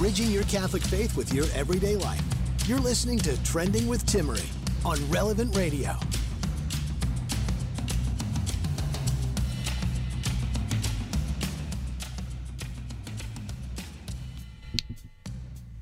Bridging 0.00 0.30
your 0.30 0.44
Catholic 0.44 0.82
faith 0.82 1.14
with 1.14 1.30
your 1.30 1.44
everyday 1.54 1.94
life. 1.94 2.22
You're 2.64 2.80
listening 2.80 3.18
to 3.18 3.36
Trending 3.44 3.86
with 3.86 4.06
Timmerie 4.06 4.48
on 4.82 4.98
Relevant 5.10 5.54
Radio. 5.54 5.94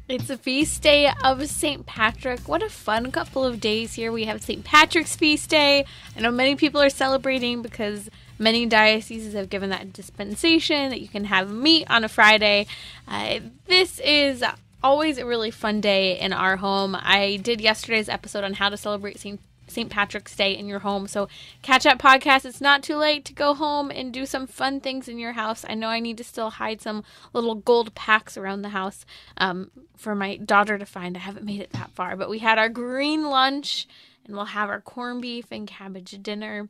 It's 0.09 0.31
a 0.31 0.37
feast 0.37 0.83
day 0.83 1.13
of 1.23 1.47
St. 1.47 1.87
Patrick. 1.87 2.49
What 2.49 2.65
a 2.65 2.69
fun 2.69 3.13
couple 3.13 3.45
of 3.45 3.61
days 3.61 3.95
here. 3.95 4.11
We 4.11 4.25
have 4.25 4.43
St. 4.43 4.65
Patrick's 4.65 5.15
feast 5.15 5.49
day. 5.49 5.85
I 6.17 6.21
know 6.21 6.33
many 6.33 6.57
people 6.57 6.83
are 6.83 6.91
celebrating 6.91 7.63
because 7.63 8.11
Many 8.39 8.67
dioceses 8.67 9.35
have 9.35 9.51
given 9.51 9.71
that 9.71 9.93
dispensation 9.93 10.91
that 10.91 11.01
you 11.01 11.09
can 11.09 11.25
have 11.25 11.51
meat 11.51 11.87
on 11.91 12.05
a 12.05 12.09
Friday. 12.09 12.67
Uh, 13.07 13.41
this 13.67 13.99
is 14.01 14.45
always 14.83 15.19
a 15.19 15.27
really 15.27 15.51
fun 15.51 15.81
day 15.81 16.19
in 16.19 16.33
our 16.33 16.57
home. 16.57 16.97
I 16.99 17.37
did 17.43 17.61
yesterday's 17.61 18.09
episode 18.09 18.45
on 18.45 18.55
how 18.55 18.69
to 18.69 18.77
celebrate 18.77 19.19
St. 19.19 19.41
St. 19.67 19.91
Patrick's 19.91 20.35
Day 20.35 20.57
in 20.57 20.67
your 20.67 20.79
home. 20.79 21.07
So, 21.07 21.29
catch 21.61 21.85
up 21.85 21.99
podcast. 21.99 22.47
It's 22.47 22.61
not 22.61 22.83
too 22.83 22.97
late 22.97 23.27
to 23.27 23.35
go 23.35 23.53
home 23.53 23.91
and 23.91 24.13
do 24.13 24.25
some 24.25 24.47
fun 24.47 24.81
things 24.81 25.09
in 25.09 25.19
your 25.19 25.33
house. 25.33 25.63
I 25.69 25.75
know 25.75 25.89
I 25.89 26.01
need 26.01 26.17
to 26.19 26.25
still 26.25 26.49
hide 26.51 26.81
some 26.81 27.05
little 27.35 27.55
gold 27.55 27.95
packs 27.95 28.39
around 28.39 28.63
the 28.63 28.71
house 28.71 29.05
um, 29.37 29.71
for 29.95 30.15
my 30.15 30.37
daughter 30.37 30.79
to 30.79 30.87
find. 30.87 31.17
I 31.17 31.21
haven't 31.21 31.45
made 31.45 31.61
it 31.61 31.73
that 31.73 31.91
far, 31.91 32.17
but 32.17 32.31
we 32.31 32.39
had 32.39 32.59
our 32.59 32.71
green 32.71 33.29
lunch 33.29 33.87
and 34.25 34.35
we'll 34.35 34.47
have 34.47 34.71
our 34.71 34.81
corned 34.81 35.23
beef 35.23 35.47
and 35.51 35.67
cabbage 35.67 36.19
dinner. 36.23 36.69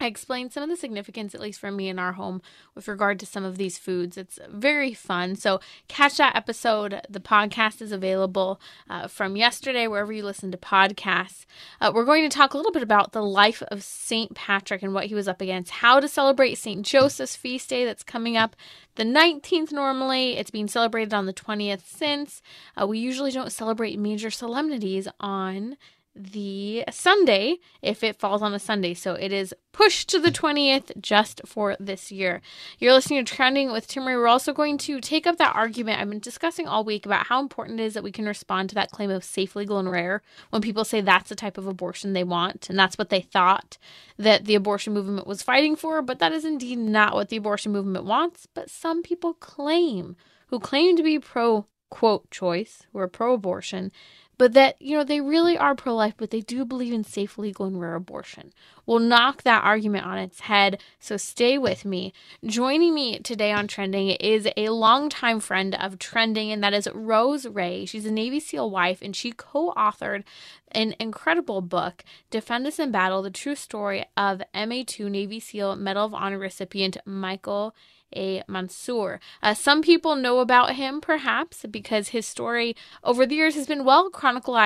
I 0.00 0.06
explained 0.06 0.52
some 0.52 0.62
of 0.62 0.68
the 0.70 0.76
significance, 0.76 1.34
at 1.34 1.40
least 1.40 1.60
for 1.60 1.70
me 1.70 1.88
in 1.88 1.98
our 1.98 2.12
home, 2.12 2.40
with 2.74 2.88
regard 2.88 3.20
to 3.20 3.26
some 3.26 3.44
of 3.44 3.58
these 3.58 3.76
foods. 3.78 4.16
It's 4.16 4.38
very 4.48 4.94
fun. 4.94 5.36
So, 5.36 5.60
catch 5.88 6.16
that 6.16 6.34
episode. 6.34 7.00
The 7.08 7.20
podcast 7.20 7.82
is 7.82 7.92
available 7.92 8.60
uh, 8.88 9.08
from 9.08 9.36
yesterday, 9.36 9.86
wherever 9.86 10.12
you 10.12 10.24
listen 10.24 10.50
to 10.52 10.58
podcasts. 10.58 11.44
Uh, 11.80 11.92
we're 11.94 12.04
going 12.04 12.28
to 12.28 12.34
talk 12.34 12.54
a 12.54 12.56
little 12.56 12.72
bit 12.72 12.82
about 12.82 13.12
the 13.12 13.22
life 13.22 13.62
of 13.68 13.82
St. 13.82 14.34
Patrick 14.34 14.82
and 14.82 14.94
what 14.94 15.06
he 15.06 15.14
was 15.14 15.28
up 15.28 15.40
against, 15.40 15.70
how 15.70 16.00
to 16.00 16.08
celebrate 16.08 16.54
St. 16.56 16.84
Joseph's 16.84 17.36
feast 17.36 17.68
day 17.68 17.84
that's 17.84 18.02
coming 18.02 18.36
up 18.36 18.56
the 18.94 19.04
19th 19.04 19.72
normally. 19.72 20.36
It's 20.36 20.50
being 20.50 20.68
celebrated 20.68 21.14
on 21.14 21.26
the 21.26 21.32
20th 21.32 21.86
since. 21.86 22.42
Uh, 22.80 22.86
we 22.86 22.98
usually 22.98 23.30
don't 23.30 23.52
celebrate 23.52 23.98
major 23.98 24.30
solemnities 24.30 25.08
on 25.20 25.76
the 26.14 26.84
Sunday 26.90 27.58
if 27.82 28.02
it 28.02 28.18
falls 28.18 28.42
on 28.42 28.52
a 28.52 28.58
Sunday. 28.58 28.94
So 28.94 29.14
it 29.14 29.32
is 29.32 29.54
pushed 29.72 30.08
to 30.10 30.18
the 30.18 30.30
20th 30.30 31.00
just 31.00 31.40
for 31.46 31.76
this 31.78 32.10
year. 32.10 32.40
You're 32.78 32.92
listening 32.92 33.24
to 33.24 33.34
Trending 33.34 33.72
with 33.72 33.86
Timmerie. 33.86 34.16
We're 34.16 34.26
also 34.26 34.52
going 34.52 34.78
to 34.78 35.00
take 35.00 35.26
up 35.26 35.38
that 35.38 35.54
argument 35.54 36.00
I've 36.00 36.10
been 36.10 36.18
discussing 36.18 36.66
all 36.66 36.84
week 36.84 37.06
about 37.06 37.26
how 37.26 37.40
important 37.40 37.80
it 37.80 37.84
is 37.84 37.94
that 37.94 38.02
we 38.02 38.12
can 38.12 38.26
respond 38.26 38.68
to 38.70 38.74
that 38.74 38.90
claim 38.90 39.10
of 39.10 39.24
safe, 39.24 39.54
legal, 39.54 39.78
and 39.78 39.90
rare 39.90 40.22
when 40.50 40.62
people 40.62 40.84
say 40.84 41.00
that's 41.00 41.28
the 41.28 41.36
type 41.36 41.56
of 41.56 41.66
abortion 41.66 42.12
they 42.12 42.24
want 42.24 42.68
and 42.68 42.78
that's 42.78 42.98
what 42.98 43.10
they 43.10 43.20
thought 43.20 43.78
that 44.18 44.44
the 44.44 44.54
abortion 44.54 44.92
movement 44.92 45.26
was 45.26 45.42
fighting 45.42 45.76
for. 45.76 46.02
But 46.02 46.18
that 46.18 46.32
is 46.32 46.44
indeed 46.44 46.78
not 46.78 47.14
what 47.14 47.28
the 47.28 47.36
abortion 47.36 47.72
movement 47.72 48.04
wants. 48.04 48.46
But 48.52 48.68
some 48.68 49.02
people 49.02 49.34
claim, 49.34 50.16
who 50.48 50.58
claim 50.58 50.96
to 50.96 51.02
be 51.02 51.18
pro 51.18 51.66
quote 51.90 52.30
choice, 52.30 52.86
who 52.92 52.98
are 53.00 53.08
pro 53.08 53.34
abortion, 53.34 53.92
but 54.40 54.54
that, 54.54 54.80
you 54.80 54.96
know, 54.96 55.04
they 55.04 55.20
really 55.20 55.58
are 55.58 55.74
pro 55.74 55.94
life, 55.94 56.14
but 56.16 56.30
they 56.30 56.40
do 56.40 56.64
believe 56.64 56.94
in 56.94 57.04
safe, 57.04 57.36
legal, 57.36 57.66
and 57.66 57.78
rare 57.78 57.94
abortion. 57.94 58.54
We'll 58.86 58.98
knock 58.98 59.42
that 59.42 59.62
argument 59.62 60.06
on 60.06 60.16
its 60.16 60.40
head, 60.40 60.80
so 60.98 61.18
stay 61.18 61.58
with 61.58 61.84
me. 61.84 62.14
Joining 62.42 62.94
me 62.94 63.18
today 63.18 63.52
on 63.52 63.68
Trending 63.68 64.08
is 64.12 64.48
a 64.56 64.70
longtime 64.70 65.40
friend 65.40 65.74
of 65.74 65.98
Trending, 65.98 66.50
and 66.50 66.64
that 66.64 66.72
is 66.72 66.88
Rose 66.94 67.44
Rea. 67.44 67.84
She's 67.84 68.06
a 68.06 68.10
Navy 68.10 68.40
SEAL 68.40 68.70
wife, 68.70 69.02
and 69.02 69.14
she 69.14 69.30
co 69.30 69.74
authored 69.76 70.24
an 70.72 70.94
incredible 70.98 71.60
book, 71.60 72.02
Defend 72.30 72.66
Us 72.66 72.78
in 72.78 72.90
Battle 72.90 73.20
The 73.20 73.30
True 73.30 73.54
Story 73.54 74.06
of 74.16 74.40
MA2 74.54 75.10
Navy 75.10 75.38
SEAL 75.38 75.76
Medal 75.76 76.06
of 76.06 76.14
Honor 76.14 76.38
recipient 76.38 76.96
Michael 77.04 77.74
a 78.14 78.42
Monsoor. 78.48 79.20
Uh, 79.42 79.54
some 79.54 79.82
people 79.82 80.16
know 80.16 80.38
about 80.40 80.74
him, 80.74 81.00
perhaps, 81.00 81.64
because 81.70 82.08
his 82.08 82.26
story 82.26 82.76
over 83.02 83.26
the 83.26 83.34
years 83.34 83.54
has 83.54 83.66
been 83.66 83.84
well 83.84 84.10
chronicled 84.10 84.56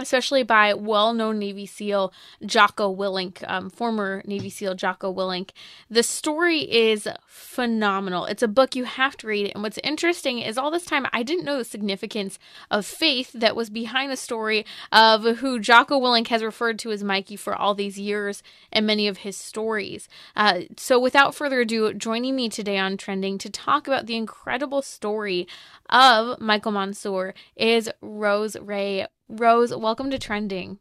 especially 0.00 0.42
by 0.42 0.74
well-known 0.74 1.38
Navy 1.38 1.66
SEAL 1.66 2.12
Jocko 2.44 2.94
Willink, 2.94 3.44
um, 3.48 3.70
former 3.70 4.22
Navy 4.26 4.50
SEAL 4.50 4.74
Jocko 4.74 5.12
Willink. 5.12 5.50
The 5.90 6.02
story 6.02 6.60
is 6.60 7.06
phenomenal. 7.26 8.24
It's 8.24 8.42
a 8.42 8.48
book 8.48 8.74
you 8.74 8.84
have 8.84 9.16
to 9.18 9.26
read. 9.26 9.52
And 9.54 9.62
what's 9.62 9.78
interesting 9.84 10.38
is 10.38 10.56
all 10.56 10.70
this 10.70 10.84
time 10.84 11.06
I 11.12 11.22
didn't 11.22 11.44
know 11.44 11.58
the 11.58 11.64
significance 11.64 12.38
of 12.70 12.86
faith 12.86 13.30
that 13.34 13.56
was 13.56 13.70
behind 13.70 14.10
the 14.10 14.16
story 14.16 14.64
of 14.90 15.38
who 15.38 15.58
Jocko 15.58 16.00
Willink 16.00 16.28
has 16.28 16.42
referred 16.42 16.78
to 16.80 16.90
as 16.90 17.04
Mikey 17.04 17.36
for 17.36 17.54
all 17.54 17.74
these 17.74 17.98
years 17.98 18.42
and 18.72 18.86
many 18.86 19.06
of 19.06 19.18
his 19.18 19.36
stories. 19.36 20.08
Uh, 20.34 20.62
so 20.76 20.98
without 20.98 21.34
further 21.34 21.60
ado, 21.60 21.92
joining 21.94 22.36
me 22.36 22.48
today 22.48 22.78
on 22.78 22.96
Trending 22.96 23.38
to 23.38 23.50
talk 23.50 23.86
about 23.86 24.06
the 24.06 24.16
incredible 24.16 24.82
story 24.82 25.46
of 25.88 26.40
Michael 26.40 26.72
Monsoor 26.72 27.34
is 27.56 27.90
Rose 28.00 28.56
Rea. 28.56 29.06
Rose, 29.30 29.72
welcome 29.72 30.10
to 30.10 30.18
Trending. 30.18 30.80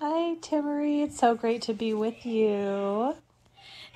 Hi, 0.00 0.36
Timmerie. 0.36 1.02
It's 1.02 1.18
so 1.18 1.34
great 1.34 1.62
to 1.62 1.74
be 1.74 1.92
with 1.92 2.24
you. 2.24 3.16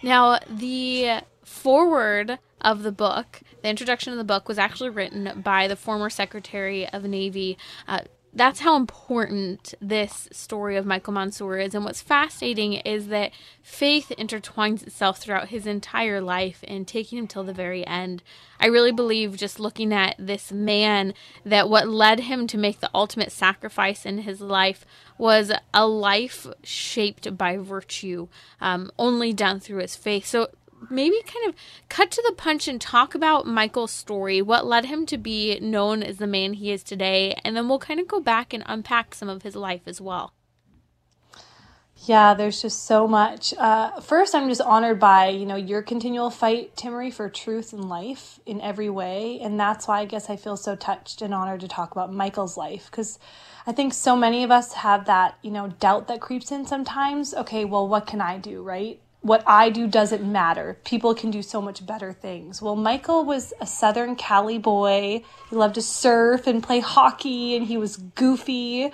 Now, 0.02 0.40
the 0.50 1.20
forward 1.44 2.40
of 2.60 2.82
the 2.82 2.90
book, 2.90 3.42
the 3.62 3.68
introduction 3.68 4.12
of 4.12 4.18
the 4.18 4.24
book, 4.24 4.48
was 4.48 4.58
actually 4.58 4.90
written 4.90 5.40
by 5.44 5.68
the 5.68 5.76
former 5.76 6.10
Secretary 6.10 6.88
of 6.88 7.04
Navy, 7.04 7.56
uh, 7.86 8.00
that's 8.32 8.60
how 8.60 8.76
important 8.76 9.74
this 9.80 10.28
story 10.30 10.76
of 10.76 10.86
Michael 10.86 11.12
Monsoor 11.12 11.64
is. 11.64 11.74
And 11.74 11.84
what's 11.84 12.00
fascinating 12.00 12.74
is 12.74 13.08
that 13.08 13.32
faith 13.60 14.12
intertwines 14.16 14.82
itself 14.84 15.18
throughout 15.18 15.48
his 15.48 15.66
entire 15.66 16.20
life 16.20 16.62
and 16.68 16.86
taking 16.86 17.18
him 17.18 17.26
till 17.26 17.42
the 17.42 17.52
very 17.52 17.84
end. 17.86 18.22
I 18.60 18.66
really 18.66 18.92
believe 18.92 19.36
just 19.36 19.58
looking 19.58 19.92
at 19.92 20.14
this 20.18 20.52
man 20.52 21.14
that 21.44 21.68
what 21.68 21.88
led 21.88 22.20
him 22.20 22.46
to 22.48 22.58
make 22.58 22.80
the 22.80 22.90
ultimate 22.94 23.32
sacrifice 23.32 24.06
in 24.06 24.18
his 24.18 24.40
life 24.40 24.86
was 25.18 25.50
a 25.74 25.86
life 25.86 26.46
shaped 26.62 27.36
by 27.36 27.56
virtue, 27.56 28.28
um, 28.60 28.90
only 28.98 29.32
done 29.32 29.58
through 29.58 29.80
his 29.80 29.96
faith. 29.96 30.24
So 30.24 30.48
maybe 30.88 31.20
kind 31.22 31.48
of 31.48 31.54
cut 31.88 32.10
to 32.12 32.22
the 32.26 32.34
punch 32.34 32.68
and 32.68 32.80
talk 32.80 33.14
about 33.14 33.46
Michael's 33.46 33.90
story, 33.90 34.40
what 34.40 34.66
led 34.66 34.86
him 34.86 35.04
to 35.06 35.18
be 35.18 35.58
known 35.60 36.02
as 36.02 36.18
the 36.18 36.26
man 36.26 36.54
he 36.54 36.70
is 36.70 36.82
today, 36.82 37.34
and 37.44 37.56
then 37.56 37.68
we'll 37.68 37.78
kind 37.78 38.00
of 38.00 38.08
go 38.08 38.20
back 38.20 38.52
and 38.52 38.62
unpack 38.66 39.14
some 39.14 39.28
of 39.28 39.42
his 39.42 39.56
life 39.56 39.82
as 39.86 40.00
well. 40.00 40.32
Yeah, 42.06 42.32
there's 42.32 42.62
just 42.62 42.84
so 42.86 43.06
much. 43.06 43.52
Uh, 43.58 44.00
first, 44.00 44.34
I'm 44.34 44.48
just 44.48 44.62
honored 44.62 44.98
by 44.98 45.28
you 45.28 45.44
know 45.44 45.56
your 45.56 45.82
continual 45.82 46.30
fight, 46.30 46.74
Timmerie, 46.74 47.12
for 47.12 47.28
truth 47.28 47.74
and 47.74 47.90
life 47.90 48.40
in 48.46 48.58
every 48.62 48.88
way, 48.88 49.38
and 49.42 49.60
that's 49.60 49.86
why 49.86 50.00
I 50.00 50.04
guess 50.06 50.30
I 50.30 50.36
feel 50.36 50.56
so 50.56 50.76
touched 50.76 51.20
and 51.20 51.34
honored 51.34 51.60
to 51.60 51.68
talk 51.68 51.92
about 51.92 52.12
Michael's 52.12 52.56
life 52.56 52.86
because 52.90 53.18
I 53.66 53.72
think 53.72 53.92
so 53.92 54.16
many 54.16 54.44
of 54.44 54.50
us 54.50 54.72
have 54.72 55.04
that 55.06 55.36
you 55.42 55.50
know 55.50 55.68
doubt 55.68 56.08
that 56.08 56.22
creeps 56.22 56.50
in 56.50 56.66
sometimes. 56.66 57.34
Okay, 57.34 57.66
well, 57.66 57.86
what 57.86 58.06
can 58.06 58.22
I 58.22 58.38
do, 58.38 58.62
right? 58.62 58.98
What 59.22 59.42
I 59.46 59.68
do 59.70 59.86
doesn't 59.86 60.24
matter. 60.24 60.78
People 60.84 61.14
can 61.14 61.30
do 61.30 61.42
so 61.42 61.60
much 61.60 61.84
better 61.84 62.12
things. 62.12 62.62
Well, 62.62 62.76
Michael 62.76 63.24
was 63.24 63.52
a 63.60 63.66
Southern 63.66 64.16
Cali 64.16 64.58
boy. 64.58 65.22
He 65.50 65.56
loved 65.56 65.74
to 65.74 65.82
surf 65.82 66.46
and 66.46 66.62
play 66.62 66.80
hockey, 66.80 67.54
and 67.54 67.66
he 67.66 67.76
was 67.76 67.96
goofy. 67.96 68.92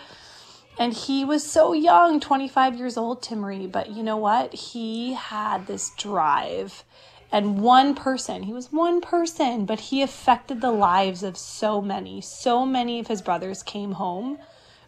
And 0.79 0.93
he 0.93 1.25
was 1.25 1.49
so 1.49 1.73
young, 1.73 2.21
25 2.21 2.77
years 2.77 2.97
old, 2.97 3.23
Timmerie. 3.23 3.71
But 3.71 3.91
you 3.91 4.03
know 4.03 4.17
what? 4.17 4.53
He 4.53 5.15
had 5.15 5.67
this 5.67 5.93
drive. 5.97 6.85
And 7.33 7.61
one 7.61 7.95
person, 7.95 8.45
he 8.45 8.53
was 8.53 8.73
one 8.73 9.01
person, 9.01 9.65
but 9.65 9.81
he 9.81 10.03
affected 10.03 10.61
the 10.61 10.71
lives 10.71 11.23
of 11.23 11.37
so 11.37 11.81
many. 11.81 12.21
So 12.21 12.67
many 12.67 13.01
of 13.01 13.09
his 13.09 13.23
brothers 13.23 13.63
came 13.63 13.93
home 13.93 14.39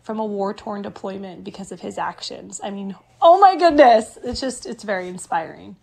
from 0.02 0.19
a 0.19 0.25
war 0.25 0.55
torn 0.55 0.82
deployment 0.82 1.44
because 1.44 1.73
of 1.73 1.81
his 1.81 1.99
actions. 1.99 2.61
I 2.62 2.70
mean, 2.70 2.96
oh 3.30 3.38
my 3.38 3.56
goodness, 3.56 4.16
it's 4.25 4.40
just, 4.40 4.64
it's 4.64 4.84
very 4.84 5.06
inspiring. 5.06 5.76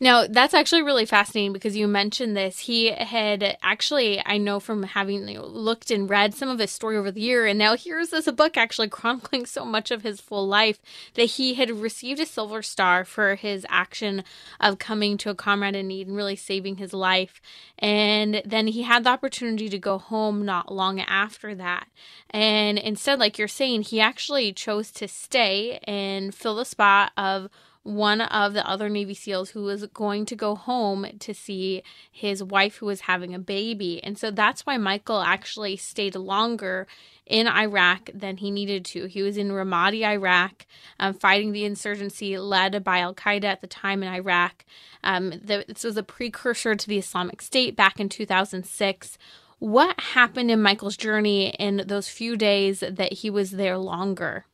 Now, 0.00 0.26
that's 0.26 0.54
actually 0.54 0.82
really 0.82 1.06
fascinating 1.06 1.52
because 1.52 1.76
you 1.76 1.86
mentioned 1.86 2.36
this. 2.36 2.60
He 2.60 2.90
had 2.90 3.56
actually, 3.62 4.22
I 4.24 4.38
know 4.38 4.60
from 4.60 4.82
having 4.82 5.26
looked 5.26 5.90
and 5.90 6.08
read 6.08 6.34
some 6.34 6.48
of 6.48 6.58
his 6.58 6.70
story 6.70 6.96
over 6.96 7.10
the 7.10 7.20
year, 7.20 7.46
and 7.46 7.58
now 7.58 7.76
here's 7.76 8.10
this 8.10 8.30
book 8.30 8.56
actually 8.56 8.88
chronicling 8.94 9.46
so 9.46 9.64
much 9.64 9.90
of 9.90 10.02
his 10.02 10.20
full 10.20 10.46
life 10.46 10.80
that 11.14 11.24
he 11.24 11.54
had 11.54 11.70
received 11.70 12.20
a 12.20 12.26
Silver 12.26 12.62
Star 12.62 13.04
for 13.04 13.34
his 13.34 13.66
action 13.68 14.24
of 14.60 14.78
coming 14.78 15.16
to 15.18 15.30
a 15.30 15.34
comrade 15.34 15.76
in 15.76 15.88
need 15.88 16.08
and 16.08 16.16
really 16.16 16.36
saving 16.36 16.76
his 16.76 16.92
life. 16.92 17.40
And 17.78 18.42
then 18.44 18.68
he 18.68 18.82
had 18.82 19.04
the 19.04 19.10
opportunity 19.10 19.68
to 19.68 19.78
go 19.78 19.98
home 19.98 20.44
not 20.44 20.72
long 20.72 21.00
after 21.00 21.54
that. 21.54 21.88
And 22.30 22.78
instead, 22.78 23.18
like 23.18 23.38
you're 23.38 23.48
saying, 23.48 23.82
he 23.82 24.00
actually 24.00 24.52
chose 24.52 24.90
to 24.92 25.08
stay 25.08 25.78
and 25.84 26.34
fill 26.34 26.56
the 26.56 26.64
spot 26.64 27.12
of 27.16 27.48
one 27.84 28.22
of 28.22 28.54
the 28.54 28.68
other 28.68 28.88
Navy 28.88 29.14
SEALs 29.14 29.50
who 29.50 29.62
was 29.62 29.86
going 29.88 30.24
to 30.26 30.34
go 30.34 30.54
home 30.54 31.06
to 31.18 31.34
see 31.34 31.82
his 32.10 32.42
wife 32.42 32.76
who 32.76 32.86
was 32.86 33.02
having 33.02 33.34
a 33.34 33.38
baby. 33.38 34.02
And 34.02 34.18
so 34.18 34.30
that's 34.30 34.64
why 34.64 34.78
Michael 34.78 35.20
actually 35.20 35.76
stayed 35.76 36.16
longer 36.16 36.86
in 37.26 37.46
Iraq 37.46 38.08
than 38.14 38.38
he 38.38 38.50
needed 38.50 38.86
to. 38.86 39.04
He 39.04 39.22
was 39.22 39.36
in 39.36 39.50
Ramadi, 39.50 40.02
Iraq, 40.02 40.66
um, 40.98 41.12
fighting 41.12 41.52
the 41.52 41.64
insurgency 41.64 42.38
led 42.38 42.82
by 42.82 42.98
Al 42.98 43.14
Qaeda 43.14 43.44
at 43.44 43.60
the 43.60 43.66
time 43.66 44.02
in 44.02 44.08
Iraq. 44.08 44.64
Um, 45.02 45.30
the, 45.30 45.66
this 45.68 45.84
was 45.84 45.98
a 45.98 46.02
precursor 46.02 46.74
to 46.74 46.88
the 46.88 46.98
Islamic 46.98 47.42
State 47.42 47.76
back 47.76 48.00
in 48.00 48.08
2006. 48.08 49.18
What 49.58 50.00
happened 50.00 50.50
in 50.50 50.62
Michael's 50.62 50.96
journey 50.96 51.50
in 51.58 51.84
those 51.86 52.08
few 52.08 52.36
days 52.36 52.80
that 52.80 53.12
he 53.12 53.28
was 53.28 53.52
there 53.52 53.76
longer? 53.78 54.46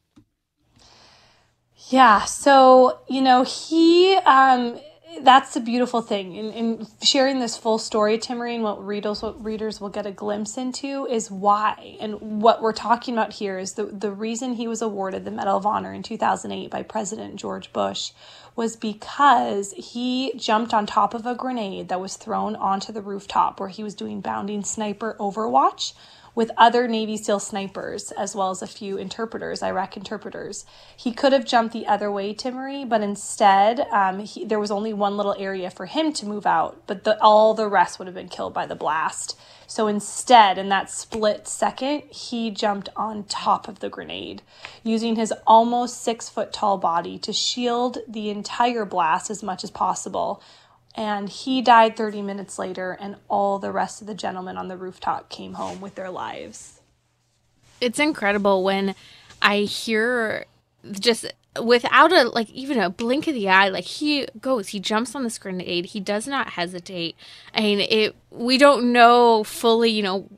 Yeah. 1.88 2.24
So, 2.24 3.00
you 3.08 3.22
know, 3.22 3.42
he, 3.42 4.16
um, 4.16 4.78
that's 5.22 5.54
the 5.54 5.60
beautiful 5.60 6.02
thing 6.02 6.36
in, 6.36 6.52
in 6.52 6.86
sharing 7.02 7.40
this 7.40 7.56
full 7.56 7.78
story, 7.78 8.16
Timmerie, 8.18 8.54
and 8.54 8.62
what 8.62 8.84
readers, 8.84 9.22
what 9.22 9.42
readers 9.42 9.80
will 9.80 9.88
get 9.88 10.06
a 10.06 10.12
glimpse 10.12 10.56
into 10.56 11.06
is 11.06 11.30
why. 11.30 11.96
And 12.00 12.40
what 12.42 12.62
we're 12.62 12.72
talking 12.72 13.14
about 13.14 13.32
here 13.32 13.58
is 13.58 13.74
the, 13.74 13.86
the 13.86 14.12
reason 14.12 14.54
he 14.54 14.68
was 14.68 14.82
awarded 14.82 15.24
the 15.24 15.30
Medal 15.30 15.56
of 15.56 15.66
Honor 15.66 15.92
in 15.92 16.02
2008 16.02 16.70
by 16.70 16.82
President 16.82 17.36
George 17.36 17.72
Bush 17.72 18.12
was 18.54 18.76
because 18.76 19.72
he 19.72 20.32
jumped 20.36 20.72
on 20.72 20.86
top 20.86 21.14
of 21.14 21.26
a 21.26 21.34
grenade 21.34 21.88
that 21.88 22.00
was 22.00 22.16
thrown 22.16 22.54
onto 22.56 22.92
the 22.92 23.02
rooftop 23.02 23.58
where 23.58 23.68
he 23.68 23.82
was 23.82 23.94
doing 23.94 24.20
bounding 24.20 24.62
sniper 24.62 25.16
overwatch 25.18 25.92
with 26.34 26.50
other 26.56 26.86
Navy 26.86 27.16
SEAL 27.16 27.40
snipers, 27.40 28.12
as 28.12 28.34
well 28.34 28.50
as 28.50 28.62
a 28.62 28.66
few 28.66 28.96
interpreters, 28.96 29.62
Iraq 29.62 29.96
interpreters. 29.96 30.64
He 30.96 31.12
could 31.12 31.32
have 31.32 31.44
jumped 31.44 31.72
the 31.72 31.86
other 31.86 32.10
way, 32.10 32.34
Timmerie, 32.34 32.88
but 32.88 33.02
instead, 33.02 33.80
um, 33.92 34.20
he, 34.20 34.44
there 34.44 34.60
was 34.60 34.70
only 34.70 34.92
one 34.92 35.16
little 35.16 35.36
area 35.38 35.70
for 35.70 35.86
him 35.86 36.12
to 36.14 36.26
move 36.26 36.46
out, 36.46 36.82
but 36.86 37.04
the, 37.04 37.20
all 37.22 37.54
the 37.54 37.68
rest 37.68 37.98
would 37.98 38.06
have 38.06 38.14
been 38.14 38.28
killed 38.28 38.54
by 38.54 38.66
the 38.66 38.74
blast. 38.74 39.38
So 39.66 39.86
instead, 39.86 40.58
in 40.58 40.68
that 40.70 40.90
split 40.90 41.46
second, 41.46 42.02
he 42.10 42.50
jumped 42.50 42.88
on 42.96 43.22
top 43.24 43.68
of 43.68 43.78
the 43.78 43.88
grenade, 43.88 44.42
using 44.82 45.14
his 45.14 45.32
almost 45.46 46.02
six 46.02 46.28
foot 46.28 46.52
tall 46.52 46.76
body 46.76 47.18
to 47.20 47.32
shield 47.32 47.98
the 48.08 48.30
entire 48.30 48.84
blast 48.84 49.30
as 49.30 49.44
much 49.44 49.62
as 49.62 49.70
possible 49.70 50.42
and 50.94 51.28
he 51.28 51.62
died 51.62 51.96
30 51.96 52.22
minutes 52.22 52.58
later 52.58 52.96
and 53.00 53.16
all 53.28 53.58
the 53.58 53.72
rest 53.72 54.00
of 54.00 54.06
the 54.06 54.14
gentlemen 54.14 54.56
on 54.56 54.68
the 54.68 54.76
rooftop 54.76 55.28
came 55.28 55.54
home 55.54 55.80
with 55.80 55.94
their 55.94 56.10
lives. 56.10 56.80
It's 57.80 57.98
incredible 57.98 58.62
when 58.62 58.94
i 59.42 59.60
hear 59.60 60.44
just 60.92 61.24
without 61.62 62.12
a 62.12 62.24
like 62.24 62.48
even 62.50 62.78
a 62.78 62.88
blink 62.88 63.26
of 63.26 63.34
the 63.34 63.48
eye 63.48 63.68
like 63.68 63.84
he 63.84 64.26
goes 64.40 64.68
he 64.68 64.78
jumps 64.78 65.14
on 65.14 65.24
this 65.24 65.38
grenade 65.38 65.86
he 65.86 66.00
does 66.00 66.28
not 66.28 66.50
hesitate 66.50 67.16
i 67.54 67.60
mean 67.60 67.80
it 67.80 68.14
we 68.30 68.56
don't 68.56 68.92
know 68.92 69.42
fully 69.42 69.90
you 69.90 70.02
know 70.02 70.28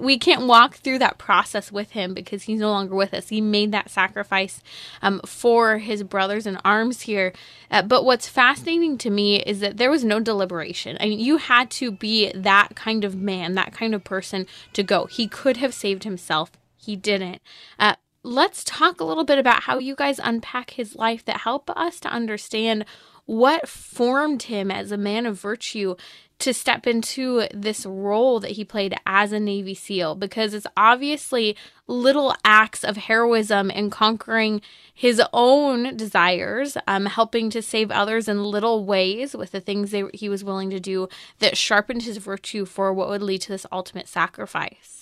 we 0.00 0.18
can't 0.18 0.46
walk 0.46 0.76
through 0.76 0.98
that 0.98 1.18
process 1.18 1.72
with 1.72 1.92
him 1.92 2.12
because 2.12 2.42
he's 2.42 2.60
no 2.60 2.70
longer 2.70 2.94
with 2.94 3.14
us. 3.14 3.28
He 3.28 3.40
made 3.40 3.72
that 3.72 3.90
sacrifice 3.90 4.62
um, 5.00 5.20
for 5.24 5.78
his 5.78 6.02
brothers 6.02 6.46
in 6.46 6.58
arms 6.58 7.02
here. 7.02 7.32
Uh, 7.70 7.82
but 7.82 8.04
what's 8.04 8.28
fascinating 8.28 8.98
to 8.98 9.10
me 9.10 9.40
is 9.42 9.60
that 9.60 9.78
there 9.78 9.90
was 9.90 10.04
no 10.04 10.20
deliberation 10.20 10.96
i 11.00 11.06
mean 11.06 11.20
you 11.20 11.36
had 11.36 11.70
to 11.70 11.90
be 11.90 12.32
that 12.34 12.70
kind 12.74 13.04
of 13.04 13.14
man 13.14 13.54
that 13.54 13.72
kind 13.72 13.94
of 13.94 14.04
person 14.04 14.46
to 14.72 14.82
go. 14.82 15.06
He 15.06 15.26
could 15.26 15.56
have 15.56 15.72
saved 15.72 16.04
himself. 16.04 16.52
He 16.76 16.96
didn't. 16.96 17.40
Uh, 17.78 17.94
let's 18.22 18.62
talk 18.64 19.00
a 19.00 19.04
little 19.04 19.24
bit 19.24 19.38
about 19.38 19.62
how 19.62 19.78
you 19.78 19.94
guys 19.94 20.20
unpack 20.22 20.70
his 20.70 20.94
life 20.94 21.24
that 21.24 21.40
help 21.40 21.70
us 21.70 21.98
to 22.00 22.08
understand 22.08 22.84
what 23.24 23.68
formed 23.68 24.44
him 24.44 24.70
as 24.70 24.92
a 24.92 24.96
man 24.96 25.24
of 25.24 25.40
virtue 25.40 25.94
to 26.40 26.54
step 26.54 26.86
into 26.86 27.46
this 27.52 27.84
role 27.84 28.40
that 28.40 28.52
he 28.52 28.64
played 28.64 28.94
as 29.06 29.30
a 29.30 29.38
Navy 29.38 29.74
SEAL 29.74 30.14
because 30.16 30.54
it's 30.54 30.66
obviously 30.76 31.54
little 31.86 32.34
acts 32.44 32.82
of 32.82 32.96
heroism 32.96 33.70
and 33.70 33.92
conquering 33.92 34.62
his 34.92 35.22
own 35.32 35.96
desires, 35.96 36.76
um, 36.86 37.06
helping 37.06 37.50
to 37.50 37.60
save 37.60 37.90
others 37.90 38.26
in 38.26 38.42
little 38.42 38.84
ways 38.84 39.36
with 39.36 39.52
the 39.52 39.60
things 39.60 39.90
they, 39.90 40.04
he 40.14 40.28
was 40.28 40.42
willing 40.42 40.70
to 40.70 40.80
do 40.80 41.08
that 41.40 41.58
sharpened 41.58 42.02
his 42.02 42.16
virtue 42.16 42.64
for 42.64 42.92
what 42.92 43.08
would 43.08 43.22
lead 43.22 43.42
to 43.42 43.52
this 43.52 43.66
ultimate 43.70 44.08
sacrifice 44.08 44.99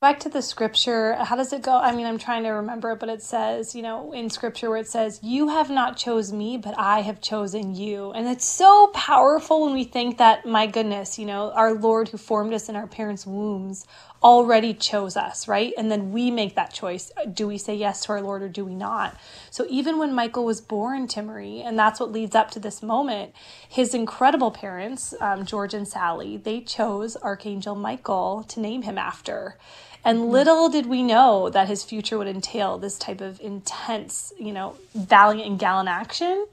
back 0.00 0.18
to 0.18 0.30
the 0.30 0.40
scripture 0.40 1.14
how 1.16 1.36
does 1.36 1.52
it 1.52 1.60
go? 1.60 1.76
I 1.76 1.94
mean 1.94 2.06
i'm 2.06 2.16
trying 2.16 2.44
to 2.44 2.48
remember 2.48 2.94
but 2.94 3.10
it 3.10 3.22
says 3.22 3.74
you 3.74 3.82
know 3.82 4.14
in 4.14 4.30
scripture 4.30 4.70
where 4.70 4.78
it 4.78 4.88
says 4.88 5.20
you 5.22 5.48
have 5.48 5.68
not 5.68 5.98
chose 5.98 6.32
me 6.32 6.56
but 6.56 6.74
i 6.78 7.02
have 7.02 7.20
chosen 7.20 7.74
you. 7.74 8.10
And 8.12 8.26
it's 8.26 8.46
so 8.46 8.86
powerful 8.94 9.60
when 9.60 9.74
we 9.74 9.84
think 9.84 10.16
that 10.16 10.46
my 10.46 10.66
goodness 10.66 11.18
you 11.18 11.26
know 11.26 11.50
our 11.50 11.74
lord 11.74 12.08
who 12.08 12.16
formed 12.16 12.54
us 12.54 12.70
in 12.70 12.76
our 12.76 12.86
parents 12.86 13.26
wombs 13.26 13.86
already 14.22 14.72
chose 14.72 15.18
us 15.18 15.46
right? 15.46 15.74
And 15.76 15.90
then 15.90 16.12
we 16.12 16.30
make 16.30 16.54
that 16.54 16.72
choice. 16.72 17.10
Do 17.30 17.46
we 17.46 17.58
say 17.58 17.74
yes 17.74 18.04
to 18.04 18.12
our 18.12 18.22
lord 18.22 18.42
or 18.42 18.48
do 18.48 18.64
we 18.64 18.74
not? 18.74 19.18
So 19.50 19.66
even 19.68 19.98
when 19.98 20.14
michael 20.14 20.46
was 20.46 20.62
born 20.62 21.08
timmerie 21.08 21.62
and 21.62 21.78
that's 21.78 22.00
what 22.00 22.10
leads 22.10 22.34
up 22.34 22.50
to 22.52 22.58
this 22.58 22.82
moment 22.82 23.34
his 23.68 23.92
incredible 23.92 24.50
parents 24.50 25.12
um, 25.20 25.44
george 25.44 25.74
and 25.74 25.86
sally 25.86 26.38
they 26.38 26.62
chose 26.62 27.16
archangel 27.16 27.74
michael 27.74 28.44
to 28.48 28.60
name 28.60 28.80
him 28.80 28.96
after 28.96 29.58
and 30.04 30.18
mm-hmm. 30.18 30.30
little 30.30 30.68
did 30.68 30.86
we 30.86 31.02
know 31.02 31.50
that 31.50 31.68
his 31.68 31.84
future 31.84 32.18
would 32.18 32.28
entail 32.28 32.78
this 32.78 32.98
type 32.98 33.20
of 33.20 33.40
intense, 33.40 34.32
you 34.38 34.52
know, 34.52 34.76
valiant 34.94 35.48
and 35.48 35.58
gallant 35.58 35.88
action. 35.88 36.46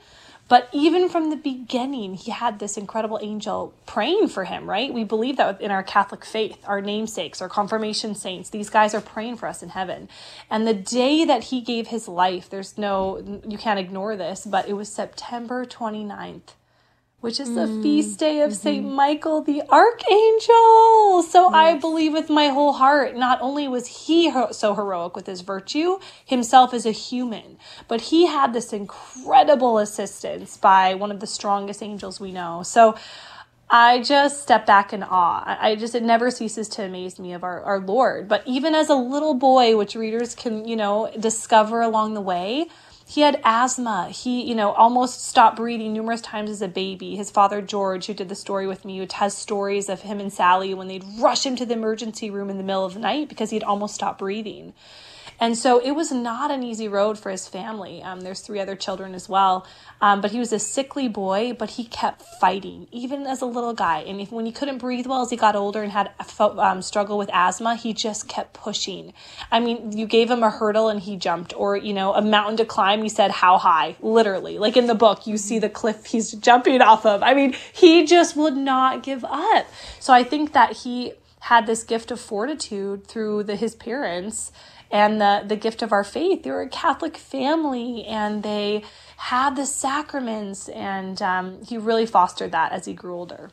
But 0.50 0.70
even 0.72 1.10
from 1.10 1.30
the 1.30 1.36
beginning, 1.36 2.14
he 2.14 2.32
had 2.32 2.60
this 2.60 2.78
incredible 2.78 3.20
angel 3.22 3.74
praying 3.86 4.30
for 4.30 4.46
him, 4.46 4.70
right? 4.70 4.94
We 4.94 5.04
believe 5.04 5.36
that 5.38 5.60
in 5.60 5.72
our 5.72 5.84
Catholic 5.84 6.24
faith, 6.24 6.58
our 6.66 6.80
namesakes, 6.80 7.42
our 7.42 7.50
confirmation 7.50 8.16
saints, 8.16 8.50
these 8.50 8.70
guys 8.70 8.94
are 8.94 9.02
praying 9.02 9.38
for 9.38 9.48
us 9.48 9.62
in 9.62 9.70
heaven. 9.70 10.08
And 10.50 10.66
the 10.66 10.74
day 10.74 11.26
that 11.26 11.46
he 11.46 11.60
gave 11.60 11.88
his 11.88 12.08
life, 12.08 12.50
there's 12.50 12.78
no, 12.78 13.42
you 13.46 13.58
can't 13.58 13.80
ignore 13.80 14.16
this, 14.16 14.46
but 14.46 14.70
it 14.70 14.74
was 14.74 14.88
September 14.88 15.66
29th, 15.66 16.54
which 17.28 17.42
is 17.42 17.54
the 17.56 17.68
mm. 17.68 17.84
feast 17.84 18.18
day 18.20 18.40
of 18.40 18.52
mm-hmm. 18.52 18.58
St. 18.58 18.90
Michael 18.90 19.42
the 19.42 19.62
Archangel. 19.64 21.24
So 21.24 21.44
yes. 21.44 21.54
I 21.54 21.78
believe 21.78 22.14
with 22.14 22.30
my 22.30 22.48
whole 22.48 22.72
heart, 22.72 23.18
not 23.18 23.42
only 23.42 23.68
was 23.68 24.06
he 24.06 24.32
so 24.54 24.74
heroic 24.74 25.14
with 25.14 25.28
his 25.28 25.42
virtue, 25.42 26.00
himself 26.24 26.74
as 26.74 26.86
a 26.86 26.92
human, 26.92 27.58
but 27.90 28.00
he 28.00 28.28
had 28.28 28.54
this 28.54 28.72
incredible 28.72 29.78
assistance 29.78 30.56
by 30.56 30.94
one 30.94 31.12
of 31.12 31.20
the 31.20 31.28
strongest 31.28 31.84
angels 31.84 32.22
we 32.22 32.32
know. 32.32 32.64
So 32.64 32.96
I 33.70 34.02
just 34.02 34.42
step 34.42 34.66
back 34.66 34.94
in 34.94 35.04
awe. 35.04 35.58
I 35.60 35.76
just, 35.76 35.96
it 35.96 36.04
never 36.04 36.32
ceases 36.32 36.70
to 36.70 36.84
amaze 36.84 37.20
me 37.20 37.34
of 37.34 37.44
our, 37.44 37.62
our 37.64 37.82
Lord. 37.82 38.30
But 38.30 38.44
even 38.46 38.74
as 38.74 38.88
a 38.88 38.96
little 38.96 39.34
boy, 39.34 39.76
which 39.76 39.96
readers 39.96 40.34
can, 40.34 40.66
you 40.66 40.78
know, 40.78 41.12
discover 41.20 41.82
along 41.82 42.14
the 42.14 42.22
way, 42.22 42.68
he 43.10 43.22
had 43.22 43.40
asthma. 43.46 44.10
He, 44.10 44.44
you 44.44 44.54
know, 44.54 44.72
almost 44.74 45.26
stopped 45.26 45.56
breathing 45.56 45.94
numerous 45.94 46.20
times 46.20 46.50
as 46.50 46.62
a 46.62 46.68
baby. 46.68 47.16
His 47.16 47.32
father, 47.32 47.62
George, 47.62 48.08
who 48.08 48.14
did 48.14 48.28
the 48.28 48.36
story 48.36 48.68
with 48.68 48.84
me, 48.84 48.98
who 48.98 49.08
has 49.14 49.36
stories 49.36 49.88
of 49.88 50.02
him 50.02 50.20
and 50.20 50.32
Sally 50.32 50.74
when 50.74 50.90
they'd 50.90 51.06
rush 51.18 51.46
him 51.46 51.56
to 51.56 51.66
the 51.66 51.74
emergency 51.74 52.30
room 52.30 52.50
in 52.50 52.58
the 52.58 52.64
middle 52.64 52.84
of 52.84 52.96
the 52.96 53.00
night 53.00 53.30
because 53.30 53.50
he'd 53.50 53.64
almost 53.64 53.96
stopped 53.96 54.20
breathing. 54.20 54.74
And 55.40 55.58
so 55.58 55.80
it 55.80 55.92
was 55.92 56.12
not 56.12 56.52
an 56.52 56.64
easy 56.64 56.88
road 56.88 57.18
for 57.18 57.30
his 57.30 57.48
family. 57.48 58.02
Um, 58.02 58.22
there's 58.22 58.42
three 58.42 58.60
other 58.60 58.76
children 58.76 59.14
as 59.14 59.30
well. 59.30 59.68
Um, 60.02 60.22
but 60.22 60.32
he 60.32 60.40
was 60.40 60.52
a 60.52 60.60
sickly 60.60 61.08
boy, 61.08 61.54
but 61.54 61.72
he 61.72 61.86
kept 61.86 62.22
fighting, 62.22 62.88
even 62.92 63.26
as 63.26 63.42
a 63.42 63.46
little 63.46 63.74
guy. 63.74 64.00
And 64.00 64.20
if, 64.20 64.32
when 64.32 64.46
he 64.46 64.52
couldn't 64.52 64.80
breathe 64.80 65.08
well 65.08 65.22
as 65.22 65.30
he 65.30 65.38
got 65.38 65.56
older 65.56 65.82
and 65.84 65.92
had 65.92 66.12
um, 66.40 66.82
struggle 66.82 67.18
with 67.18 67.30
asthma, 67.34 67.76
he 67.76 67.94
just 67.94 68.28
kept 68.28 68.54
pushing. 68.54 69.14
I 69.52 69.60
mean, 69.60 69.98
you 69.98 70.06
gave 70.06 70.30
him 70.30 70.44
a 70.44 70.50
hurdle 70.50 70.90
and 70.90 71.00
he 71.00 71.18
jumped, 71.18 71.54
or, 71.56 71.78
you 71.78 71.94
know, 71.94 72.14
a 72.14 72.22
mountain 72.22 72.58
to 72.58 72.66
climb, 72.66 73.04
he 73.04 73.10
said, 73.10 73.32
How 73.32 73.58
high? 73.58 73.96
Literally. 74.02 74.58
Like 74.58 74.78
in 74.78 74.88
the 74.88 74.96
book, 74.96 75.28
you 75.28 75.38
see 75.38 75.60
the 75.60 75.70
cliff 75.70 76.06
he's 76.06 76.32
jumping 76.32 76.82
off 76.82 77.06
of. 77.06 77.24
I 77.24 77.34
mean, 77.34 77.56
he 77.74 78.06
just 78.06 78.36
would 78.36 78.56
not 78.56 79.04
give 79.04 79.24
up. 79.24 79.68
So 80.00 80.14
I 80.14 80.24
think 80.24 80.54
that 80.54 80.78
he 80.78 81.14
had 81.42 81.66
this 81.66 81.84
gift 81.84 82.12
of 82.12 82.20
fortitude 82.20 83.08
through 83.08 83.44
the, 83.44 83.56
his 83.56 83.76
parents 83.76 84.52
and 84.92 85.20
the, 85.20 85.44
the 85.46 85.56
gift 85.56 85.82
of 85.82 85.92
our 85.92 86.04
faith. 86.04 86.44
They 86.44 86.52
were 86.52 86.62
a 86.62 86.70
Catholic 86.70 87.18
family 87.18 88.06
and 88.06 88.44
they 88.44 88.84
had 89.18 89.56
the 89.56 89.66
sacraments, 89.66 90.70
and 90.70 91.22
um, 91.22 91.64
he 91.64 91.78
really 91.78 92.06
fostered 92.06 92.52
that 92.52 92.72
as 92.72 92.86
he 92.86 92.94
grew 92.94 93.16
older. 93.16 93.50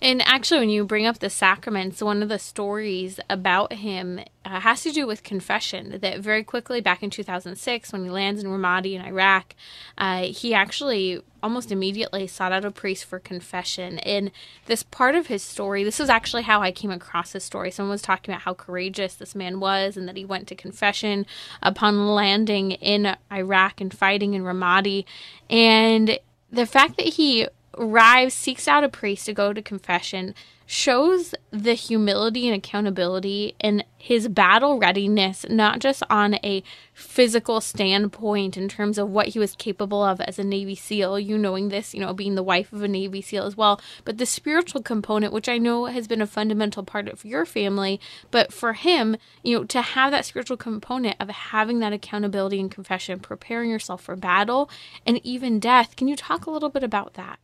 And 0.00 0.22
actually, 0.22 0.60
when 0.60 0.70
you 0.70 0.84
bring 0.84 1.06
up 1.06 1.18
the 1.18 1.30
sacraments, 1.30 2.00
one 2.00 2.22
of 2.22 2.28
the 2.28 2.38
stories 2.38 3.18
about 3.28 3.72
him 3.72 4.20
uh, 4.44 4.60
has 4.60 4.82
to 4.84 4.92
do 4.92 5.08
with 5.08 5.24
confession. 5.24 5.98
That 6.00 6.20
very 6.20 6.44
quickly, 6.44 6.80
back 6.80 7.02
in 7.02 7.10
2006, 7.10 7.92
when 7.92 8.04
he 8.04 8.10
lands 8.10 8.42
in 8.42 8.48
Ramadi 8.48 8.94
in 8.94 9.02
Iraq, 9.02 9.56
uh, 9.96 10.22
he 10.22 10.54
actually 10.54 11.20
almost 11.42 11.72
immediately 11.72 12.28
sought 12.28 12.52
out 12.52 12.64
a 12.64 12.70
priest 12.70 13.06
for 13.06 13.18
confession. 13.18 13.98
And 14.00 14.30
this 14.66 14.84
part 14.84 15.16
of 15.16 15.26
his 15.26 15.42
story, 15.42 15.82
this 15.82 15.98
is 15.98 16.08
actually 16.08 16.42
how 16.42 16.62
I 16.62 16.70
came 16.70 16.92
across 16.92 17.32
his 17.32 17.42
story. 17.42 17.72
Someone 17.72 17.90
was 17.90 18.02
talking 18.02 18.32
about 18.32 18.42
how 18.42 18.54
courageous 18.54 19.14
this 19.14 19.34
man 19.34 19.58
was 19.58 19.96
and 19.96 20.06
that 20.08 20.16
he 20.16 20.24
went 20.24 20.46
to 20.48 20.54
confession 20.54 21.26
upon 21.60 22.14
landing 22.14 22.72
in 22.72 23.16
Iraq 23.32 23.80
and 23.80 23.92
fighting 23.92 24.34
in 24.34 24.42
Ramadi. 24.42 25.04
And 25.50 26.20
the 26.50 26.66
fact 26.66 26.96
that 26.96 27.06
he 27.06 27.48
arrives, 27.78 28.34
seeks 28.34 28.68
out 28.68 28.84
a 28.84 28.88
priest 28.88 29.26
to 29.26 29.32
go 29.32 29.52
to 29.52 29.62
confession, 29.62 30.34
shows 30.70 31.34
the 31.50 31.72
humility 31.72 32.46
and 32.46 32.54
accountability 32.54 33.54
and 33.58 33.82
his 33.96 34.28
battle 34.28 34.78
readiness, 34.78 35.46
not 35.48 35.78
just 35.78 36.02
on 36.10 36.34
a 36.44 36.62
physical 36.92 37.62
standpoint 37.62 38.54
in 38.54 38.68
terms 38.68 38.98
of 38.98 39.08
what 39.08 39.28
he 39.28 39.38
was 39.38 39.56
capable 39.56 40.04
of 40.04 40.20
as 40.20 40.38
a 40.38 40.44
Navy 40.44 40.74
SEAL, 40.74 41.20
you 41.20 41.38
knowing 41.38 41.70
this, 41.70 41.94
you 41.94 42.00
know, 42.00 42.12
being 42.12 42.34
the 42.34 42.42
wife 42.42 42.70
of 42.70 42.82
a 42.82 42.88
Navy 42.88 43.22
SEAL 43.22 43.46
as 43.46 43.56
well, 43.56 43.80
but 44.04 44.18
the 44.18 44.26
spiritual 44.26 44.82
component, 44.82 45.32
which 45.32 45.48
I 45.48 45.56
know 45.56 45.86
has 45.86 46.06
been 46.06 46.20
a 46.20 46.26
fundamental 46.26 46.82
part 46.82 47.08
of 47.08 47.24
your 47.24 47.46
family, 47.46 47.98
but 48.30 48.52
for 48.52 48.74
him, 48.74 49.16
you 49.42 49.56
know, 49.56 49.64
to 49.64 49.80
have 49.80 50.10
that 50.10 50.26
spiritual 50.26 50.58
component 50.58 51.16
of 51.18 51.30
having 51.30 51.78
that 51.78 51.94
accountability 51.94 52.60
and 52.60 52.70
confession, 52.70 53.20
preparing 53.20 53.70
yourself 53.70 54.02
for 54.02 54.16
battle 54.16 54.68
and 55.06 55.18
even 55.24 55.58
death. 55.58 55.96
Can 55.96 56.08
you 56.08 56.16
talk 56.16 56.44
a 56.44 56.50
little 56.50 56.68
bit 56.68 56.84
about 56.84 57.14
that? 57.14 57.38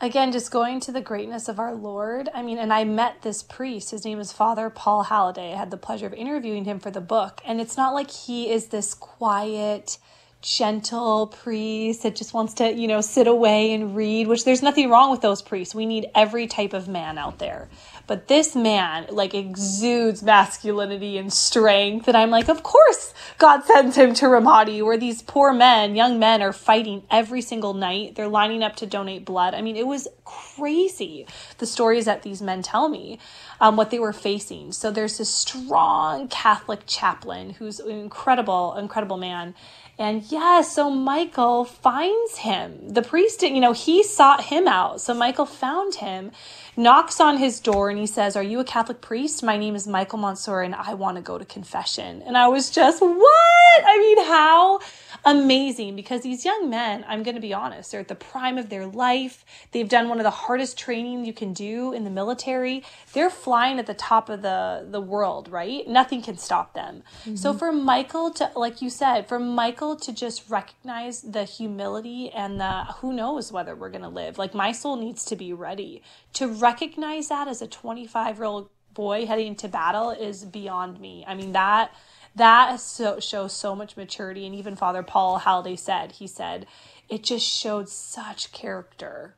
Again, 0.00 0.32
just 0.32 0.50
going 0.50 0.80
to 0.80 0.92
the 0.92 1.00
greatness 1.00 1.48
of 1.48 1.58
our 1.58 1.74
Lord. 1.74 2.28
I 2.34 2.42
mean, 2.42 2.58
and 2.58 2.72
I 2.72 2.84
met 2.84 3.22
this 3.22 3.42
priest. 3.42 3.90
His 3.90 4.04
name 4.04 4.18
is 4.20 4.32
Father 4.32 4.70
Paul 4.70 5.04
Halliday. 5.04 5.52
I 5.52 5.56
had 5.56 5.70
the 5.70 5.76
pleasure 5.76 6.06
of 6.06 6.14
interviewing 6.14 6.64
him 6.64 6.78
for 6.78 6.90
the 6.90 7.00
book. 7.00 7.40
And 7.44 7.60
it's 7.60 7.76
not 7.76 7.94
like 7.94 8.10
he 8.10 8.50
is 8.50 8.66
this 8.66 8.94
quiet, 8.94 9.98
gentle 10.44 11.28
priest 11.28 12.02
that 12.02 12.14
just 12.14 12.34
wants 12.34 12.52
to, 12.52 12.70
you 12.70 12.86
know, 12.86 13.00
sit 13.00 13.26
away 13.26 13.72
and 13.72 13.96
read, 13.96 14.28
which 14.28 14.44
there's 14.44 14.62
nothing 14.62 14.90
wrong 14.90 15.10
with 15.10 15.22
those 15.22 15.40
priests. 15.40 15.74
We 15.74 15.86
need 15.86 16.06
every 16.14 16.46
type 16.46 16.74
of 16.74 16.86
man 16.86 17.16
out 17.16 17.38
there. 17.38 17.70
But 18.06 18.28
this 18.28 18.54
man, 18.54 19.06
like, 19.08 19.32
exudes 19.32 20.22
masculinity 20.22 21.16
and 21.16 21.32
strength. 21.32 22.06
And 22.06 22.16
I'm 22.16 22.28
like, 22.28 22.50
of 22.50 22.62
course, 22.62 23.14
God 23.38 23.64
sends 23.64 23.96
him 23.96 24.12
to 24.14 24.26
Ramadi, 24.26 24.84
where 24.84 24.98
these 24.98 25.22
poor 25.22 25.54
men, 25.54 25.96
young 25.96 26.18
men, 26.18 26.42
are 26.42 26.52
fighting 26.52 27.04
every 27.10 27.40
single 27.40 27.72
night. 27.72 28.14
They're 28.14 28.28
lining 28.28 28.62
up 28.62 28.76
to 28.76 28.86
donate 28.86 29.24
blood. 29.24 29.54
I 29.54 29.62
mean, 29.62 29.76
it 29.76 29.86
was 29.86 30.06
crazy 30.26 31.26
the 31.56 31.66
stories 31.66 32.04
that 32.04 32.22
these 32.22 32.42
men 32.42 32.60
tell 32.60 32.90
me, 32.90 33.18
um, 33.60 33.76
what 33.76 33.90
they 33.90 33.98
were 33.98 34.12
facing. 34.12 34.72
So 34.72 34.90
there's 34.90 35.16
this 35.16 35.30
strong 35.30 36.28
Catholic 36.28 36.80
chaplain 36.86 37.50
who's 37.50 37.80
an 37.80 37.90
incredible, 37.90 38.74
incredible 38.74 39.16
man. 39.16 39.54
And 39.98 40.24
yeah, 40.30 40.62
so 40.62 40.90
Michael 40.90 41.64
finds 41.64 42.38
him. 42.38 42.92
The 42.92 43.02
priest, 43.02 43.42
you 43.42 43.60
know, 43.60 43.72
he 43.72 44.02
sought 44.02 44.44
him 44.44 44.66
out. 44.66 45.00
So 45.00 45.14
Michael 45.14 45.46
found 45.46 45.96
him 45.96 46.32
knocks 46.76 47.20
on 47.20 47.38
his 47.38 47.60
door 47.60 47.90
and 47.90 47.98
he 47.98 48.06
says, 48.06 48.34
Are 48.36 48.42
you 48.42 48.58
a 48.58 48.64
Catholic 48.64 49.00
priest? 49.00 49.42
My 49.44 49.56
name 49.56 49.76
is 49.76 49.86
Michael 49.86 50.18
Monsoor 50.18 50.64
and 50.64 50.74
I 50.74 50.94
want 50.94 51.16
to 51.16 51.22
go 51.22 51.38
to 51.38 51.44
confession. 51.44 52.22
And 52.22 52.36
I 52.36 52.48
was 52.48 52.70
just, 52.70 53.00
What? 53.00 53.84
I 53.86 53.98
mean, 53.98 54.26
how 54.26 54.80
amazing 55.24 55.96
because 55.96 56.22
these 56.22 56.44
young 56.44 56.68
men, 56.68 57.04
I'm 57.08 57.22
going 57.22 57.34
to 57.34 57.40
be 57.40 57.54
honest, 57.54 57.90
they're 57.90 58.00
at 58.00 58.08
the 58.08 58.14
prime 58.14 58.58
of 58.58 58.68
their 58.68 58.86
life. 58.86 59.44
They've 59.72 59.88
done 59.88 60.08
one 60.08 60.18
of 60.18 60.24
the 60.24 60.30
hardest 60.30 60.78
training 60.78 61.24
you 61.24 61.32
can 61.32 61.52
do 61.52 61.92
in 61.92 62.04
the 62.04 62.10
military. 62.10 62.82
They're 63.12 63.30
flying 63.30 63.78
at 63.78 63.86
the 63.86 63.94
top 63.94 64.28
of 64.28 64.42
the, 64.42 64.86
the 64.88 65.00
world, 65.00 65.48
right? 65.48 65.86
Nothing 65.88 66.22
can 66.22 66.36
stop 66.36 66.74
them. 66.74 67.02
Mm-hmm. 67.22 67.36
So 67.36 67.54
for 67.54 67.72
Michael 67.72 68.30
to, 68.32 68.50
like 68.56 68.82
you 68.82 68.90
said, 68.90 69.26
for 69.28 69.38
Michael 69.38 69.96
to 69.96 70.12
just 70.12 70.48
recognize 70.48 71.22
the 71.22 71.44
humility 71.44 72.30
and 72.30 72.60
the 72.60 72.84
who 72.96 73.12
knows 73.12 73.50
whether 73.50 73.74
we're 73.74 73.90
going 73.90 74.02
to 74.02 74.08
live, 74.08 74.38
like 74.38 74.54
my 74.54 74.72
soul 74.72 74.96
needs 74.96 75.24
to 75.26 75.36
be 75.36 75.52
ready 75.52 76.02
to 76.34 76.48
recognize 76.48 77.28
that 77.28 77.48
as 77.48 77.62
a 77.62 77.66
25 77.66 78.36
year 78.36 78.44
old 78.44 78.70
boy 78.94 79.26
heading 79.26 79.48
into 79.48 79.68
battle 79.68 80.10
is 80.10 80.44
beyond 80.44 81.00
me. 81.00 81.24
I 81.26 81.34
mean, 81.34 81.52
that 81.52 81.92
that 82.34 82.80
so, 82.80 83.20
shows 83.20 83.52
so 83.52 83.74
much 83.74 83.96
maturity. 83.96 84.46
And 84.46 84.54
even 84.54 84.76
Father 84.76 85.02
Paul 85.02 85.38
Halliday 85.38 85.76
said, 85.76 86.12
he 86.12 86.26
said, 86.26 86.66
it 87.08 87.22
just 87.22 87.46
showed 87.46 87.88
such 87.88 88.52
character. 88.52 89.36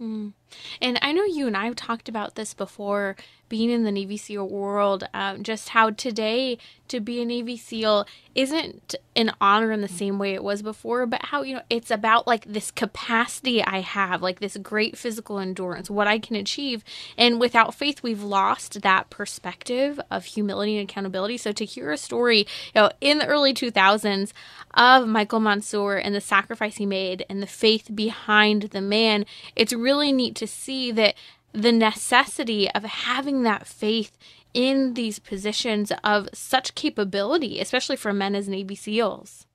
Mm. 0.00 0.32
And 0.80 0.98
I 1.02 1.12
know 1.12 1.24
you 1.24 1.46
and 1.46 1.56
I 1.56 1.66
have 1.66 1.76
talked 1.76 2.08
about 2.08 2.34
this 2.34 2.54
before 2.54 3.16
being 3.52 3.68
in 3.68 3.84
the 3.84 3.92
Navy 3.92 4.16
SEAL 4.16 4.48
world, 4.48 5.04
um, 5.12 5.42
just 5.42 5.68
how 5.68 5.90
today 5.90 6.56
to 6.88 7.00
be 7.00 7.20
a 7.20 7.26
Navy 7.26 7.58
SEAL 7.58 8.06
isn't 8.34 8.94
an 9.14 9.30
honor 9.42 9.72
in 9.72 9.82
the 9.82 9.88
same 9.88 10.18
way 10.18 10.32
it 10.32 10.42
was 10.42 10.62
before, 10.62 11.04
but 11.04 11.26
how, 11.26 11.42
you 11.42 11.56
know, 11.56 11.62
it's 11.68 11.90
about 11.90 12.26
like 12.26 12.46
this 12.46 12.70
capacity 12.70 13.62
I 13.62 13.80
have, 13.80 14.22
like 14.22 14.40
this 14.40 14.56
great 14.56 14.96
physical 14.96 15.38
endurance, 15.38 15.90
what 15.90 16.08
I 16.08 16.18
can 16.18 16.34
achieve. 16.34 16.82
And 17.18 17.38
without 17.38 17.74
faith, 17.74 18.02
we've 18.02 18.22
lost 18.22 18.80
that 18.80 19.10
perspective 19.10 20.00
of 20.10 20.24
humility 20.24 20.78
and 20.78 20.88
accountability. 20.88 21.36
So 21.36 21.52
to 21.52 21.64
hear 21.66 21.92
a 21.92 21.98
story, 21.98 22.38
you 22.38 22.80
know, 22.80 22.90
in 23.02 23.18
the 23.18 23.26
early 23.26 23.52
2000s 23.52 24.32
of 24.72 25.06
Michael 25.06 25.40
Monsoor 25.40 26.00
and 26.02 26.14
the 26.14 26.22
sacrifice 26.22 26.76
he 26.76 26.86
made 26.86 27.26
and 27.28 27.42
the 27.42 27.46
faith 27.46 27.90
behind 27.94 28.62
the 28.62 28.80
man, 28.80 29.26
it's 29.54 29.74
really 29.74 30.10
neat 30.10 30.34
to 30.42 30.46
see 30.48 30.90
that 30.90 31.14
the 31.52 31.70
necessity 31.70 32.68
of 32.72 32.82
having 32.82 33.44
that 33.44 33.64
faith 33.64 34.18
in 34.52 34.94
these 34.94 35.20
positions 35.20 35.92
of 36.02 36.28
such 36.34 36.74
capability, 36.74 37.60
especially 37.60 37.96
for 37.96 38.12
men 38.12 38.34
as 38.34 38.48
Navy 38.48 38.74
SEALs. 38.74 39.46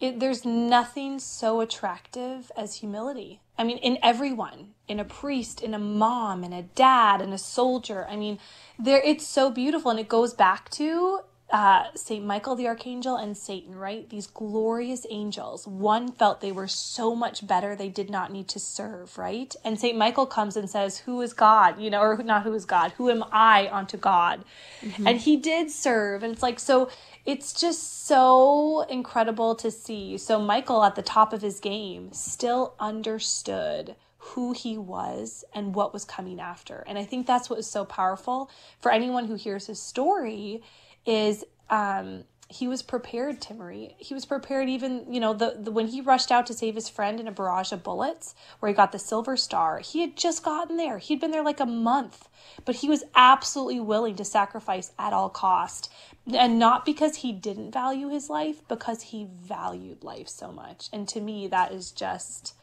It, 0.00 0.20
there's 0.20 0.44
nothing 0.44 1.18
so 1.18 1.60
attractive 1.60 2.50
as 2.56 2.76
humility. 2.76 3.40
I 3.58 3.64
mean, 3.64 3.78
in 3.78 3.98
everyone, 4.02 4.74
in 4.88 4.98
a 4.98 5.04
priest, 5.04 5.62
in 5.62 5.74
a 5.74 5.78
mom, 5.78 6.42
in 6.42 6.52
a 6.52 6.62
dad, 6.62 7.20
in 7.20 7.32
a 7.32 7.38
soldier. 7.38 8.06
I 8.08 8.16
mean, 8.16 8.38
there 8.78 9.02
it's 9.04 9.26
so 9.26 9.50
beautiful, 9.50 9.90
and 9.90 10.00
it 10.00 10.08
goes 10.08 10.34
back 10.34 10.70
to 10.70 11.20
uh, 11.54 11.84
Saint 11.94 12.24
Michael 12.24 12.56
the 12.56 12.66
Archangel 12.66 13.14
and 13.14 13.36
Satan, 13.36 13.76
right? 13.76 14.10
These 14.10 14.26
glorious 14.26 15.06
angels. 15.08 15.68
One 15.68 16.10
felt 16.10 16.40
they 16.40 16.50
were 16.50 16.66
so 16.66 17.14
much 17.14 17.46
better 17.46 17.76
they 17.76 17.88
did 17.88 18.10
not 18.10 18.32
need 18.32 18.48
to 18.48 18.58
serve, 18.58 19.16
right? 19.16 19.54
And 19.64 19.78
Saint 19.78 19.96
Michael 19.96 20.26
comes 20.26 20.56
and 20.56 20.68
says, 20.68 20.98
"Who 20.98 21.20
is 21.20 21.32
God?" 21.32 21.80
You 21.80 21.90
know, 21.90 22.00
or 22.00 22.20
not 22.24 22.42
who 22.42 22.52
is 22.54 22.64
God? 22.64 22.90
Who 22.96 23.08
am 23.08 23.24
I 23.30 23.68
unto 23.70 23.96
God? 23.96 24.44
Mm-hmm. 24.82 25.06
And 25.06 25.20
he 25.20 25.36
did 25.36 25.70
serve, 25.70 26.24
and 26.24 26.32
it's 26.32 26.42
like 26.42 26.58
so. 26.58 26.90
It's 27.24 27.52
just 27.52 28.04
so 28.04 28.80
incredible 28.90 29.54
to 29.54 29.70
see. 29.70 30.18
So 30.18 30.40
Michael, 30.40 30.82
at 30.82 30.96
the 30.96 31.02
top 31.02 31.32
of 31.32 31.40
his 31.40 31.60
game, 31.60 32.12
still 32.12 32.74
understood 32.80 33.94
who 34.18 34.52
he 34.52 34.76
was 34.76 35.44
and 35.54 35.76
what 35.76 35.92
was 35.92 36.04
coming 36.04 36.40
after. 36.40 36.82
And 36.88 36.98
I 36.98 37.04
think 37.04 37.28
that's 37.28 37.48
what 37.48 37.60
is 37.60 37.68
so 37.68 37.84
powerful 37.84 38.50
for 38.80 38.90
anyone 38.90 39.26
who 39.26 39.36
hears 39.36 39.68
his 39.68 39.78
story 39.78 40.62
is 41.06 41.44
um, 41.70 42.24
he 42.48 42.68
was 42.68 42.82
prepared, 42.82 43.40
Timmerie. 43.40 43.94
He 43.98 44.14
was 44.14 44.26
prepared 44.26 44.68
even, 44.68 45.12
you 45.12 45.18
know, 45.18 45.32
the, 45.32 45.56
the 45.58 45.70
when 45.70 45.88
he 45.88 46.00
rushed 46.00 46.30
out 46.30 46.46
to 46.46 46.54
save 46.54 46.74
his 46.74 46.88
friend 46.88 47.18
in 47.18 47.26
a 47.26 47.32
barrage 47.32 47.72
of 47.72 47.82
bullets 47.82 48.34
where 48.60 48.68
he 48.68 48.76
got 48.76 48.92
the 48.92 48.98
silver 48.98 49.36
star, 49.36 49.78
he 49.78 50.02
had 50.02 50.16
just 50.16 50.44
gotten 50.44 50.76
there. 50.76 50.98
He'd 50.98 51.20
been 51.20 51.30
there 51.30 51.42
like 51.42 51.60
a 51.60 51.66
month, 51.66 52.28
but 52.64 52.76
he 52.76 52.88
was 52.88 53.04
absolutely 53.14 53.80
willing 53.80 54.16
to 54.16 54.24
sacrifice 54.24 54.92
at 54.98 55.12
all 55.12 55.30
cost. 55.30 55.90
And 56.32 56.58
not 56.58 56.84
because 56.84 57.16
he 57.16 57.32
didn't 57.32 57.72
value 57.72 58.08
his 58.08 58.30
life, 58.30 58.66
because 58.68 59.02
he 59.02 59.26
valued 59.34 60.04
life 60.04 60.28
so 60.28 60.52
much. 60.52 60.88
And 60.92 61.08
to 61.08 61.20
me, 61.20 61.48
that 61.48 61.72
is 61.72 61.90
just 61.90 62.54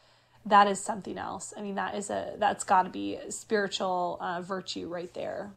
that 0.45 0.67
is 0.67 0.79
something 0.79 1.17
else. 1.17 1.53
I 1.55 1.61
mean, 1.61 1.75
that 1.75 1.95
is 1.95 2.09
a 2.09 2.35
that's 2.37 2.63
got 2.63 2.83
to 2.83 2.89
be 2.89 3.19
spiritual 3.29 4.17
uh, 4.21 4.41
virtue 4.41 4.87
right 4.87 5.13
there. 5.13 5.51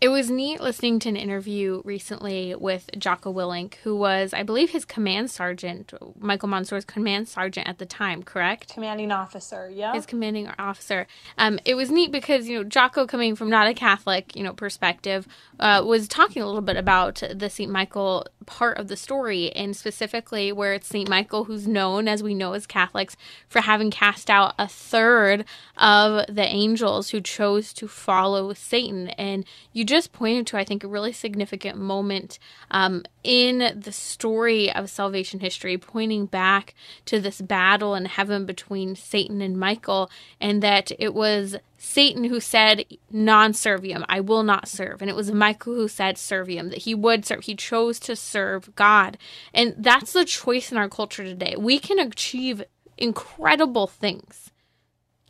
It 0.00 0.10
was 0.10 0.30
neat 0.30 0.60
listening 0.60 1.00
to 1.00 1.08
an 1.08 1.16
interview 1.16 1.82
recently 1.84 2.54
with 2.54 2.88
Jocko 2.96 3.32
Willink, 3.32 3.74
who 3.82 3.96
was, 3.96 4.32
I 4.32 4.44
believe, 4.44 4.70
his 4.70 4.84
command 4.84 5.28
sergeant, 5.28 5.92
Michael 6.20 6.48
Monsoor's 6.48 6.84
command 6.84 7.26
sergeant 7.26 7.66
at 7.66 7.78
the 7.78 7.86
time, 7.86 8.22
correct? 8.22 8.74
Commanding 8.74 9.10
officer, 9.10 9.68
yeah. 9.68 9.92
His 9.92 10.06
commanding 10.06 10.50
officer. 10.56 11.08
Um, 11.36 11.58
it 11.64 11.74
was 11.74 11.90
neat 11.90 12.12
because, 12.12 12.48
you 12.48 12.58
know, 12.58 12.62
Jocko, 12.62 13.08
coming 13.08 13.34
from 13.34 13.50
not 13.50 13.66
a 13.66 13.74
Catholic, 13.74 14.36
you 14.36 14.44
know, 14.44 14.52
perspective, 14.52 15.26
uh, 15.58 15.82
was 15.84 16.06
talking 16.06 16.42
a 16.42 16.46
little 16.46 16.60
bit 16.60 16.76
about 16.76 17.20
the 17.34 17.50
St. 17.50 17.70
Michael 17.70 18.24
part 18.46 18.78
of 18.78 18.86
the 18.86 18.96
story, 18.96 19.50
and 19.52 19.76
specifically 19.76 20.52
where 20.52 20.74
it's 20.74 20.86
St. 20.86 21.08
Michael, 21.08 21.44
who's 21.44 21.66
known, 21.66 22.06
as 22.06 22.22
we 22.22 22.34
know 22.34 22.52
as 22.52 22.68
Catholics, 22.68 23.16
for 23.48 23.62
having 23.62 23.90
cast 23.90 24.30
out 24.30 24.54
a 24.60 24.68
third 24.68 25.44
of 25.76 26.24
the 26.32 26.46
angels 26.46 27.10
who 27.10 27.20
chose 27.20 27.72
to 27.72 27.88
follow 27.88 28.52
Satan. 28.52 29.08
And 29.10 29.44
you 29.72 29.87
just 29.88 30.12
pointed 30.12 30.46
to, 30.48 30.56
I 30.56 30.64
think, 30.64 30.84
a 30.84 30.88
really 30.88 31.12
significant 31.12 31.78
moment 31.78 32.38
um, 32.70 33.02
in 33.24 33.72
the 33.74 33.90
story 33.90 34.72
of 34.72 34.90
salvation 34.90 35.40
history, 35.40 35.76
pointing 35.78 36.26
back 36.26 36.74
to 37.06 37.20
this 37.20 37.40
battle 37.40 37.94
in 37.94 38.04
heaven 38.04 38.46
between 38.46 38.94
Satan 38.94 39.40
and 39.40 39.58
Michael, 39.58 40.10
and 40.40 40.62
that 40.62 40.92
it 40.98 41.14
was 41.14 41.56
Satan 41.78 42.24
who 42.24 42.38
said 42.38 42.84
non 43.10 43.52
serviam, 43.52 44.04
I 44.08 44.20
will 44.20 44.42
not 44.42 44.68
serve. 44.68 45.00
And 45.00 45.10
it 45.10 45.16
was 45.16 45.32
Michael 45.32 45.74
who 45.74 45.88
said 45.88 46.16
serviam, 46.16 46.70
that 46.70 46.82
he 46.82 46.94
would 46.94 47.24
serve. 47.24 47.44
He 47.44 47.56
chose 47.56 47.98
to 48.00 48.14
serve 48.14 48.74
God. 48.76 49.18
And 49.52 49.74
that's 49.76 50.12
the 50.12 50.24
choice 50.24 50.70
in 50.70 50.78
our 50.78 50.88
culture 50.88 51.24
today. 51.24 51.56
We 51.58 51.78
can 51.78 51.98
achieve 51.98 52.62
incredible 52.96 53.86
things 53.86 54.50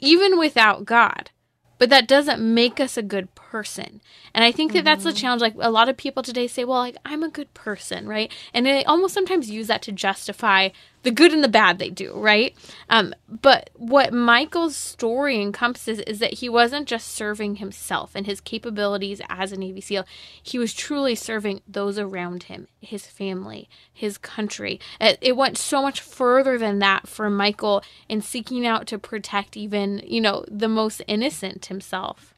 even 0.00 0.38
without 0.38 0.84
God 0.84 1.30
but 1.78 1.90
that 1.90 2.08
doesn't 2.08 2.40
make 2.40 2.80
us 2.80 2.96
a 2.96 3.02
good 3.02 3.34
person. 3.34 4.00
And 4.34 4.44
I 4.44 4.52
think 4.52 4.72
that 4.72 4.80
mm-hmm. 4.80 4.84
that's 4.84 5.04
the 5.04 5.10
mm-hmm. 5.10 5.16
challenge. 5.16 5.42
Like 5.42 5.54
a 5.58 5.70
lot 5.70 5.88
of 5.88 5.96
people 5.96 6.22
today 6.22 6.46
say, 6.46 6.64
well, 6.64 6.78
like 6.78 6.96
I'm 7.04 7.22
a 7.22 7.30
good 7.30 7.52
person, 7.54 8.08
right? 8.08 8.32
And 8.52 8.66
they 8.66 8.84
almost 8.84 9.14
sometimes 9.14 9.50
use 9.50 9.68
that 9.68 9.82
to 9.82 9.92
justify 9.92 10.70
the 11.02 11.10
good 11.10 11.32
and 11.32 11.44
the 11.44 11.48
bad 11.48 11.78
they 11.78 11.90
do, 11.90 12.12
right? 12.14 12.54
Um, 12.90 13.14
but 13.28 13.70
what 13.74 14.12
Michael's 14.12 14.76
story 14.76 15.40
encompasses 15.40 16.00
is 16.00 16.18
that 16.18 16.34
he 16.34 16.48
wasn't 16.48 16.88
just 16.88 17.08
serving 17.08 17.56
himself 17.56 18.12
and 18.14 18.26
his 18.26 18.40
capabilities 18.40 19.20
as 19.28 19.52
a 19.52 19.56
Navy 19.56 19.80
SEAL, 19.80 20.04
he 20.42 20.58
was 20.58 20.74
truly 20.74 21.14
serving 21.14 21.62
those 21.66 21.98
around 21.98 22.44
him, 22.44 22.68
his 22.80 23.06
family, 23.06 23.68
his 23.92 24.18
country. 24.18 24.80
It, 25.00 25.18
it 25.20 25.36
went 25.36 25.56
so 25.56 25.82
much 25.82 26.00
further 26.00 26.58
than 26.58 26.78
that 26.80 27.06
for 27.08 27.30
Michael 27.30 27.82
in 28.08 28.20
seeking 28.20 28.66
out 28.66 28.86
to 28.88 28.98
protect 28.98 29.56
even, 29.56 30.02
you 30.04 30.20
know, 30.20 30.44
the 30.48 30.68
most 30.68 31.02
innocent 31.06 31.66
himself. 31.66 32.34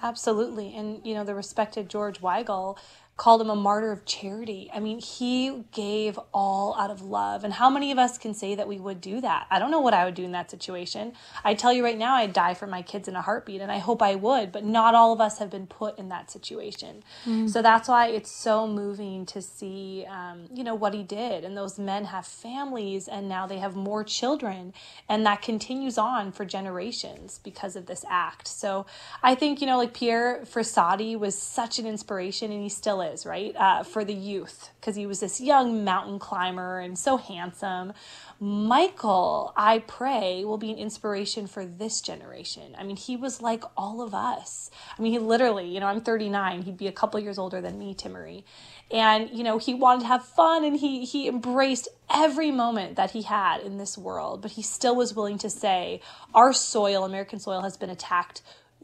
Absolutely. 0.00 0.74
And, 0.74 1.04
you 1.06 1.14
know, 1.14 1.24
the 1.24 1.34
respected 1.34 1.88
George 1.88 2.20
Weigel 2.20 2.76
called 3.22 3.40
him 3.40 3.50
a 3.50 3.54
martyr 3.54 3.92
of 3.92 4.04
charity. 4.04 4.68
I 4.74 4.80
mean, 4.80 4.98
he 4.98 5.62
gave 5.70 6.18
all 6.34 6.74
out 6.76 6.90
of 6.90 7.02
love. 7.02 7.44
And 7.44 7.52
how 7.52 7.70
many 7.70 7.92
of 7.92 7.98
us 7.98 8.18
can 8.18 8.34
say 8.34 8.56
that 8.56 8.66
we 8.66 8.80
would 8.80 9.00
do 9.00 9.20
that? 9.20 9.46
I 9.48 9.60
don't 9.60 9.70
know 9.70 9.80
what 9.80 9.94
I 9.94 10.04
would 10.04 10.16
do 10.16 10.24
in 10.24 10.32
that 10.32 10.50
situation. 10.50 11.12
I 11.44 11.54
tell 11.54 11.72
you 11.72 11.84
right 11.84 11.96
now, 11.96 12.16
I'd 12.16 12.32
die 12.32 12.54
for 12.54 12.66
my 12.66 12.82
kids 12.82 13.06
in 13.06 13.14
a 13.14 13.22
heartbeat, 13.22 13.60
and 13.60 13.70
I 13.70 13.78
hope 13.78 14.02
I 14.02 14.16
would, 14.16 14.50
but 14.50 14.64
not 14.64 14.96
all 14.96 15.12
of 15.12 15.20
us 15.20 15.38
have 15.38 15.50
been 15.50 15.68
put 15.68 16.00
in 16.00 16.08
that 16.08 16.32
situation. 16.32 17.04
Mm. 17.24 17.48
So 17.48 17.62
that's 17.62 17.88
why 17.88 18.08
it's 18.08 18.28
so 18.28 18.66
moving 18.66 19.24
to 19.26 19.40
see, 19.40 20.04
um, 20.10 20.48
you 20.52 20.64
know, 20.64 20.74
what 20.74 20.92
he 20.92 21.04
did. 21.04 21.44
And 21.44 21.56
those 21.56 21.78
men 21.78 22.06
have 22.06 22.26
families, 22.26 23.06
and 23.06 23.28
now 23.28 23.46
they 23.46 23.60
have 23.60 23.76
more 23.76 24.02
children, 24.02 24.74
and 25.08 25.24
that 25.26 25.42
continues 25.42 25.96
on 25.96 26.32
for 26.32 26.44
generations 26.44 27.38
because 27.44 27.76
of 27.76 27.86
this 27.86 28.04
act. 28.10 28.48
So 28.48 28.84
I 29.22 29.36
think, 29.36 29.60
you 29.60 29.68
know, 29.68 29.78
like 29.78 29.94
Pier 29.94 30.40
Frassati 30.44 31.16
was 31.16 31.38
such 31.38 31.78
an 31.78 31.86
inspiration, 31.86 32.50
and 32.50 32.60
he 32.60 32.68
still 32.68 33.00
is 33.00 33.11
is, 33.12 33.26
right? 33.26 33.54
Uh, 33.56 33.82
for 33.82 34.04
the 34.04 34.14
youth, 34.14 34.70
because 34.80 34.96
he 34.96 35.06
was 35.06 35.20
this 35.20 35.40
young 35.40 35.84
mountain 35.84 36.18
climber 36.18 36.80
and 36.80 36.98
so 36.98 37.16
handsome. 37.16 37.92
Michael, 38.40 39.52
I 39.56 39.80
pray, 39.80 40.44
will 40.44 40.58
be 40.58 40.72
an 40.72 40.78
inspiration 40.78 41.46
for 41.46 41.64
this 41.64 42.00
generation. 42.00 42.74
I 42.76 42.82
mean, 42.82 42.96
he 42.96 43.16
was 43.16 43.40
like 43.40 43.64
all 43.76 44.02
of 44.02 44.14
us. 44.14 44.70
I 44.98 45.02
mean, 45.02 45.12
he 45.12 45.18
literally, 45.18 45.68
you 45.68 45.80
know, 45.80 45.86
I'm 45.86 46.00
39, 46.00 46.62
he'd 46.62 46.76
be 46.76 46.88
a 46.88 46.92
couple 46.92 47.20
years 47.20 47.38
older 47.38 47.60
than 47.60 47.78
me, 47.78 47.94
Timmerie. 47.94 48.44
And, 48.90 49.30
you 49.30 49.44
know, 49.44 49.58
he 49.58 49.74
wanted 49.74 50.00
to 50.00 50.06
have 50.08 50.24
fun 50.24 50.64
and 50.64 50.76
he 50.76 51.04
he 51.04 51.28
embraced 51.28 51.88
every 52.12 52.50
moment 52.50 52.96
that 52.96 53.12
he 53.12 53.22
had 53.22 53.60
in 53.62 53.78
this 53.78 53.96
world, 53.96 54.42
but 54.42 54.52
he 54.52 54.62
still 54.62 54.96
was 54.96 55.14
willing 55.14 55.38
to 55.38 55.50
say, 55.50 56.00
our 56.34 56.52
soil, 56.52 57.04
American 57.04 57.38
soil, 57.38 57.62
has 57.62 57.76
been 57.76 57.90
attacked. 57.90 58.42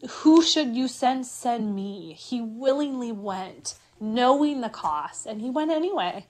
Who 0.08 0.42
should 0.42 0.76
you 0.76 0.88
send? 0.88 1.26
Send 1.26 1.74
me. 1.74 2.12
He 2.12 2.40
willingly 2.40 3.12
went 3.12 3.74
knowing 4.00 4.60
the 4.60 4.68
cost, 4.68 5.26
and 5.26 5.40
he 5.40 5.50
went 5.50 5.70
anyway. 5.70 6.26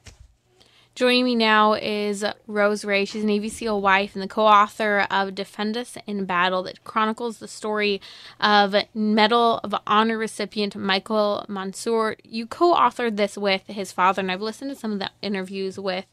Joining 0.99 1.26
me 1.26 1.37
now 1.37 1.75
is 1.75 2.25
Rose 2.49 2.85
Rea. 2.85 3.05
She's 3.05 3.23
a 3.23 3.26
Navy 3.26 3.49
SEAL 3.49 3.81
wife 3.81 4.17
and 4.17 4.23
the 4.23 4.26
co 4.26 4.45
author 4.45 5.07
of 5.12 5.33
Defend 5.33 5.76
Us 5.76 5.97
in 6.09 6.25
Battle 6.25 6.64
that 6.64 6.83
chronicles 6.83 7.38
the 7.38 7.47
story 7.47 8.00
of 8.40 8.75
Medal 8.95 9.61
of 9.62 9.76
Honor 9.87 10.19
recipient 10.19 10.75
Michael 10.75 11.47
Monsoor. 11.49 12.17
You 12.25 12.49
co 12.49 12.75
authored 12.75 13.17
this 13.17 13.39
with 13.39 13.65
his 13.69 13.93
father, 13.93 14.19
and 14.19 14.32
I've 14.32 14.43
listened 14.43 14.73
to 14.73 14.76
some 14.76 14.91
of 14.91 14.99
the 14.99 15.13
interviews 15.23 15.78
with 15.78 16.06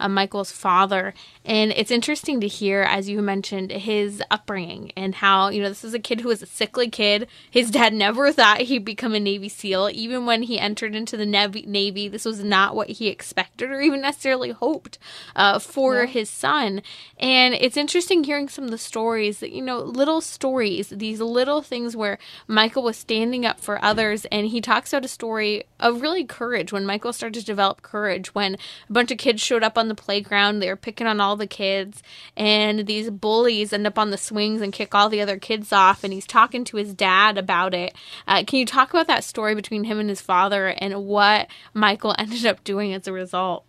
uh, 0.00 0.08
Michael's 0.08 0.50
father. 0.50 1.14
And 1.44 1.70
it's 1.70 1.92
interesting 1.92 2.40
to 2.40 2.48
hear, 2.48 2.82
as 2.82 3.08
you 3.08 3.22
mentioned, 3.22 3.70
his 3.70 4.24
upbringing 4.28 4.90
and 4.96 5.14
how, 5.14 5.50
you 5.50 5.62
know, 5.62 5.68
this 5.68 5.84
is 5.84 5.94
a 5.94 6.00
kid 6.00 6.20
who 6.20 6.28
was 6.28 6.42
a 6.42 6.46
sickly 6.46 6.90
kid. 6.90 7.28
His 7.48 7.70
dad 7.70 7.94
never 7.94 8.32
thought 8.32 8.62
he'd 8.62 8.84
become 8.84 9.14
a 9.14 9.20
Navy 9.20 9.48
SEAL. 9.48 9.90
Even 9.92 10.26
when 10.26 10.42
he 10.42 10.58
entered 10.58 10.96
into 10.96 11.16
the 11.16 11.26
Navy, 11.26 12.08
this 12.08 12.24
was 12.24 12.42
not 12.42 12.74
what 12.74 12.90
he 12.90 13.06
expected 13.06 13.70
or 13.70 13.80
even 13.80 14.00
necessarily 14.00 14.31
necessarily 14.32 14.50
hoped 14.50 14.98
uh, 15.36 15.58
for 15.58 16.00
yeah. 16.00 16.06
his 16.06 16.30
son. 16.30 16.82
And 17.18 17.54
it's 17.54 17.76
interesting 17.76 18.24
hearing 18.24 18.48
some 18.48 18.64
of 18.64 18.70
the 18.70 18.78
stories 18.78 19.40
that, 19.40 19.52
you 19.52 19.62
know, 19.62 19.78
little 19.78 20.20
stories, 20.20 20.88
these 20.88 21.20
little 21.20 21.62
things 21.62 21.96
where 21.96 22.18
Michael 22.46 22.82
was 22.82 22.96
standing 22.96 23.44
up 23.44 23.60
for 23.60 23.82
others. 23.84 24.24
And 24.26 24.46
he 24.46 24.60
talks 24.60 24.92
about 24.92 25.04
a 25.04 25.08
story 25.08 25.64
of 25.78 26.00
really 26.00 26.24
courage 26.24 26.72
when 26.72 26.86
Michael 26.86 27.12
started 27.12 27.40
to 27.40 27.46
develop 27.46 27.82
courage 27.82 28.34
when 28.34 28.54
a 28.88 28.92
bunch 28.92 29.10
of 29.10 29.18
kids 29.18 29.42
showed 29.42 29.62
up 29.62 29.76
on 29.76 29.88
the 29.88 29.94
playground. 29.94 30.60
They 30.60 30.68
were 30.68 30.76
picking 30.76 31.06
on 31.06 31.20
all 31.20 31.36
the 31.36 31.46
kids, 31.46 32.02
and 32.36 32.86
these 32.86 33.10
bullies 33.10 33.72
end 33.72 33.86
up 33.86 33.98
on 33.98 34.10
the 34.10 34.18
swings 34.18 34.60
and 34.62 34.72
kick 34.72 34.94
all 34.94 35.08
the 35.08 35.20
other 35.20 35.38
kids 35.38 35.72
off. 35.72 36.04
And 36.04 36.12
he's 36.12 36.26
talking 36.26 36.64
to 36.64 36.76
his 36.76 36.94
dad 36.94 37.36
about 37.36 37.74
it. 37.74 37.94
Uh, 38.26 38.44
can 38.46 38.58
you 38.58 38.66
talk 38.66 38.90
about 38.90 39.06
that 39.08 39.24
story 39.24 39.54
between 39.54 39.84
him 39.84 39.98
and 39.98 40.08
his 40.08 40.20
father 40.20 40.68
and 40.68 41.04
what 41.04 41.48
Michael 41.74 42.14
ended 42.18 42.46
up 42.46 42.64
doing 42.64 42.94
as 42.94 43.06
a 43.06 43.12
result? 43.12 43.64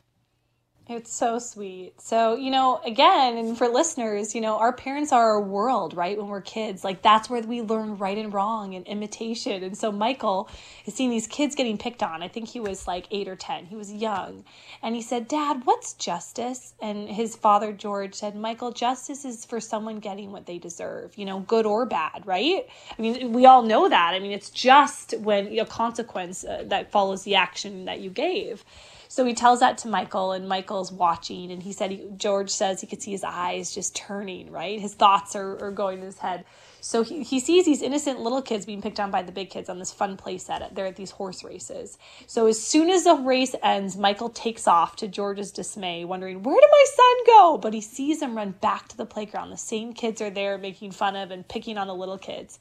It's 0.89 1.13
so 1.13 1.39
sweet. 1.39 1.93
So, 2.01 2.35
you 2.35 2.51
know, 2.51 2.81
again, 2.85 3.37
and 3.37 3.57
for 3.57 3.69
listeners, 3.69 4.35
you 4.35 4.41
know, 4.41 4.57
our 4.57 4.73
parents 4.73 5.13
are 5.13 5.31
our 5.31 5.41
world, 5.41 5.95
right? 5.95 6.17
When 6.17 6.27
we're 6.27 6.41
kids, 6.41 6.83
like 6.83 7.01
that's 7.01 7.29
where 7.29 7.41
we 7.41 7.61
learn 7.61 7.97
right 7.97 8.17
and 8.17 8.33
wrong 8.33 8.75
and 8.75 8.85
imitation. 8.85 9.63
And 9.63 9.77
so 9.77 9.93
Michael 9.93 10.49
is 10.85 10.93
seeing 10.93 11.09
these 11.09 11.25
kids 11.25 11.55
getting 11.55 11.77
picked 11.77 12.03
on. 12.03 12.21
I 12.21 12.27
think 12.27 12.49
he 12.49 12.59
was 12.59 12.85
like 12.85 13.07
eight 13.11 13.29
or 13.29 13.37
10. 13.37 13.67
He 13.67 13.77
was 13.77 13.93
young. 13.93 14.43
And 14.81 14.93
he 14.93 15.01
said, 15.01 15.29
Dad, 15.29 15.61
what's 15.63 15.93
justice? 15.93 16.73
And 16.81 17.07
his 17.07 17.33
father, 17.37 17.71
George, 17.71 18.13
said, 18.13 18.35
Michael, 18.35 18.73
justice 18.73 19.23
is 19.23 19.45
for 19.45 19.61
someone 19.61 19.99
getting 19.99 20.33
what 20.33 20.47
they 20.47 20.57
deserve, 20.57 21.17
you 21.17 21.23
know, 21.23 21.39
good 21.39 21.65
or 21.65 21.85
bad, 21.85 22.27
right? 22.27 22.67
I 22.97 23.01
mean, 23.01 23.31
we 23.31 23.45
all 23.45 23.63
know 23.63 23.87
that. 23.87 24.13
I 24.13 24.19
mean, 24.19 24.33
it's 24.33 24.49
just 24.49 25.17
when 25.19 25.57
a 25.57 25.65
consequence 25.65 26.43
uh, 26.43 26.65
that 26.67 26.91
follows 26.91 27.23
the 27.23 27.35
action 27.35 27.85
that 27.85 28.01
you 28.01 28.09
gave. 28.09 28.65
So 29.13 29.23
he 29.26 29.36
tells 29.36 29.60
that 29.60 29.78
to 29.78 29.88
Michael, 29.88 30.32
and 30.32 30.49
Michael's 30.49 30.91
watching, 30.91 31.52
and 31.52 31.62
he 31.62 31.71
said, 31.71 31.91
he, 31.91 32.04
George 32.17 32.49
says 32.49 32.82
he 32.82 32.88
could 32.88 33.04
see 33.04 33.12
his 33.12 33.23
eyes 33.23 33.71
just 33.71 33.95
turning, 33.95 34.49
right? 34.49 34.80
His 34.80 34.95
thoughts 34.95 35.36
are, 35.36 35.63
are 35.63 35.69
going 35.69 35.99
in 35.99 36.06
his 36.06 36.17
head. 36.17 36.45
So 36.82 37.04
he, 37.04 37.21
he 37.21 37.39
sees 37.39 37.63
these 37.63 37.84
innocent 37.84 38.21
little 38.21 38.41
kids 38.41 38.65
being 38.65 38.82
picked 38.82 38.99
on 38.99 39.12
by 39.12 39.21
the 39.21 39.32
big 39.32 39.52
kids 39.52 39.69
on 39.69 39.78
this 39.78 39.91
fun 39.91 40.17
play 40.17 40.39
set. 40.39 40.73
They're 40.73 40.88
at 40.88 40.95
these 40.95 41.12
horse 41.12 41.43
races. 41.43 41.99
So 42.26 42.47
as 42.47 42.60
soon 42.60 42.89
as 42.89 43.04
the 43.04 43.13
race 43.13 43.54
ends, 43.62 43.95
Michael 43.95 44.30
takes 44.30 44.67
off 44.67 44.95
to 44.95 45.08
George's 45.08 45.52
dismay, 45.52 46.06
wondering, 46.06 46.41
where 46.41 46.60
did 46.60 46.69
my 46.71 46.86
son 46.95 47.26
go? 47.28 47.60
But 47.60 47.76
he 47.76 47.82
sees 47.82 48.19
him 48.19 48.36
run 48.36 48.56
back 48.62 48.88
to 48.88 48.97
the 48.97 49.06
playground. 49.06 49.52
The 49.52 49.58
same 49.58 49.93
kids 49.93 50.23
are 50.23 50.32
there 50.32 50.58
making 50.58 50.89
fun 50.89 51.15
of 51.15 51.30
and 51.30 51.47
picking 51.47 51.78
on 51.78 51.86
the 51.86 51.93
little 51.93 52.17
kids 52.17 52.58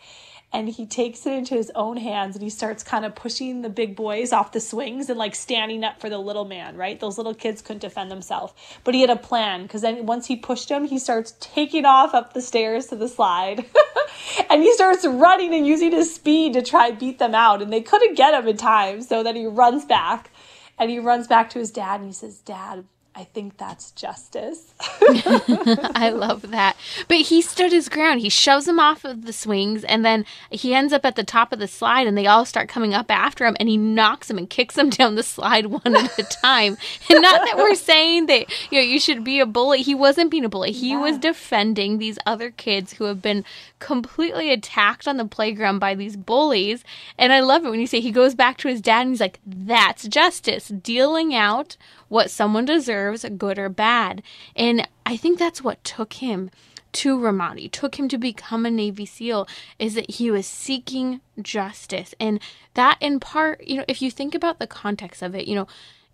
and 0.53 0.69
he 0.69 0.87
takes 0.87 1.25
it 1.27 1.33
into 1.33 1.55
his 1.55 1.73
own 1.75 1.97
hands 1.97 2.37
and 2.37 2.43
he 2.43 2.51
starts 2.51 2.83
kind 2.83 3.05
of 3.05 3.15
pushing 3.15 3.63
the 3.63 3.71
big 3.71 3.97
boys 3.97 4.33
off 4.33 4.53
the 4.53 4.61
swings 4.61 5.09
and 5.09 5.19
like 5.19 5.35
standing 5.35 5.83
up 5.83 6.01
for 6.01 6.11
the 6.11 6.19
little 6.19 6.45
man, 6.45 6.77
right? 6.77 7.01
Those 7.01 7.17
little 7.17 7.35
kids 7.35 7.63
couldn't 7.63 7.81
defend 7.81 8.11
themselves. 8.11 8.53
But 8.85 8.95
he 8.95 9.01
had 9.01 9.11
a 9.11 9.17
plan 9.17 9.63
because 9.63 9.81
then 9.81 10.05
once 10.05 10.27
he 10.27 10.37
pushed 10.37 10.71
him, 10.71 10.85
he 10.85 10.99
starts 10.99 11.35
taking 11.41 11.87
off 11.87 12.15
up 12.15 12.35
the 12.35 12.43
stairs 12.43 12.87
to 12.89 12.97
the 12.97 13.09
slide. 13.09 13.65
and 14.51 14.63
he 14.63 14.73
starts 14.75 15.07
running 15.07 15.55
and 15.55 15.67
using 15.67 15.93
his 15.93 16.15
speed 16.15 16.53
to 16.53 16.63
try 16.63 16.91
beat 16.91 17.19
them 17.19 17.35
out. 17.35 17.63
And 17.63 17.73
they 17.73 17.81
couldn't 17.81 18.17
get 18.17 18.35
him 18.35 18.47
in 18.47 18.59
time. 18.59 19.01
So 19.01 19.23
then 19.23 19.37
he 19.37 19.47
runs 19.47 19.87
back 19.87 20.31
and 20.79 20.91
he 20.91 20.99
runs 20.99 21.27
back 21.27 21.49
to 21.51 21.59
his 21.59 21.71
dad 21.71 22.01
and 22.01 22.09
he 22.09 22.13
says, 22.13 22.39
Dad, 22.41 22.85
I 23.15 23.25
think 23.25 23.59
that's 23.59 23.91
justice. 23.91 24.73
I 24.81 26.11
love 26.15 26.51
that. 26.51 26.77
But 27.09 27.19
he 27.19 27.43
stood 27.43 27.71
his 27.71 27.91
ground. 27.91 28.21
He 28.21 28.31
shoves 28.31 28.67
him 28.67 28.81
off 28.81 29.05
of 29.05 29.27
the 29.27 29.35
swings 29.35 29.85
and 29.85 30.03
then 30.03 30.25
he 30.51 30.75
ends 30.75 30.95
up 30.95 31.05
at 31.05 31.15
the 31.15 31.23
top 31.23 31.53
of 31.53 31.59
the 31.59 31.69
slide 31.69 32.07
and 32.07 32.17
they 32.17 32.27
all 32.27 32.47
start 32.47 32.71
coming 32.71 32.95
up 32.95 33.11
after 33.11 33.45
him 33.45 33.55
and 33.61 33.69
he 33.69 33.77
knocks 33.77 34.31
him 34.31 34.39
and 34.39 34.49
kicks 34.49 34.79
him 34.79 34.89
down 34.91 35.17
the 35.17 35.23
slide 35.23 35.67
one 35.67 35.95
at 35.95 36.19
a 36.19 36.23
time. 36.23 36.79
and 37.11 37.21
not 37.21 37.45
that 37.45 37.59
we're 37.59 37.75
saying 37.75 38.27
that 38.27 38.49
you 38.71 38.79
know 38.79 38.85
you 38.85 38.99
should 38.99 39.23
be 39.23 39.41
a 39.41 39.47
bully. 39.47 39.83
He 39.83 39.95
wasn't 39.95 40.31
being 40.31 40.47
a 40.47 40.49
bully. 40.49 40.73
He 40.73 40.91
yeah. 40.91 41.03
was 41.03 41.19
defending 41.19 41.99
these 41.99 42.19
other 42.25 42.51
kids 42.51 42.95
who 42.95 43.05
have 43.05 43.21
been 43.21 43.45
completely 43.79 44.51
attacked 44.51 45.07
on 45.07 45.19
the 45.19 45.27
playground 45.27 45.81
by 45.81 45.95
these 45.95 46.17
bullies. 46.17 46.83
And 47.19 47.31
I 47.31 47.41
love 47.41 47.67
it 47.67 47.71
when 47.71 47.81
you 47.81 47.87
say 47.87 48.01
he 48.01 48.11
goes 48.11 48.35
back 48.35 48.57
to 48.59 48.69
his 48.69 48.81
dad 48.81 49.03
and 49.03 49.11
he's 49.11 49.21
like, 49.21 49.41
that's 49.45 50.09
justice, 50.09 50.69
dealing 50.69 51.35
out 51.35 51.77
what 52.13 52.31
someone 52.31 52.67
deserves, 52.67 53.25
good 53.39 53.59
or 53.59 53.71
bad. 53.71 54.23
And 54.55 54.87
I 55.07 55.17
think 55.17 55.39
that's 55.39 55.65
what 55.65 55.83
took 55.83 56.13
him 56.13 56.51
to 56.93 57.19
Ramadi, 57.19 57.73
took 57.73 57.99
him 57.99 58.07
to 58.11 58.19
become 58.19 58.67
a 58.67 58.71
Navy 58.71 59.07
SEAL, 59.07 59.49
is 59.79 59.95
that 59.95 60.11
he 60.11 60.31
was 60.31 60.47
seeking 60.47 61.23
justice. 61.41 62.15
And 62.21 62.39
that, 62.75 62.99
in 63.01 63.19
part, 63.19 63.67
you 63.67 63.77
know, 63.79 63.87
if 63.89 64.03
you 64.03 64.11
think 64.11 64.35
about 64.35 64.59
the 64.59 64.67
context 64.67 65.23
of 65.23 65.35
it, 65.35 65.49
you 65.49 65.55
know, 65.55 65.67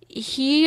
he 0.06 0.66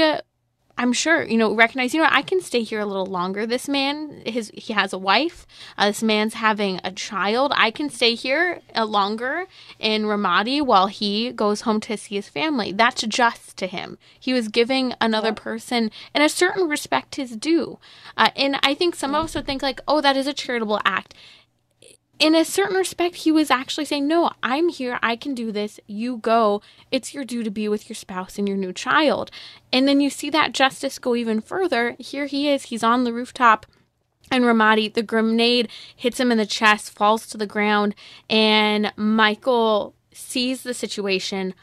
I'm 0.82 0.94
sure, 0.94 1.22
you 1.24 1.38
know, 1.38 1.54
recognize, 1.54 1.94
you 1.94 2.02
know, 2.02 2.08
I 2.10 2.24
can 2.24 2.42
stay 2.42 2.64
here 2.64 2.80
a 2.80 2.88
little 2.88 3.06
longer. 3.06 3.46
This 3.46 3.70
man, 3.70 4.24
his 4.26 4.52
he 4.56 4.74
has 4.74 4.94
a 4.94 4.98
wife. 4.98 5.46
Uh, 5.78 5.90
this 5.90 6.02
man's 6.02 6.34
having 6.34 6.82
a 6.84 6.92
child. 6.92 7.54
I 7.56 7.70
can 7.70 7.88
stay 7.92 8.16
here 8.16 8.62
uh, 8.76 8.86
longer 8.86 9.46
in 9.78 10.06
Ramadi 10.06 10.60
while 10.60 10.88
he 10.88 11.34
goes 11.34 11.62
home 11.62 11.82
to 11.82 11.96
see 11.98 12.16
his 12.16 12.30
family. 12.30 12.72
That's 12.72 13.04
just 13.04 13.58
to 13.58 13.68
him. 13.68 14.00
He 14.20 14.34
was 14.34 14.48
giving 14.48 14.96
another 15.00 15.28
yeah. 15.28 15.36
person, 15.36 15.92
in 16.16 16.24
a 16.24 16.30
certain 16.30 16.68
respect, 16.68 17.14
his 17.14 17.38
due. 17.38 17.78
Uh, 18.18 18.32
and 18.36 18.58
I 18.64 18.74
think 18.74 18.96
some 18.96 19.14
of 19.14 19.26
us 19.26 19.36
would 19.36 19.46
think 19.46 19.62
like, 19.62 19.82
oh, 19.88 20.02
that 20.02 20.18
is 20.18 20.26
a 20.26 20.34
charitable 20.34 20.82
act 20.84 21.14
in 22.22 22.36
a 22.36 22.46
certain 22.46 22.78
respect, 22.78 23.16
he 23.16 23.32
was 23.32 23.50
actually 23.50 23.86
saying, 23.86 24.08
No, 24.08 24.30
I'm 24.44 24.70
here. 24.70 25.00
I 25.02 25.16
can 25.16 25.34
do 25.34 25.52
this. 25.52 25.80
You 25.88 26.18
go. 26.18 26.62
It's 26.92 27.16
your 27.16 27.26
due 27.26 27.42
to 27.42 27.50
be 27.50 27.68
with 27.68 27.90
your 27.90 27.96
spouse 27.96 28.38
and 28.38 28.48
your 28.48 28.58
new 28.58 28.72
child. 28.72 29.32
And 29.74 29.88
then 29.88 30.00
you 30.00 30.12
see 30.12 30.30
that 30.30 30.54
justice 30.54 31.00
go 31.00 31.16
even 31.16 31.42
further. 31.42 31.96
Here 31.98 32.28
he 32.28 32.48
is. 32.48 32.66
He's 32.66 32.84
on 32.84 33.04
the 33.04 33.12
rooftop. 33.12 33.66
And 34.30 34.44
Ramadi, 34.44 34.94
the 34.94 35.02
grenade 35.02 35.68
hits 35.96 36.20
him 36.20 36.32
in 36.32 36.38
the 36.38 36.46
chest, 36.46 36.92
falls 36.92 37.26
to 37.28 37.38
the 37.38 37.48
ground, 37.48 37.96
and 38.30 38.94
Michael 38.96 39.94
sees 40.14 40.62
the 40.62 40.74
situation. 40.76 41.56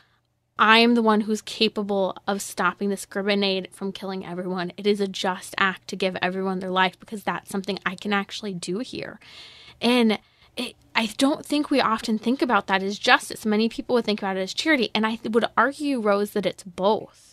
I 0.59 0.79
am 0.79 0.97
the 0.97 1.03
one 1.03 1.23
who's 1.23 1.40
capable 1.40 2.16
of 2.27 2.42
stopping 2.42 2.90
this 2.90 3.07
grenade 3.07 3.68
from 3.73 3.92
killing 3.92 4.27
everyone. 4.27 4.73
It 4.77 4.88
is 4.88 5.01
a 5.01 5.07
just 5.07 5.55
act 5.57 5.87
to 5.88 5.97
give 5.97 6.16
everyone 6.21 6.59
their 6.59 6.68
life 6.68 6.99
because 6.99 7.23
that's 7.23 7.49
something 7.49 7.79
I 7.87 7.94
can 7.94 8.12
actually 8.12 8.55
do 8.55 8.81
here. 8.81 9.21
And 9.81 10.18
it, 10.59 10.75
I 10.94 11.07
don't 11.16 11.47
think 11.47 11.71
we 11.71 11.81
often 11.81 12.18
think 12.18 12.42
about 12.42 12.66
that 12.66 12.83
as 12.83 12.99
justice. 12.99 13.47
Many 13.47 13.68
people 13.68 13.94
would 13.94 14.05
think 14.05 14.21
about 14.21 14.37
it 14.37 14.40
as 14.40 14.53
charity. 14.53 14.90
And 14.94 15.07
I 15.07 15.18
would 15.25 15.44
argue, 15.57 16.01
Rose, 16.01 16.33
that 16.33 16.44
it's 16.44 16.64
both. 16.64 17.27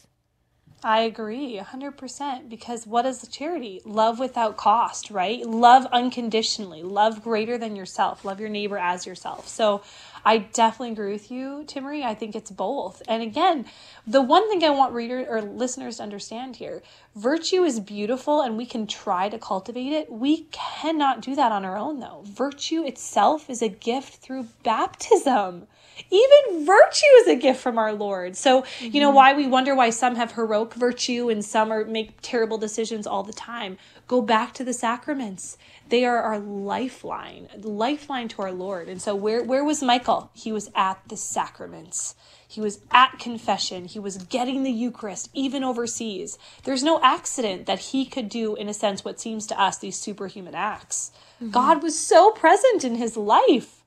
I 0.86 1.00
agree 1.00 1.60
100% 1.60 2.48
because 2.48 2.86
what 2.86 3.08
is 3.08 3.22
the 3.22 3.26
charity? 3.26 3.82
Love 3.86 4.20
without 4.20 4.56
cost, 4.56 5.10
right? 5.10 5.44
Love 5.44 5.88
unconditionally, 5.92 6.84
love 6.84 7.24
greater 7.24 7.58
than 7.58 7.76
yourself, 7.76 8.24
love 8.24 8.40
your 8.40 8.50
neighbor 8.50 8.78
as 8.78 9.08
yourself. 9.08 9.48
So 9.48 9.82
I 10.24 10.38
definitely 10.38 10.92
agree 10.92 11.12
with 11.12 11.32
you, 11.32 11.64
Timmerie. 11.66 12.04
I 12.04 12.14
think 12.14 12.36
it's 12.36 12.52
both. 12.52 13.02
And 13.08 13.24
again, 13.24 13.66
the 14.06 14.22
one 14.22 14.48
thing 14.48 14.64
I 14.64 14.70
want 14.70 14.94
readers 14.94 15.26
or 15.28 15.42
listeners 15.42 15.98
to 15.98 16.04
understand 16.04 16.58
here 16.58 16.84
virtue 17.16 17.64
is 17.64 17.80
beautiful 17.80 18.42
and 18.42 18.56
we 18.56 18.68
can 18.68 18.86
try 18.86 19.28
to 19.28 19.40
cultivate 19.40 19.92
it. 19.92 20.12
We 20.12 20.44
cannot 20.52 21.22
do 21.22 21.34
that 21.34 21.52
on 21.52 21.66
our 21.66 21.78
own, 21.78 22.00
though. 22.00 22.22
Virtue 22.26 22.84
itself 22.86 23.50
is 23.50 23.64
a 23.64 23.70
gift 23.70 24.22
through 24.22 24.50
baptism. 24.62 25.66
Even 26.10 26.66
virtue 26.66 27.06
is 27.18 27.28
a 27.28 27.36
gift 27.36 27.62
from 27.62 27.78
our 27.78 27.94
Lord. 27.94 28.36
So, 28.36 28.66
you 28.80 29.00
know, 29.00 29.10
mm-hmm. 29.10 29.16
why 29.16 29.34
we 29.34 29.48
wonder 29.48 29.76
why 29.76 29.90
some 29.90 30.16
have 30.16 30.34
heroic 30.34 30.74
virtue 30.74 31.30
and 31.30 31.44
some 31.44 31.72
are 31.72 31.86
make 31.86 32.22
terrible 32.22 32.58
decisions 32.58 33.08
all 33.08 33.24
the 33.24 33.34
time. 33.34 33.78
Go 34.08 34.22
back 34.22 34.54
to 34.56 34.64
the 34.64 34.74
sacraments. 34.74 35.58
They 35.90 36.06
are 36.06 36.22
our 36.22 36.40
lifeline, 36.40 37.48
lifeline 37.58 38.28
to 38.30 38.42
our 38.42 38.52
Lord. 38.52 38.90
And 38.90 39.02
so 39.02 39.16
where 39.16 39.44
where 39.44 39.64
was 39.64 39.82
Michael? 39.82 40.32
He 40.34 40.52
was 40.52 40.70
at 40.76 41.00
the 41.08 41.18
sacraments. 41.18 42.16
He 42.48 42.62
was 42.62 42.80
at 42.92 43.20
confession. 43.20 43.86
He 43.86 44.00
was 44.00 44.18
getting 44.18 44.64
the 44.64 44.72
Eucharist, 44.72 45.30
even 45.34 45.64
overseas. 45.64 46.38
There's 46.64 46.84
no 46.84 47.00
accident 47.02 47.66
that 47.66 47.80
he 47.80 48.06
could 48.06 48.30
do, 48.30 48.56
in 48.56 48.70
a 48.70 48.74
sense, 48.74 49.04
what 49.04 49.20
seems 49.20 49.48
to 49.48 49.60
us 49.60 49.78
these 49.78 49.98
superhuman 49.98 50.56
acts. 50.56 51.12
Mm-hmm. 51.36 51.52
God 51.52 51.84
was 51.84 52.00
so 52.00 52.32
present 52.32 52.84
in 52.84 52.96
his 52.96 53.18
life. 53.18 53.84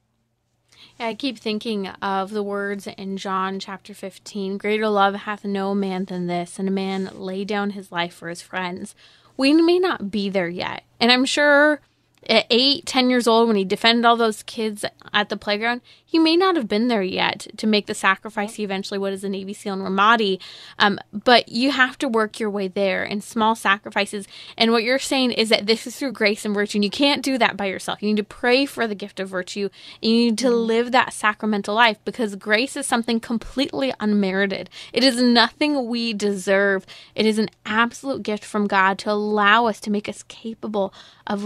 I 1.00 1.14
keep 1.14 1.38
thinking 1.38 1.86
of 1.86 2.30
the 2.30 2.42
words 2.42 2.88
in 2.88 3.18
John 3.18 3.60
chapter 3.60 3.94
15 3.94 4.58
Greater 4.58 4.88
love 4.88 5.14
hath 5.14 5.44
no 5.44 5.72
man 5.72 6.06
than 6.06 6.26
this, 6.26 6.58
and 6.58 6.68
a 6.68 6.72
man 6.72 7.10
lay 7.14 7.44
down 7.44 7.70
his 7.70 7.92
life 7.92 8.12
for 8.14 8.28
his 8.28 8.42
friends. 8.42 8.96
We 9.36 9.52
may 9.52 9.78
not 9.78 10.10
be 10.10 10.28
there 10.28 10.48
yet. 10.48 10.82
And 10.98 11.12
I'm 11.12 11.24
sure 11.24 11.80
at 12.28 12.46
eight, 12.50 12.86
ten 12.86 13.10
years 13.10 13.28
old, 13.28 13.48
when 13.48 13.56
he 13.56 13.64
defended 13.64 14.04
all 14.04 14.16
those 14.16 14.42
kids 14.42 14.84
at 15.12 15.28
the 15.28 15.36
playground, 15.36 15.80
he 16.04 16.18
may 16.18 16.36
not 16.36 16.56
have 16.56 16.68
been 16.68 16.88
there 16.88 17.02
yet 17.02 17.46
to 17.58 17.66
make 17.66 17.86
the 17.86 17.94
sacrifice 17.94 18.54
he 18.54 18.64
eventually 18.64 18.98
would 18.98 19.12
as 19.12 19.24
a 19.24 19.28
Navy 19.28 19.52
SEAL 19.52 19.74
in 19.74 19.80
Ramadi. 19.80 20.40
Um, 20.78 20.98
but 21.12 21.50
you 21.50 21.70
have 21.70 21.98
to 21.98 22.08
work 22.08 22.40
your 22.40 22.48
way 22.48 22.66
there 22.66 23.04
in 23.04 23.20
small 23.20 23.54
sacrifices. 23.54 24.26
And 24.56 24.72
what 24.72 24.84
you're 24.84 24.98
saying 24.98 25.32
is 25.32 25.50
that 25.50 25.66
this 25.66 25.86
is 25.86 25.96
through 25.96 26.12
grace 26.12 26.46
and 26.46 26.54
virtue, 26.54 26.78
and 26.78 26.84
you 26.84 26.90
can't 26.90 27.22
do 27.22 27.36
that 27.36 27.58
by 27.58 27.66
yourself. 27.66 28.02
You 28.02 28.08
need 28.08 28.16
to 28.16 28.24
pray 28.24 28.64
for 28.64 28.86
the 28.86 28.94
gift 28.94 29.20
of 29.20 29.28
virtue, 29.28 29.68
and 30.02 30.10
you 30.10 30.18
need 30.30 30.38
to 30.38 30.46
mm-hmm. 30.46 30.66
live 30.66 30.92
that 30.92 31.12
sacramental 31.12 31.74
life 31.74 31.98
because 32.06 32.36
grace 32.36 32.74
is 32.74 32.86
something 32.86 33.20
completely 33.20 33.92
unmerited. 34.00 34.70
It 34.94 35.04
is 35.04 35.20
nothing 35.20 35.88
we 35.88 36.14
deserve. 36.14 36.86
It 37.14 37.26
is 37.26 37.38
an 37.38 37.50
absolute 37.66 38.22
gift 38.22 38.46
from 38.46 38.66
God 38.66 38.98
to 39.00 39.10
allow 39.10 39.66
us 39.66 39.78
to 39.80 39.90
make 39.90 40.08
us 40.08 40.22
capable 40.22 40.94
of 41.26 41.44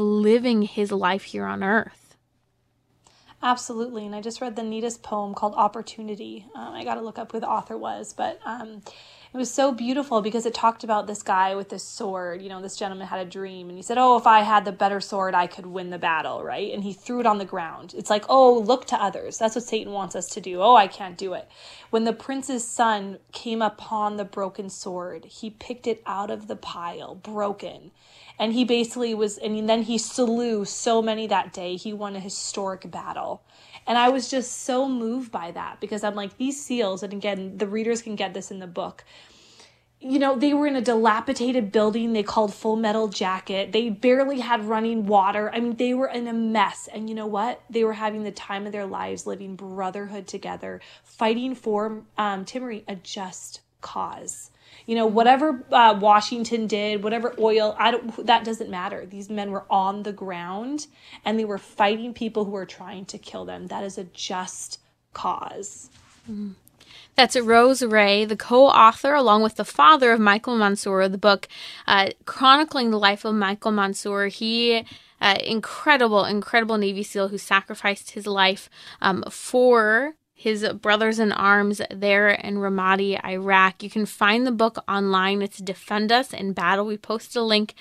living 0.62 0.74
His 0.74 0.92
life 0.92 1.24
here 1.24 1.44
on 1.44 1.62
earth. 1.62 2.16
Absolutely. 3.42 4.06
And 4.06 4.14
I 4.14 4.20
just 4.20 4.40
read 4.40 4.54
the 4.54 4.62
neatest 4.62 5.02
poem 5.02 5.34
called 5.34 5.54
Opportunity. 5.54 6.46
Um, 6.54 6.74
I 6.74 6.84
got 6.84 6.94
to 6.94 7.00
look 7.00 7.18
up 7.18 7.32
who 7.32 7.40
the 7.40 7.48
author 7.48 7.76
was, 7.76 8.12
but 8.12 8.38
um, 8.44 8.82
it 9.34 9.38
was 9.38 9.50
so 9.50 9.72
beautiful 9.72 10.20
because 10.20 10.44
it 10.44 10.52
talked 10.52 10.84
about 10.84 11.06
this 11.06 11.22
guy 11.22 11.54
with 11.54 11.70
this 11.70 11.82
sword. 11.82 12.42
You 12.42 12.50
know, 12.50 12.60
this 12.60 12.76
gentleman 12.76 13.06
had 13.06 13.26
a 13.26 13.30
dream 13.30 13.68
and 13.68 13.78
he 13.78 13.82
said, 13.82 13.96
Oh, 13.96 14.18
if 14.18 14.26
I 14.26 14.40
had 14.42 14.66
the 14.66 14.72
better 14.72 15.00
sword, 15.00 15.34
I 15.34 15.46
could 15.46 15.64
win 15.64 15.88
the 15.88 15.98
battle, 15.98 16.44
right? 16.44 16.72
And 16.72 16.84
he 16.84 16.92
threw 16.92 17.20
it 17.20 17.26
on 17.26 17.38
the 17.38 17.46
ground. 17.46 17.94
It's 17.96 18.10
like, 18.10 18.26
Oh, 18.28 18.58
look 18.58 18.86
to 18.88 19.02
others. 19.02 19.38
That's 19.38 19.54
what 19.54 19.64
Satan 19.64 19.92
wants 19.92 20.14
us 20.14 20.28
to 20.30 20.40
do. 20.40 20.60
Oh, 20.60 20.76
I 20.76 20.86
can't 20.86 21.16
do 21.16 21.32
it. 21.32 21.48
When 21.88 22.04
the 22.04 22.12
prince's 22.12 22.66
son 22.66 23.18
came 23.32 23.62
upon 23.62 24.18
the 24.18 24.24
broken 24.24 24.68
sword, 24.68 25.24
he 25.24 25.48
picked 25.48 25.86
it 25.86 26.02
out 26.04 26.30
of 26.30 26.46
the 26.46 26.56
pile, 26.56 27.14
broken 27.14 27.90
and 28.38 28.52
he 28.52 28.64
basically 28.64 29.14
was 29.14 29.38
and 29.38 29.68
then 29.68 29.82
he 29.82 29.98
slew 29.98 30.64
so 30.64 31.02
many 31.02 31.26
that 31.26 31.52
day 31.52 31.76
he 31.76 31.92
won 31.92 32.16
a 32.16 32.20
historic 32.20 32.90
battle 32.90 33.42
and 33.86 33.98
i 33.98 34.08
was 34.08 34.30
just 34.30 34.62
so 34.62 34.88
moved 34.88 35.30
by 35.30 35.50
that 35.50 35.80
because 35.80 36.04
i'm 36.04 36.14
like 36.14 36.36
these 36.36 36.62
seals 36.62 37.02
and 37.02 37.12
again 37.12 37.56
the 37.56 37.66
readers 37.66 38.02
can 38.02 38.16
get 38.16 38.34
this 38.34 38.50
in 38.50 38.58
the 38.58 38.66
book. 38.66 39.04
You 40.04 40.18
know 40.18 40.36
they 40.36 40.52
were 40.52 40.66
in 40.66 40.74
a 40.74 40.80
dilapidated 40.80 41.70
building 41.70 42.12
they 42.12 42.24
called 42.24 42.52
full 42.52 42.74
metal 42.74 43.06
jacket. 43.06 43.70
They 43.70 43.88
barely 43.88 44.40
had 44.40 44.64
running 44.64 45.06
water. 45.06 45.48
I 45.54 45.60
mean 45.60 45.76
they 45.76 45.94
were 45.94 46.08
in 46.08 46.26
a 46.26 46.32
mess. 46.32 46.88
And 46.92 47.08
you 47.08 47.14
know 47.14 47.26
what? 47.26 47.62
They 47.70 47.84
were 47.84 47.92
having 47.92 48.24
the 48.24 48.32
time 48.32 48.66
of 48.66 48.72
their 48.72 48.86
lives 48.86 49.28
living 49.28 49.54
brotherhood 49.54 50.26
together 50.26 50.80
fighting 51.04 51.54
for 51.54 52.02
um, 52.18 52.44
timmerie 52.44 52.82
a 52.88 52.96
just 52.96 53.60
cause 53.82 54.50
you 54.86 54.94
know 54.94 55.06
whatever 55.06 55.64
uh, 55.72 55.96
washington 56.00 56.66
did 56.66 57.02
whatever 57.02 57.34
oil 57.38 57.76
i 57.78 57.90
don't 57.90 58.26
that 58.26 58.44
doesn't 58.44 58.70
matter 58.70 59.04
these 59.06 59.28
men 59.28 59.50
were 59.50 59.64
on 59.68 60.02
the 60.02 60.12
ground 60.12 60.86
and 61.24 61.38
they 61.38 61.44
were 61.44 61.58
fighting 61.58 62.14
people 62.14 62.44
who 62.44 62.52
were 62.52 62.66
trying 62.66 63.04
to 63.04 63.18
kill 63.18 63.44
them 63.44 63.66
that 63.66 63.84
is 63.84 63.98
a 63.98 64.04
just 64.04 64.78
cause 65.12 65.90
mm-hmm. 66.30 66.52
That's 67.14 67.36
Rose 67.36 67.82
Rea, 67.82 68.24
the 68.24 68.36
co 68.36 68.68
author, 68.68 69.14
along 69.14 69.42
with 69.42 69.56
the 69.56 69.66
father 69.66 70.12
of 70.12 70.20
Michael 70.20 70.56
Monsoor, 70.56 71.10
the 71.10 71.18
book 71.18 71.46
uh, 71.86 72.10
chronicling 72.24 72.90
the 72.90 72.98
life 72.98 73.26
of 73.26 73.34
Michael 73.34 73.70
Monsoor. 73.70 74.28
He 74.28 74.86
uh, 75.20 75.36
incredible, 75.44 76.24
incredible 76.24 76.78
Navy 76.78 77.02
SEAL 77.02 77.28
who 77.28 77.38
sacrificed 77.38 78.12
his 78.12 78.26
life 78.26 78.70
um, 79.00 79.24
for 79.30 80.14
his 80.42 80.66
brothers 80.72 81.20
in 81.20 81.30
arms 81.30 81.80
there 81.88 82.30
in 82.30 82.56
Ramadi, 82.56 83.24
Iraq. 83.24 83.80
You 83.80 83.88
can 83.88 84.06
find 84.06 84.44
the 84.44 84.50
book 84.50 84.82
online. 84.88 85.40
It's 85.40 85.58
Defend 85.58 86.10
Us 86.10 86.32
in 86.32 86.52
Battle. 86.52 86.84
We 86.84 86.96
posted 86.96 87.36
a 87.36 87.44
link 87.44 87.74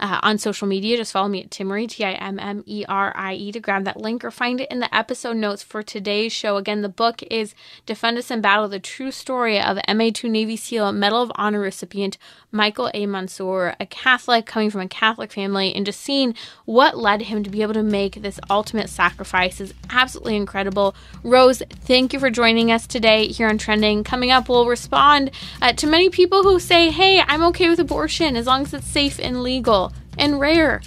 uh, 0.00 0.18
on 0.24 0.36
social 0.38 0.66
media. 0.66 0.96
Just 0.96 1.12
follow 1.12 1.28
me 1.28 1.44
at 1.44 1.50
Timmerie, 1.50 1.88
T 1.88 2.04
I 2.04 2.14
M 2.14 2.40
M 2.40 2.64
E 2.66 2.84
R 2.88 3.12
I 3.14 3.34
E, 3.34 3.52
to 3.52 3.60
grab 3.60 3.84
that 3.84 4.00
link 4.00 4.24
or 4.24 4.32
find 4.32 4.60
it 4.60 4.68
in 4.68 4.80
the 4.80 4.92
episode 4.92 5.36
notes 5.36 5.62
for 5.62 5.80
today's 5.80 6.32
show. 6.32 6.56
Again, 6.56 6.82
the 6.82 6.88
book 6.88 7.22
is 7.30 7.54
Defend 7.86 8.18
Us 8.18 8.32
in 8.32 8.40
Battle 8.40 8.66
The 8.66 8.80
True 8.80 9.12
Story 9.12 9.60
of 9.60 9.78
MA 9.88 10.10
2 10.12 10.28
Navy 10.28 10.56
SEAL 10.56 10.90
Medal 10.90 11.22
of 11.22 11.30
Honor 11.36 11.60
recipient 11.60 12.18
Michael 12.50 12.90
A. 12.94 13.06
Monsoor, 13.06 13.76
a 13.78 13.86
Catholic 13.86 14.46
coming 14.46 14.70
from 14.70 14.80
a 14.80 14.88
Catholic 14.88 15.30
family, 15.30 15.74
and 15.74 15.86
just 15.86 16.00
seeing 16.00 16.34
what 16.64 16.96
led 16.96 17.22
him 17.22 17.44
to 17.44 17.50
be 17.50 17.62
able 17.62 17.74
to 17.74 17.82
make 17.82 18.22
this 18.22 18.40
ultimate 18.50 18.88
sacrifice 18.88 19.60
is 19.60 19.74
absolutely 19.90 20.34
incredible. 20.34 20.94
Rose, 21.22 21.62
thank 21.68 22.07
you 22.12 22.20
for 22.20 22.30
joining 22.30 22.70
us 22.70 22.86
today 22.86 23.26
here 23.26 23.48
on 23.48 23.58
Trending. 23.58 24.04
Coming 24.04 24.30
up, 24.30 24.48
we'll 24.48 24.66
respond 24.66 25.30
uh, 25.60 25.72
to 25.72 25.86
many 25.86 26.10
people 26.10 26.42
who 26.42 26.60
say, 26.60 26.90
hey, 26.90 27.20
I'm 27.26 27.42
okay 27.44 27.68
with 27.68 27.80
abortion 27.80 28.36
as 28.36 28.46
long 28.46 28.62
as 28.62 28.74
it's 28.74 28.86
safe 28.86 29.18
and 29.18 29.42
legal 29.42 29.92
and 30.16 30.38
rare. 30.38 30.80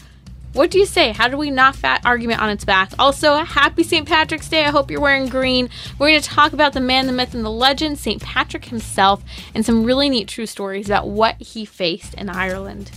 What 0.53 0.69
do 0.69 0.79
you 0.79 0.86
say? 0.86 1.12
How 1.12 1.27
do 1.27 1.38
we 1.38 1.49
knock 1.49 1.77
that 1.77 2.05
argument 2.05 2.41
on 2.41 2.49
its 2.49 2.65
back? 2.65 2.91
Also, 2.99 3.36
happy 3.36 3.84
St. 3.84 4.07
Patrick's 4.07 4.49
Day. 4.49 4.65
I 4.65 4.69
hope 4.69 4.91
you're 4.91 4.99
wearing 4.99 5.29
green. 5.29 5.69
We're 5.97 6.10
going 6.10 6.21
to 6.21 6.27
talk 6.27 6.51
about 6.51 6.73
the 6.73 6.81
man, 6.81 7.07
the 7.07 7.13
myth, 7.13 7.34
and 7.34 7.45
the 7.45 7.49
legend, 7.49 7.99
St. 7.99 8.21
Patrick 8.21 8.65
himself, 8.65 9.23
and 9.55 9.65
some 9.65 9.86
really 9.86 10.10
neat 10.10 10.27
true 10.27 10.45
stories 10.45 10.88
about 10.88 11.07
what 11.07 11.41
he 11.41 11.63
faced 11.63 12.13
in 12.15 12.29
Ireland. 12.29 12.91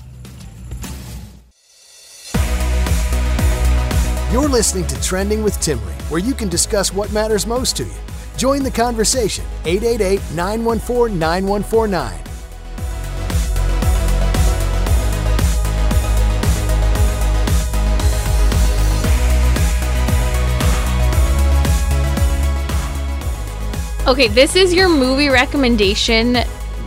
You're 4.32 4.48
listening 4.48 4.88
to 4.88 5.00
Trending 5.00 5.44
with 5.44 5.58
Timmerie, 5.58 6.10
where 6.10 6.20
you 6.20 6.34
can 6.34 6.48
discuss 6.48 6.92
what 6.92 7.12
matters 7.12 7.46
most 7.46 7.76
to 7.76 7.84
you. 7.84 7.92
Join 8.36 8.62
the 8.62 8.70
conversation 8.70 9.44
888 9.64 10.20
914 10.34 11.18
9149. 11.18 12.24
Okay, 24.06 24.28
this 24.28 24.54
is 24.54 24.74
your 24.74 24.90
movie 24.90 25.30
recommendation 25.30 26.36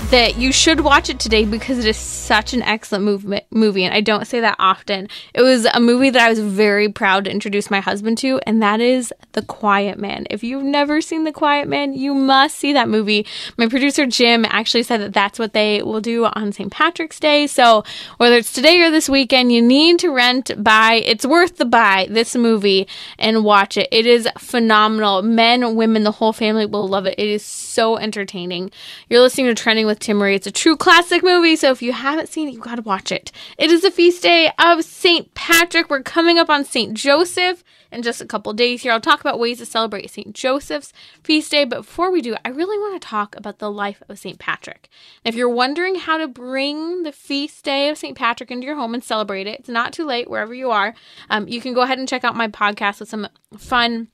that 0.09 0.37
you 0.37 0.53
should 0.53 0.79
watch 0.79 1.09
it 1.09 1.19
today 1.19 1.43
because 1.43 1.77
it 1.77 1.85
is 1.85 1.97
such 1.97 2.53
an 2.53 2.61
excellent 2.61 3.03
movement, 3.03 3.43
movie, 3.51 3.83
and 3.83 3.93
I 3.93 3.99
don't 3.99 4.25
say 4.25 4.39
that 4.39 4.55
often. 4.57 5.09
It 5.33 5.41
was 5.41 5.65
a 5.65 5.81
movie 5.81 6.09
that 6.09 6.21
I 6.21 6.29
was 6.29 6.39
very 6.39 6.87
proud 6.87 7.25
to 7.25 7.31
introduce 7.31 7.69
my 7.69 7.81
husband 7.81 8.17
to, 8.19 8.39
and 8.47 8.61
that 8.61 8.79
is 8.79 9.13
The 9.33 9.41
Quiet 9.41 9.99
Man. 9.99 10.25
If 10.29 10.45
you've 10.45 10.63
never 10.63 11.01
seen 11.01 11.25
The 11.25 11.33
Quiet 11.33 11.67
Man, 11.67 11.93
you 11.93 12.13
must 12.13 12.57
see 12.57 12.71
that 12.71 12.87
movie. 12.87 13.25
My 13.57 13.67
producer 13.67 14.05
Jim 14.05 14.45
actually 14.45 14.83
said 14.83 15.01
that 15.01 15.11
that's 15.11 15.39
what 15.39 15.51
they 15.51 15.83
will 15.83 15.99
do 15.99 16.23
on 16.25 16.53
St. 16.53 16.71
Patrick's 16.71 17.19
Day. 17.19 17.45
So 17.45 17.83
whether 18.15 18.37
it's 18.37 18.53
today 18.53 18.81
or 18.81 18.89
this 18.89 19.09
weekend, 19.09 19.51
you 19.51 19.61
need 19.61 19.99
to 19.99 20.09
rent, 20.09 20.51
buy. 20.63 21.01
It's 21.05 21.25
worth 21.25 21.57
the 21.57 21.65
buy 21.65 22.07
this 22.09 22.33
movie 22.33 22.87
and 23.19 23.43
watch 23.43 23.75
it. 23.75 23.89
It 23.91 24.05
is 24.05 24.25
phenomenal. 24.37 25.21
Men, 25.21 25.75
women, 25.75 26.03
the 26.03 26.11
whole 26.11 26.31
family 26.31 26.65
will 26.65 26.87
love 26.87 27.05
it. 27.05 27.15
It 27.17 27.27
is 27.27 27.43
so 27.43 27.97
entertaining. 27.97 28.71
You're 29.09 29.21
listening 29.21 29.47
to 29.47 29.55
Trending 29.55 29.85
with 29.85 29.96
with 29.97 30.07
Timmerie. 30.07 30.35
It's 30.35 30.47
a 30.47 30.51
true 30.51 30.77
classic 30.77 31.23
movie, 31.23 31.55
so 31.55 31.71
if 31.71 31.81
you 31.81 31.93
haven't 31.93 32.29
seen 32.29 32.47
it, 32.47 32.53
you 32.53 32.59
gotta 32.59 32.81
watch 32.81 33.11
it. 33.11 33.31
It 33.57 33.71
is 33.71 33.81
the 33.81 33.91
feast 33.91 34.23
day 34.23 34.51
of 34.59 34.83
St. 34.83 35.33
Patrick. 35.33 35.89
We're 35.89 36.03
coming 36.03 36.37
up 36.37 36.49
on 36.49 36.63
St. 36.63 36.93
Joseph 36.93 37.63
in 37.91 38.03
just 38.03 38.21
a 38.21 38.25
couple 38.25 38.53
days 38.53 38.83
here. 38.83 38.91
I'll 38.91 39.01
talk 39.01 39.21
about 39.21 39.39
ways 39.39 39.57
to 39.57 39.65
celebrate 39.65 40.09
St. 40.09 40.33
Joseph's 40.33 40.93
feast 41.23 41.51
day, 41.51 41.65
but 41.65 41.79
before 41.79 42.11
we 42.11 42.21
do, 42.21 42.35
I 42.45 42.49
really 42.49 42.77
want 42.77 43.01
to 43.01 43.07
talk 43.07 43.35
about 43.35 43.59
the 43.59 43.71
life 43.71 44.03
of 44.07 44.19
St. 44.19 44.37
Patrick. 44.37 44.89
if 45.23 45.35
you're 45.35 45.49
wondering 45.49 45.95
how 45.95 46.17
to 46.17 46.27
bring 46.27 47.03
the 47.03 47.11
feast 47.11 47.63
day 47.63 47.89
of 47.89 47.97
St. 47.97 48.15
Patrick 48.15 48.51
into 48.51 48.65
your 48.65 48.75
home 48.75 48.93
and 48.93 49.03
celebrate 49.03 49.47
it, 49.47 49.59
it's 49.59 49.69
not 49.69 49.93
too 49.93 50.05
late 50.05 50.29
wherever 50.29 50.53
you 50.53 50.69
are. 50.69 50.93
Um, 51.29 51.47
you 51.47 51.61
can 51.61 51.73
go 51.73 51.81
ahead 51.81 51.97
and 51.97 52.07
check 52.07 52.23
out 52.23 52.35
my 52.35 52.47
podcast 52.47 52.99
with 52.99 53.09
some 53.09 53.27
fun 53.57 54.09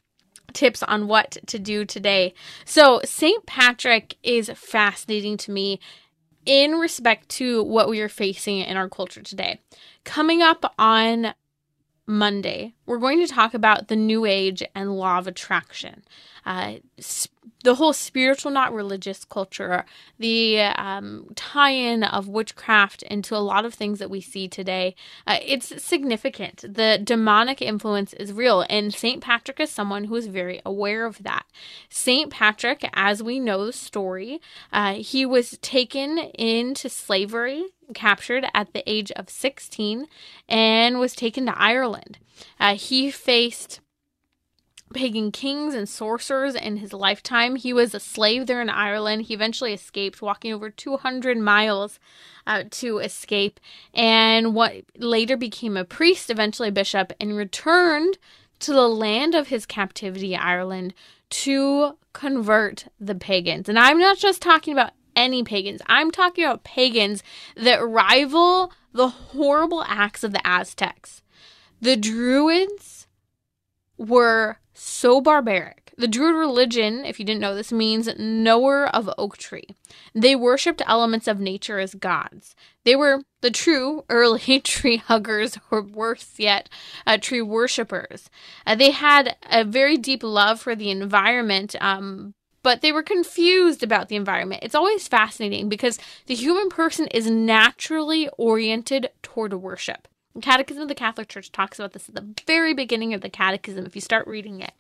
tips 0.51 0.83
on 0.83 1.07
what 1.07 1.37
to 1.47 1.59
do 1.59 1.85
today. 1.85 2.33
So, 2.65 3.01
St. 3.03 3.45
Patrick 3.45 4.17
is 4.23 4.51
fascinating 4.55 5.37
to 5.37 5.51
me 5.51 5.79
in 6.45 6.73
respect 6.73 7.29
to 7.29 7.63
what 7.63 7.89
we 7.89 8.01
are 8.01 8.09
facing 8.09 8.59
in 8.59 8.75
our 8.77 8.89
culture 8.89 9.21
today. 9.21 9.59
Coming 10.03 10.41
up 10.41 10.73
on 10.77 11.33
Monday, 12.05 12.73
we're 12.85 12.97
going 12.97 13.25
to 13.25 13.31
talk 13.31 13.53
about 13.53 13.87
the 13.87 13.95
New 13.95 14.25
Age 14.25 14.63
and 14.75 14.97
law 14.97 15.17
of 15.17 15.27
attraction. 15.27 16.03
Uh, 16.45 16.75
the 17.63 17.75
whole 17.75 17.93
spiritual, 17.93 18.51
not 18.51 18.73
religious 18.73 19.23
culture, 19.23 19.85
the 20.19 20.59
um, 20.59 21.27
tie 21.35 21.71
in 21.71 22.03
of 22.03 22.27
witchcraft 22.27 23.03
into 23.03 23.35
a 23.35 23.37
lot 23.37 23.63
of 23.65 23.73
things 23.73 23.99
that 23.99 24.09
we 24.09 24.19
see 24.19 24.47
today, 24.47 24.95
uh, 25.25 25.37
it's 25.41 25.81
significant. 25.81 26.63
The 26.67 26.99
demonic 27.01 27.61
influence 27.61 28.13
is 28.13 28.33
real, 28.33 28.65
and 28.69 28.93
St. 28.93 29.21
Patrick 29.21 29.59
is 29.61 29.71
someone 29.71 30.05
who 30.05 30.15
is 30.15 30.27
very 30.27 30.61
aware 30.65 31.05
of 31.05 31.23
that. 31.23 31.45
St. 31.89 32.29
Patrick, 32.29 32.87
as 32.93 33.23
we 33.23 33.39
know 33.39 33.65
the 33.65 33.73
story, 33.73 34.41
uh, 34.73 34.95
he 34.95 35.25
was 35.25 35.57
taken 35.61 36.17
into 36.17 36.89
slavery, 36.89 37.63
captured 37.93 38.45
at 38.53 38.73
the 38.73 38.89
age 38.89 39.11
of 39.11 39.29
16, 39.29 40.07
and 40.49 40.99
was 40.99 41.15
taken 41.15 41.45
to 41.45 41.57
Ireland. 41.57 42.17
Uh, 42.59 42.72
he 42.75 43.11
faced 43.11 43.79
pagan 44.93 45.31
kings 45.31 45.73
and 45.73 45.89
sorcerers 45.89 46.55
in 46.55 46.77
his 46.77 46.93
lifetime. 46.93 47.55
He 47.55 47.73
was 47.73 47.93
a 47.93 47.99
slave 47.99 48.45
there 48.45 48.61
in 48.61 48.69
Ireland. 48.69 49.23
He 49.23 49.33
eventually 49.33 49.73
escaped, 49.73 50.21
walking 50.21 50.53
over 50.53 50.69
200 50.69 51.37
miles 51.37 51.99
uh, 52.45 52.63
to 52.71 52.99
escape, 52.99 53.59
and 53.93 54.53
what 54.53 54.83
later 54.97 55.35
became 55.35 55.75
a 55.75 55.83
priest, 55.83 56.29
eventually 56.29 56.69
a 56.69 56.73
bishop, 56.73 57.11
and 57.19 57.35
returned 57.35 58.17
to 58.59 58.73
the 58.73 58.87
land 58.87 59.35
of 59.35 59.47
his 59.47 59.65
captivity, 59.65 60.35
Ireland, 60.35 60.93
to 61.29 61.97
convert 62.13 62.87
the 62.99 63.15
pagans. 63.15 63.67
And 63.67 63.79
I'm 63.79 63.97
not 63.97 64.17
just 64.17 64.41
talking 64.41 64.73
about 64.73 64.91
any 65.15 65.43
pagans, 65.43 65.81
I'm 65.87 66.11
talking 66.11 66.43
about 66.43 66.63
pagans 66.63 67.23
that 67.55 67.85
rival 67.85 68.71
the 68.93 69.09
horrible 69.09 69.83
acts 69.87 70.23
of 70.23 70.31
the 70.31 70.45
Aztecs. 70.45 71.22
The 71.83 71.97
Druids 71.97 73.07
were 73.97 74.59
so 74.73 75.19
barbaric. 75.19 75.91
The 75.97 76.07
Druid 76.07 76.37
religion, 76.37 77.03
if 77.03 77.19
you 77.19 77.25
didn't 77.25 77.41
know 77.41 77.55
this, 77.55 77.73
means 77.73 78.07
knower 78.17 78.87
of 78.87 79.09
oak 79.17 79.37
tree. 79.37 79.67
They 80.15 80.33
worshipped 80.33 80.81
elements 80.87 81.27
of 81.27 81.41
nature 81.41 81.79
as 81.79 81.93
gods. 81.93 82.55
They 82.85 82.95
were 82.95 83.23
the 83.41 83.51
true 83.51 84.05
early 84.07 84.59
tree 84.63 84.95
huggers, 84.95 85.57
or 85.71 85.81
worse 85.81 86.35
yet, 86.37 86.69
uh, 87.05 87.17
tree 87.17 87.41
worshippers. 87.41 88.29
Uh, 88.65 88.75
they 88.75 88.91
had 88.91 89.35
a 89.51 89.65
very 89.65 89.97
deep 89.97 90.23
love 90.23 90.61
for 90.61 90.77
the 90.77 90.89
environment, 90.89 91.75
um, 91.81 92.33
but 92.61 92.79
they 92.79 92.93
were 92.93 93.03
confused 93.03 93.83
about 93.83 94.07
the 94.07 94.15
environment. 94.15 94.63
It's 94.63 94.73
always 94.73 95.09
fascinating 95.09 95.67
because 95.67 95.99
the 96.27 96.35
human 96.35 96.69
person 96.69 97.07
is 97.07 97.29
naturally 97.29 98.29
oriented 98.37 99.09
toward 99.21 99.53
worship. 99.55 100.07
Catechism 100.41 100.81
of 100.81 100.87
the 100.87 100.95
Catholic 100.95 101.27
Church 101.27 101.51
talks 101.51 101.77
about 101.77 101.93
this 101.93 102.09
at 102.09 102.15
the 102.15 102.33
very 102.47 102.73
beginning 102.73 103.13
of 103.13 103.21
the 103.21 103.29
Catechism 103.29 103.85
if 103.85 103.95
you 103.95 104.01
start 104.01 104.27
reading 104.27 104.61
it. 104.61 104.73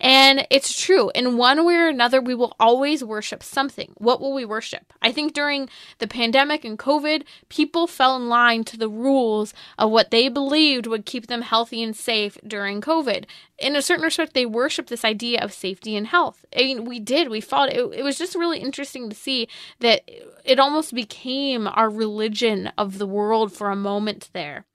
And 0.00 0.46
it's 0.50 0.80
true. 0.80 1.10
In 1.14 1.36
one 1.36 1.64
way 1.64 1.76
or 1.76 1.88
another, 1.88 2.20
we 2.20 2.34
will 2.34 2.54
always 2.58 3.02
worship 3.02 3.42
something. 3.42 3.92
What 3.96 4.20
will 4.20 4.34
we 4.34 4.44
worship? 4.44 4.92
I 5.00 5.12
think 5.12 5.32
during 5.32 5.68
the 5.98 6.06
pandemic 6.06 6.64
and 6.64 6.78
COVID, 6.78 7.22
people 7.48 7.86
fell 7.86 8.16
in 8.16 8.28
line 8.28 8.64
to 8.64 8.76
the 8.76 8.88
rules 8.88 9.54
of 9.78 9.90
what 9.90 10.10
they 10.10 10.28
believed 10.28 10.86
would 10.86 11.06
keep 11.06 11.28
them 11.28 11.42
healthy 11.42 11.82
and 11.82 11.96
safe 11.96 12.36
during 12.46 12.80
COVID. 12.80 13.24
In 13.58 13.76
a 13.76 13.82
certain 13.82 14.04
respect, 14.04 14.34
they 14.34 14.46
worshiped 14.46 14.90
this 14.90 15.04
idea 15.04 15.40
of 15.40 15.52
safety 15.52 15.96
and 15.96 16.08
health. 16.08 16.44
I 16.56 16.62
mean, 16.62 16.84
we 16.84 16.98
did. 16.98 17.30
We 17.30 17.40
fought. 17.40 17.72
It, 17.72 17.94
it 17.94 18.02
was 18.02 18.18
just 18.18 18.34
really 18.34 18.58
interesting 18.58 19.08
to 19.08 19.16
see 19.16 19.48
that 19.78 20.02
it 20.44 20.58
almost 20.58 20.92
became 20.92 21.68
our 21.68 21.88
religion 21.88 22.72
of 22.76 22.98
the 22.98 23.06
world 23.06 23.52
for 23.52 23.70
a 23.70 23.76
moment 23.76 24.30
there. 24.32 24.66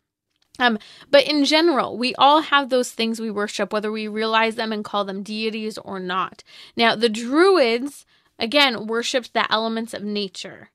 Um, 0.59 0.77
but 1.09 1.25
in 1.25 1.45
general, 1.45 1.97
we 1.97 2.13
all 2.15 2.41
have 2.41 2.69
those 2.69 2.91
things 2.91 3.19
we 3.19 3.31
worship, 3.31 3.71
whether 3.71 3.91
we 3.91 4.07
realize 4.07 4.55
them 4.55 4.71
and 4.71 4.83
call 4.83 5.05
them 5.05 5.23
deities 5.23 5.77
or 5.77 5.99
not. 5.99 6.43
Now, 6.75 6.95
the 6.95 7.09
Druids, 7.09 8.05
again, 8.37 8.85
worshipped 8.85 9.33
the 9.33 9.51
elements 9.51 9.93
of 9.93 10.03
nature. 10.03 10.69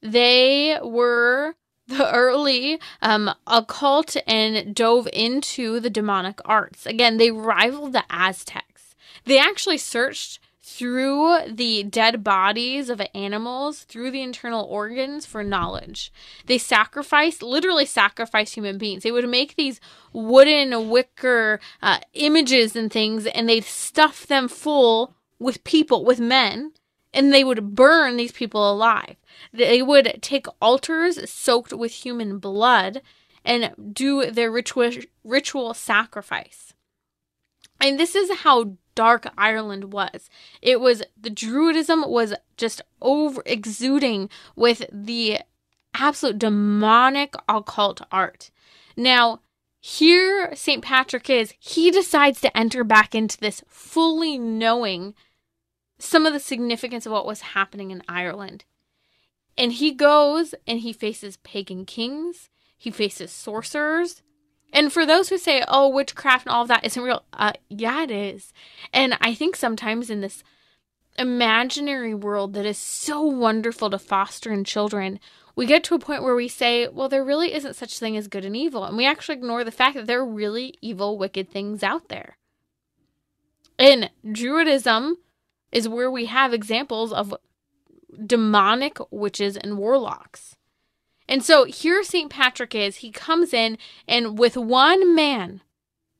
They 0.00 0.78
were 0.82 1.54
the 1.86 2.10
early 2.14 2.80
um, 3.02 3.30
occult 3.46 4.16
and 4.26 4.74
dove 4.74 5.06
into 5.12 5.80
the 5.80 5.90
demonic 5.90 6.40
arts. 6.44 6.86
Again, 6.86 7.18
they 7.18 7.30
rivaled 7.30 7.92
the 7.92 8.04
Aztecs. 8.08 8.94
They 9.26 9.38
actually 9.38 9.78
searched 9.78 10.40
through 10.66 11.40
the 11.46 11.82
dead 11.82 12.24
bodies 12.24 12.88
of 12.88 13.02
animals, 13.14 13.80
through 13.84 14.10
the 14.10 14.22
internal 14.22 14.64
organs 14.64 15.26
for 15.26 15.44
knowledge. 15.44 16.10
They 16.46 16.56
sacrificed, 16.56 17.42
literally 17.42 17.84
sacrificed 17.84 18.54
human 18.54 18.78
beings. 18.78 19.02
They 19.02 19.12
would 19.12 19.28
make 19.28 19.56
these 19.56 19.78
wooden 20.14 20.88
wicker 20.88 21.60
uh, 21.82 21.98
images 22.14 22.74
and 22.74 22.90
things, 22.90 23.26
and 23.26 23.46
they'd 23.46 23.64
stuff 23.64 24.26
them 24.26 24.48
full 24.48 25.14
with 25.38 25.64
people, 25.64 26.02
with 26.02 26.18
men, 26.18 26.72
and 27.12 27.30
they 27.30 27.44
would 27.44 27.74
burn 27.74 28.16
these 28.16 28.32
people 28.32 28.72
alive. 28.72 29.16
They 29.52 29.82
would 29.82 30.18
take 30.22 30.46
altars 30.62 31.28
soaked 31.28 31.74
with 31.74 31.92
human 31.92 32.38
blood 32.38 33.02
and 33.44 33.74
do 33.92 34.30
their 34.30 34.50
ritual, 34.50 34.90
ritual 35.22 35.74
sacrifice. 35.74 36.63
And 37.84 38.00
this 38.00 38.14
is 38.14 38.30
how 38.38 38.78
dark 38.94 39.26
Ireland 39.36 39.92
was. 39.92 40.30
It 40.62 40.80
was 40.80 41.02
the 41.20 41.28
Druidism 41.28 42.08
was 42.08 42.32
just 42.56 42.80
over 43.02 43.42
exuding 43.44 44.30
with 44.56 44.86
the 44.90 45.40
absolute 45.92 46.38
demonic 46.38 47.34
occult 47.46 48.00
art. 48.10 48.50
Now, 48.96 49.40
here 49.82 50.56
St. 50.56 50.82
Patrick 50.82 51.28
is, 51.28 51.52
he 51.58 51.90
decides 51.90 52.40
to 52.40 52.56
enter 52.56 52.84
back 52.84 53.14
into 53.14 53.36
this 53.36 53.62
fully 53.68 54.38
knowing 54.38 55.14
some 55.98 56.24
of 56.24 56.32
the 56.32 56.40
significance 56.40 57.04
of 57.04 57.12
what 57.12 57.26
was 57.26 57.42
happening 57.52 57.90
in 57.90 58.02
Ireland. 58.08 58.64
And 59.58 59.72
he 59.72 59.92
goes 59.92 60.54
and 60.66 60.80
he 60.80 60.94
faces 60.94 61.36
pagan 61.36 61.84
kings, 61.84 62.48
he 62.78 62.90
faces 62.90 63.30
sorcerers, 63.30 64.22
And 64.74 64.92
for 64.92 65.06
those 65.06 65.28
who 65.28 65.38
say, 65.38 65.62
oh, 65.68 65.88
witchcraft 65.88 66.46
and 66.46 66.54
all 66.54 66.62
of 66.62 66.68
that 66.68 66.84
isn't 66.84 67.02
real, 67.02 67.22
uh, 67.32 67.52
yeah, 67.70 68.02
it 68.02 68.10
is. 68.10 68.52
And 68.92 69.16
I 69.20 69.32
think 69.32 69.54
sometimes 69.54 70.10
in 70.10 70.20
this 70.20 70.42
imaginary 71.16 72.12
world 72.12 72.54
that 72.54 72.66
is 72.66 72.76
so 72.76 73.22
wonderful 73.22 73.88
to 73.90 74.00
foster 74.00 74.52
in 74.52 74.64
children, 74.64 75.20
we 75.54 75.64
get 75.64 75.84
to 75.84 75.94
a 75.94 76.00
point 76.00 76.24
where 76.24 76.34
we 76.34 76.48
say, 76.48 76.88
well, 76.88 77.08
there 77.08 77.22
really 77.24 77.54
isn't 77.54 77.76
such 77.76 78.00
thing 78.00 78.16
as 78.16 78.26
good 78.26 78.44
and 78.44 78.56
evil. 78.56 78.84
And 78.84 78.96
we 78.96 79.06
actually 79.06 79.36
ignore 79.36 79.62
the 79.62 79.70
fact 79.70 79.94
that 79.94 80.06
there 80.08 80.18
are 80.18 80.26
really 80.26 80.74
evil, 80.80 81.16
wicked 81.16 81.48
things 81.48 81.84
out 81.84 82.08
there. 82.08 82.36
In 83.78 84.10
Druidism 84.26 85.14
is 85.70 85.88
where 85.88 86.10
we 86.10 86.26
have 86.26 86.52
examples 86.52 87.12
of 87.12 87.32
demonic 88.26 88.98
witches 89.12 89.56
and 89.56 89.78
warlocks. 89.78 90.56
And 91.28 91.42
so 91.42 91.64
here 91.64 92.02
St. 92.02 92.30
Patrick 92.30 92.74
is. 92.74 92.96
He 92.96 93.10
comes 93.10 93.52
in 93.52 93.78
and 94.06 94.38
with 94.38 94.56
one 94.56 95.14
man, 95.14 95.62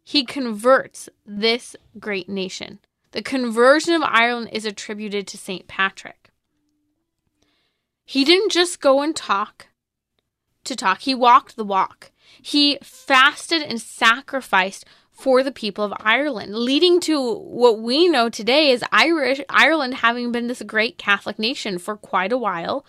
he 0.03 0.25
converts 0.25 1.09
this 1.27 1.77
great 1.99 2.29
nation. 2.29 2.79
The 3.13 3.23
conversion 3.23 3.95
of 3.95 4.03
Ireland 4.03 4.51
is 4.53 4.65
attributed 4.65 5.27
to 5.29 5.39
St. 5.39 5.67
Patrick. 5.69 6.31
He 8.05 8.25
didn't 8.25 8.53
just 8.53 8.81
go 8.81 9.03
and 9.03 9.15
talk 9.15 9.69
to 10.65 10.75
talk, 10.75 11.01
he 11.01 11.15
walked 11.15 11.57
the 11.57 11.65
walk. 11.65 12.11
He 12.41 12.79
fasted 12.83 13.63
and 13.63 13.81
sacrificed 13.81 14.85
for 15.13 15.43
the 15.43 15.53
people 15.53 15.85
of 15.85 15.95
Ireland, 16.01 16.55
leading 16.55 17.01
to 17.01 17.35
what 17.35 17.81
we 17.81 18.09
know 18.09 18.29
today 18.29 18.73
as 18.73 18.83
Irish 18.91 19.41
Ireland 19.49 19.95
having 19.97 20.33
been 20.33 20.49
this 20.49 20.63
great 20.63 20.99
Catholic 20.99 21.39
nation 21.39 21.79
for 21.79 21.97
quite 21.97 22.33
a 22.33 22.39
while 22.39 22.85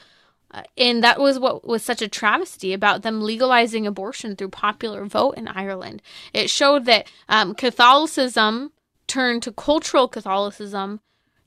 and 0.78 1.04
that 1.04 1.20
was 1.20 1.40
what 1.40 1.68
was 1.68 1.84
such 1.84 2.02
a 2.02 2.08
travesty 2.08 2.74
about 2.74 3.02
them 3.02 3.22
legalizing 3.22 3.86
abortion 3.88 4.36
through 4.36 4.50
popular 4.50 5.06
vote 5.06 5.34
in 5.34 5.48
Ireland. 5.48 6.02
It 6.34 6.50
showed 6.50 6.86
that 6.86 7.08
um, 7.28 7.56
Catholicism 7.56 8.72
turned 9.08 9.44
to 9.44 9.52
cultural 9.52 10.08
Catholicism, 10.08 11.02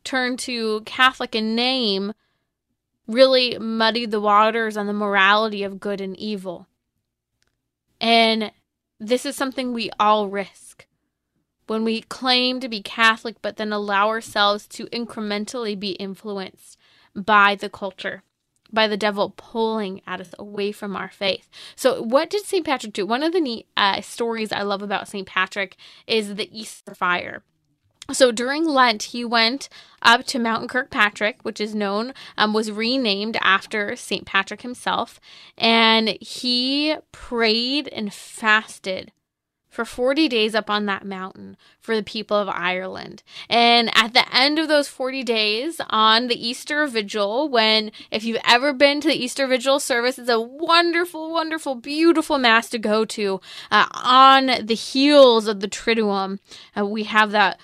turned 0.05 0.38
to 0.40 0.83
Catholic 0.83 1.35
in 1.35 1.55
name, 1.55 2.12
really 3.07 3.59
muddied 3.59 4.11
the 4.11 4.21
waters 4.21 4.77
on 4.77 4.87
the 4.87 4.92
morality 4.92 5.62
of 5.62 5.81
good 5.81 6.01
and 6.01 6.16
evil. 6.16 6.66
And 8.01 8.53
this 9.01 9.25
is 9.25 9.37
something 9.37 9.73
we 9.73 9.90
all 9.99 10.29
risk 10.29 10.87
when 11.66 11.85
we 11.85 12.01
claim 12.03 12.61
to 12.61 12.68
be 12.68 12.81
Catholic, 12.83 13.37
but 13.42 13.57
then 13.57 13.73
allow 13.73 14.09
ourselves 14.09 14.66
to 14.68 14.87
incrementally 14.87 15.79
be 15.79 15.90
influenced 15.92 16.79
by 17.14 17.55
the 17.55 17.68
culture 17.68 18.23
by 18.72 18.87
the 18.87 18.96
devil 18.96 19.35
pulling 19.37 20.00
at 20.07 20.20
us 20.20 20.35
away 20.38 20.72
from 20.72 20.96
our 20.96 21.11
faith. 21.11 21.48
So, 21.76 22.02
what 22.02 22.31
did 22.31 22.44
St. 22.44 22.64
Patrick 22.64 22.92
do? 22.92 23.07
One 23.07 23.22
of 23.22 23.33
the 23.33 23.40
neat 23.40 23.66
uh, 23.76 24.00
stories 24.00 24.52
I 24.52 24.62
love 24.62 24.83
about 24.83 25.09
St. 25.09 25.26
Patrick 25.26 25.76
is 26.07 26.35
the 26.37 26.48
Easter 26.59 26.94
fire. 26.94 27.42
So 28.11 28.33
during 28.33 28.64
Lent, 28.64 29.02
he 29.04 29.22
went 29.22 29.68
up 30.00 30.24
to 30.28 30.38
Mount 30.38 30.70
Kirkpatrick, 30.70 31.40
which 31.42 31.61
is 31.61 31.74
known, 31.74 32.14
um, 32.38 32.54
was 32.54 32.72
renamed 32.72 33.37
after 33.42 33.96
St. 33.96 34.24
Patrick 34.24 34.62
himself, 34.62 35.20
and 35.59 36.16
he 36.20 36.96
prayed 37.12 37.87
and 37.88 38.12
fasted 38.12 39.12
for 39.68 39.85
40 39.85 40.28
days 40.28 40.54
up 40.54 40.70
on 40.70 40.87
that 40.87 41.04
mountain 41.04 41.57
for 41.81 41.94
the 41.94 42.02
people 42.02 42.37
of 42.37 42.48
Ireland. 42.48 43.22
And 43.48 43.90
at 43.94 44.14
the 44.14 44.24
end 44.35 44.59
of 44.59 44.68
those 44.68 44.88
40 44.88 45.22
days 45.22 45.81
on 45.90 46.28
the 46.28 46.48
Easter 46.48 46.87
Vigil, 46.87 47.48
when, 47.48 47.92
if 48.11 48.24
you've 48.24 48.42
ever 48.46 48.72
been 48.72 49.00
to 49.00 49.09
the 49.09 49.14
Easter 49.14 49.46
Vigil 49.46 49.81
service, 49.81 50.18
it's 50.18 50.28
a 50.28 50.40
wonderful, 50.40 51.31
wonderful, 51.31 51.74
beautiful 51.74 52.38
Mass 52.38 52.68
to 52.70 52.78
go 52.78 53.04
to 53.04 53.40
uh, 53.70 53.87
on 53.92 54.66
the 54.66 54.74
heels 54.74 55.46
of 55.46 55.61
the 55.61 55.68
Triduum. 55.68 56.38
Uh, 56.76 56.87
we 56.87 57.04
have 57.04 57.31
that 57.33 57.59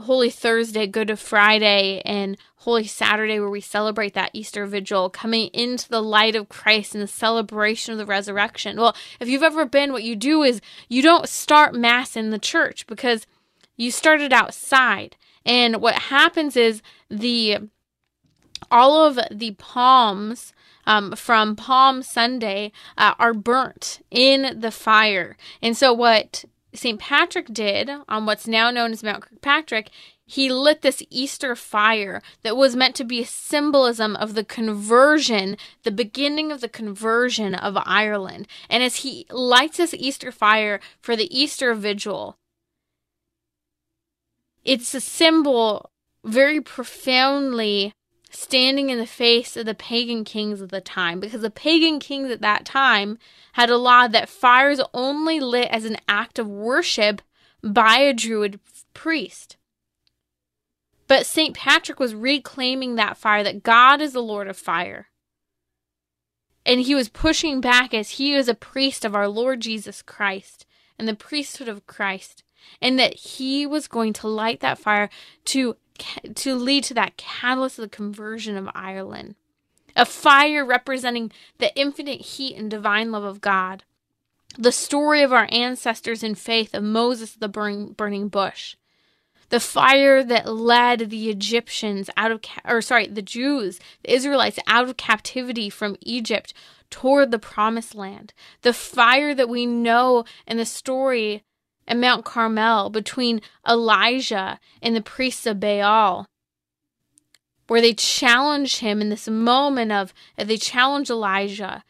Holy 0.00 0.30
Thursday, 0.30 0.86
Good 0.86 1.18
Friday, 1.18 2.02
and 2.04 2.36
Holy 2.56 2.86
Saturday, 2.86 3.40
where 3.40 3.50
we 3.50 3.60
celebrate 3.60 4.14
that 4.14 4.30
Easter 4.32 4.66
vigil, 4.66 5.08
coming 5.08 5.48
into 5.48 5.88
the 5.88 6.02
light 6.02 6.34
of 6.34 6.48
Christ 6.48 6.94
and 6.94 7.02
the 7.02 7.08
celebration 7.08 7.92
of 7.92 7.98
the 7.98 8.06
resurrection. 8.06 8.76
Well, 8.76 8.96
if 9.20 9.28
you've 9.28 9.42
ever 9.42 9.64
been, 9.64 9.92
what 9.92 10.02
you 10.02 10.16
do 10.16 10.42
is 10.42 10.60
you 10.88 11.02
don't 11.02 11.28
start 11.28 11.74
Mass 11.74 12.16
in 12.16 12.30
the 12.30 12.38
church 12.38 12.86
because 12.86 13.26
you 13.76 13.90
started 13.90 14.32
outside. 14.32 15.16
And 15.44 15.80
what 15.80 15.94
happens 15.94 16.56
is 16.56 16.82
the 17.08 17.68
all 18.70 19.06
of 19.06 19.18
the 19.30 19.52
palms 19.52 20.52
um, 20.86 21.14
from 21.14 21.56
Palm 21.56 22.02
Sunday 22.02 22.72
uh, 22.96 23.14
are 23.18 23.34
burnt 23.34 24.00
in 24.10 24.60
the 24.60 24.70
fire. 24.70 25.36
And 25.60 25.76
so, 25.76 25.92
what 25.92 26.44
St. 26.76 27.00
Patrick 27.00 27.52
did 27.52 27.90
on 28.08 28.26
what's 28.26 28.46
now 28.46 28.70
known 28.70 28.92
as 28.92 29.02
Mount 29.02 29.22
Kirkpatrick, 29.22 29.90
he 30.24 30.50
lit 30.50 30.82
this 30.82 31.02
Easter 31.08 31.54
fire 31.54 32.20
that 32.42 32.56
was 32.56 32.74
meant 32.74 32.96
to 32.96 33.04
be 33.04 33.22
a 33.22 33.26
symbolism 33.26 34.16
of 34.16 34.34
the 34.34 34.44
conversion, 34.44 35.56
the 35.84 35.90
beginning 35.90 36.50
of 36.50 36.60
the 36.60 36.68
conversion 36.68 37.54
of 37.54 37.78
Ireland. 37.86 38.48
And 38.68 38.82
as 38.82 38.96
he 38.96 39.26
lights 39.30 39.76
this 39.76 39.94
Easter 39.94 40.32
fire 40.32 40.80
for 41.00 41.14
the 41.14 41.36
Easter 41.36 41.74
vigil, 41.74 42.36
it's 44.64 44.92
a 44.94 45.00
symbol 45.00 45.90
very 46.24 46.60
profoundly 46.60 47.92
standing 48.36 48.90
in 48.90 48.98
the 48.98 49.06
face 49.06 49.56
of 49.56 49.64
the 49.64 49.74
pagan 49.74 50.24
kings 50.24 50.60
of 50.60 50.68
the 50.68 50.80
time 50.80 51.18
because 51.20 51.40
the 51.40 51.50
pagan 51.50 51.98
kings 51.98 52.30
at 52.30 52.42
that 52.42 52.64
time 52.64 53.18
had 53.54 53.70
a 53.70 53.76
law 53.76 54.06
that 54.06 54.28
fires 54.28 54.80
only 54.92 55.40
lit 55.40 55.68
as 55.70 55.84
an 55.84 55.96
act 56.06 56.38
of 56.38 56.46
worship 56.46 57.22
by 57.62 57.96
a 57.98 58.12
druid 58.12 58.60
priest. 58.92 59.56
But 61.08 61.24
St. 61.24 61.56
Patrick 61.56 61.98
was 61.98 62.14
reclaiming 62.14 62.96
that 62.96 63.16
fire 63.16 63.42
that 63.42 63.62
God 63.62 64.00
is 64.00 64.12
the 64.12 64.22
Lord 64.22 64.48
of 64.48 64.56
fire. 64.56 65.06
And 66.64 66.80
he 66.80 66.94
was 66.94 67.08
pushing 67.08 67.60
back 67.60 67.94
as 67.94 68.10
he 68.10 68.34
is 68.34 68.48
a 68.48 68.54
priest 68.54 69.04
of 69.04 69.14
our 69.14 69.28
Lord 69.28 69.60
Jesus 69.60 70.02
Christ 70.02 70.66
and 70.98 71.06
the 71.08 71.14
priesthood 71.14 71.68
of 71.68 71.86
Christ, 71.86 72.42
and 72.82 72.98
that 72.98 73.14
he 73.14 73.64
was 73.66 73.86
going 73.86 74.12
to 74.14 74.28
light 74.28 74.60
that 74.60 74.78
fire 74.78 75.08
to 75.46 75.76
to 76.34 76.54
lead 76.54 76.84
to 76.84 76.94
that 76.94 77.16
catalyst 77.16 77.78
of 77.78 77.82
the 77.82 77.88
conversion 77.88 78.56
of 78.56 78.68
Ireland. 78.74 79.34
A 79.94 80.04
fire 80.04 80.64
representing 80.64 81.32
the 81.58 81.74
infinite 81.74 82.20
heat 82.20 82.56
and 82.56 82.70
divine 82.70 83.10
love 83.12 83.24
of 83.24 83.40
God. 83.40 83.84
The 84.58 84.72
story 84.72 85.22
of 85.22 85.32
our 85.32 85.48
ancestors 85.50 86.22
in 86.22 86.34
faith 86.34 86.74
of 86.74 86.82
Moses 86.82 87.34
the 87.34 87.48
burning, 87.48 88.28
bush. 88.28 88.76
The 89.48 89.60
fire 89.60 90.24
that 90.24 90.48
led 90.48 91.10
the 91.10 91.30
Egyptians 91.30 92.10
out 92.16 92.30
of, 92.30 92.40
or 92.64 92.82
sorry, 92.82 93.06
the 93.06 93.22
Jews, 93.22 93.78
the 94.02 94.12
Israelites 94.12 94.58
out 94.66 94.88
of 94.88 94.96
captivity 94.96 95.70
from 95.70 95.96
Egypt 96.00 96.52
toward 96.90 97.30
the 97.30 97.38
promised 97.38 97.94
land. 97.94 98.32
The 98.62 98.72
fire 98.72 99.34
that 99.34 99.48
we 99.48 99.66
know 99.66 100.24
in 100.46 100.56
the 100.56 100.66
story 100.66 101.44
at 101.86 101.96
Mount 101.96 102.24
Carmel 102.24 102.90
between 102.90 103.40
Elijah 103.68 104.58
and 104.82 104.94
the 104.94 105.02
priests 105.02 105.46
of 105.46 105.60
Baal, 105.60 106.26
where 107.68 107.80
they 107.80 107.94
challenge 107.94 108.78
him 108.78 109.00
in 109.00 109.08
this 109.08 109.28
moment 109.28 109.92
of 109.92 110.12
they 110.36 110.56
challenge 110.56 111.10
Elijah 111.10 111.84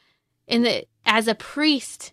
in 0.47 0.63
the 0.63 0.87
as 1.05 1.29
a 1.29 1.35
priest 1.35 2.13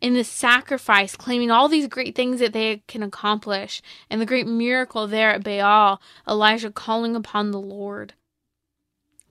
in 0.00 0.14
the 0.14 0.24
sacrifice, 0.24 1.14
claiming 1.14 1.50
all 1.50 1.68
these 1.68 1.86
great 1.86 2.14
things 2.14 2.40
that 2.40 2.54
they 2.54 2.82
can 2.88 3.02
accomplish, 3.02 3.82
and 4.08 4.20
the 4.20 4.26
great 4.26 4.46
miracle 4.46 5.06
there 5.06 5.30
at 5.30 5.44
Baal, 5.44 6.00
Elijah 6.26 6.70
calling 6.70 7.14
upon 7.14 7.50
the 7.50 7.60
Lord 7.60 8.14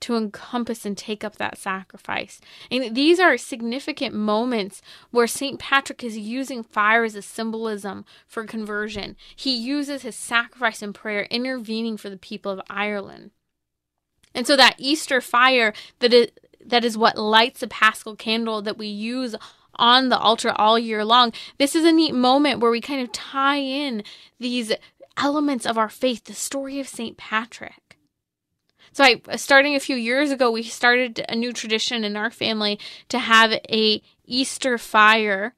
to 0.02 0.16
encompass 0.16 0.86
and 0.86 0.98
take 0.98 1.24
up 1.24 1.36
that 1.38 1.58
sacrifice. 1.58 2.40
And 2.72 2.96
these 2.96 3.20
are 3.20 3.38
significant 3.38 4.16
moments 4.16 4.82
where 5.12 5.28
St. 5.28 5.60
Patrick 5.60 6.04
is 6.04 6.18
using 6.18 6.64
fire 6.64 7.04
as 7.04 7.16
a 7.16 7.22
symbolism 7.22 8.06
for 8.28 8.46
conversion. 8.46 9.16
He 9.36 9.56
uses 9.56 10.02
his 10.04 10.16
sacrifice 10.16 10.82
and 10.82 10.96
prayer 10.96 11.24
intervening 11.30 11.98
for 11.98 12.10
the 12.10 12.18
people 12.18 12.52
of 12.52 12.62
Ireland. 12.70 13.32
And 14.34 14.46
so 14.46 14.56
that 14.56 14.76
Easter 14.78 15.22
fire 15.22 15.74
that 16.00 16.14
is 16.14 16.28
that 16.66 16.86
is 16.86 16.98
what 16.98 17.18
lights 17.18 17.62
the 17.62 17.68
paschal 17.68 18.16
candle 18.16 18.62
that 18.62 18.78
we 18.78 18.88
use 18.88 19.36
on 19.76 20.10
the 20.10 20.18
altar 20.18 20.52
all 20.56 20.78
year 20.78 21.06
long. 21.06 21.32
This 21.58 21.74
is 21.74 21.86
a 21.86 21.92
neat 21.92 22.14
moment 22.14 22.60
where 22.60 22.70
we 22.70 22.82
kind 22.82 23.02
of 23.02 23.12
tie 23.12 23.58
in 23.58 24.04
these 24.40 24.74
elements 25.18 25.66
of 25.66 25.78
our 25.78 25.90
faith, 25.90 26.26
the 26.26 26.34
story 26.34 26.80
of 26.80 26.88
St. 26.88 27.18
Patrick. 27.18 27.89
So 28.92 29.04
I 29.04 29.36
starting 29.36 29.76
a 29.76 29.80
few 29.80 29.96
years 29.96 30.32
ago, 30.32 30.52
we 30.52 30.64
started 30.64 31.26
a 31.30 31.36
new 31.36 31.54
tradition 31.54 32.04
in 32.04 32.16
our 32.16 32.32
family 32.32 32.80
to 33.10 33.20
have 33.20 33.52
a 33.52 34.02
Easter 34.26 34.78
fire 34.78 35.54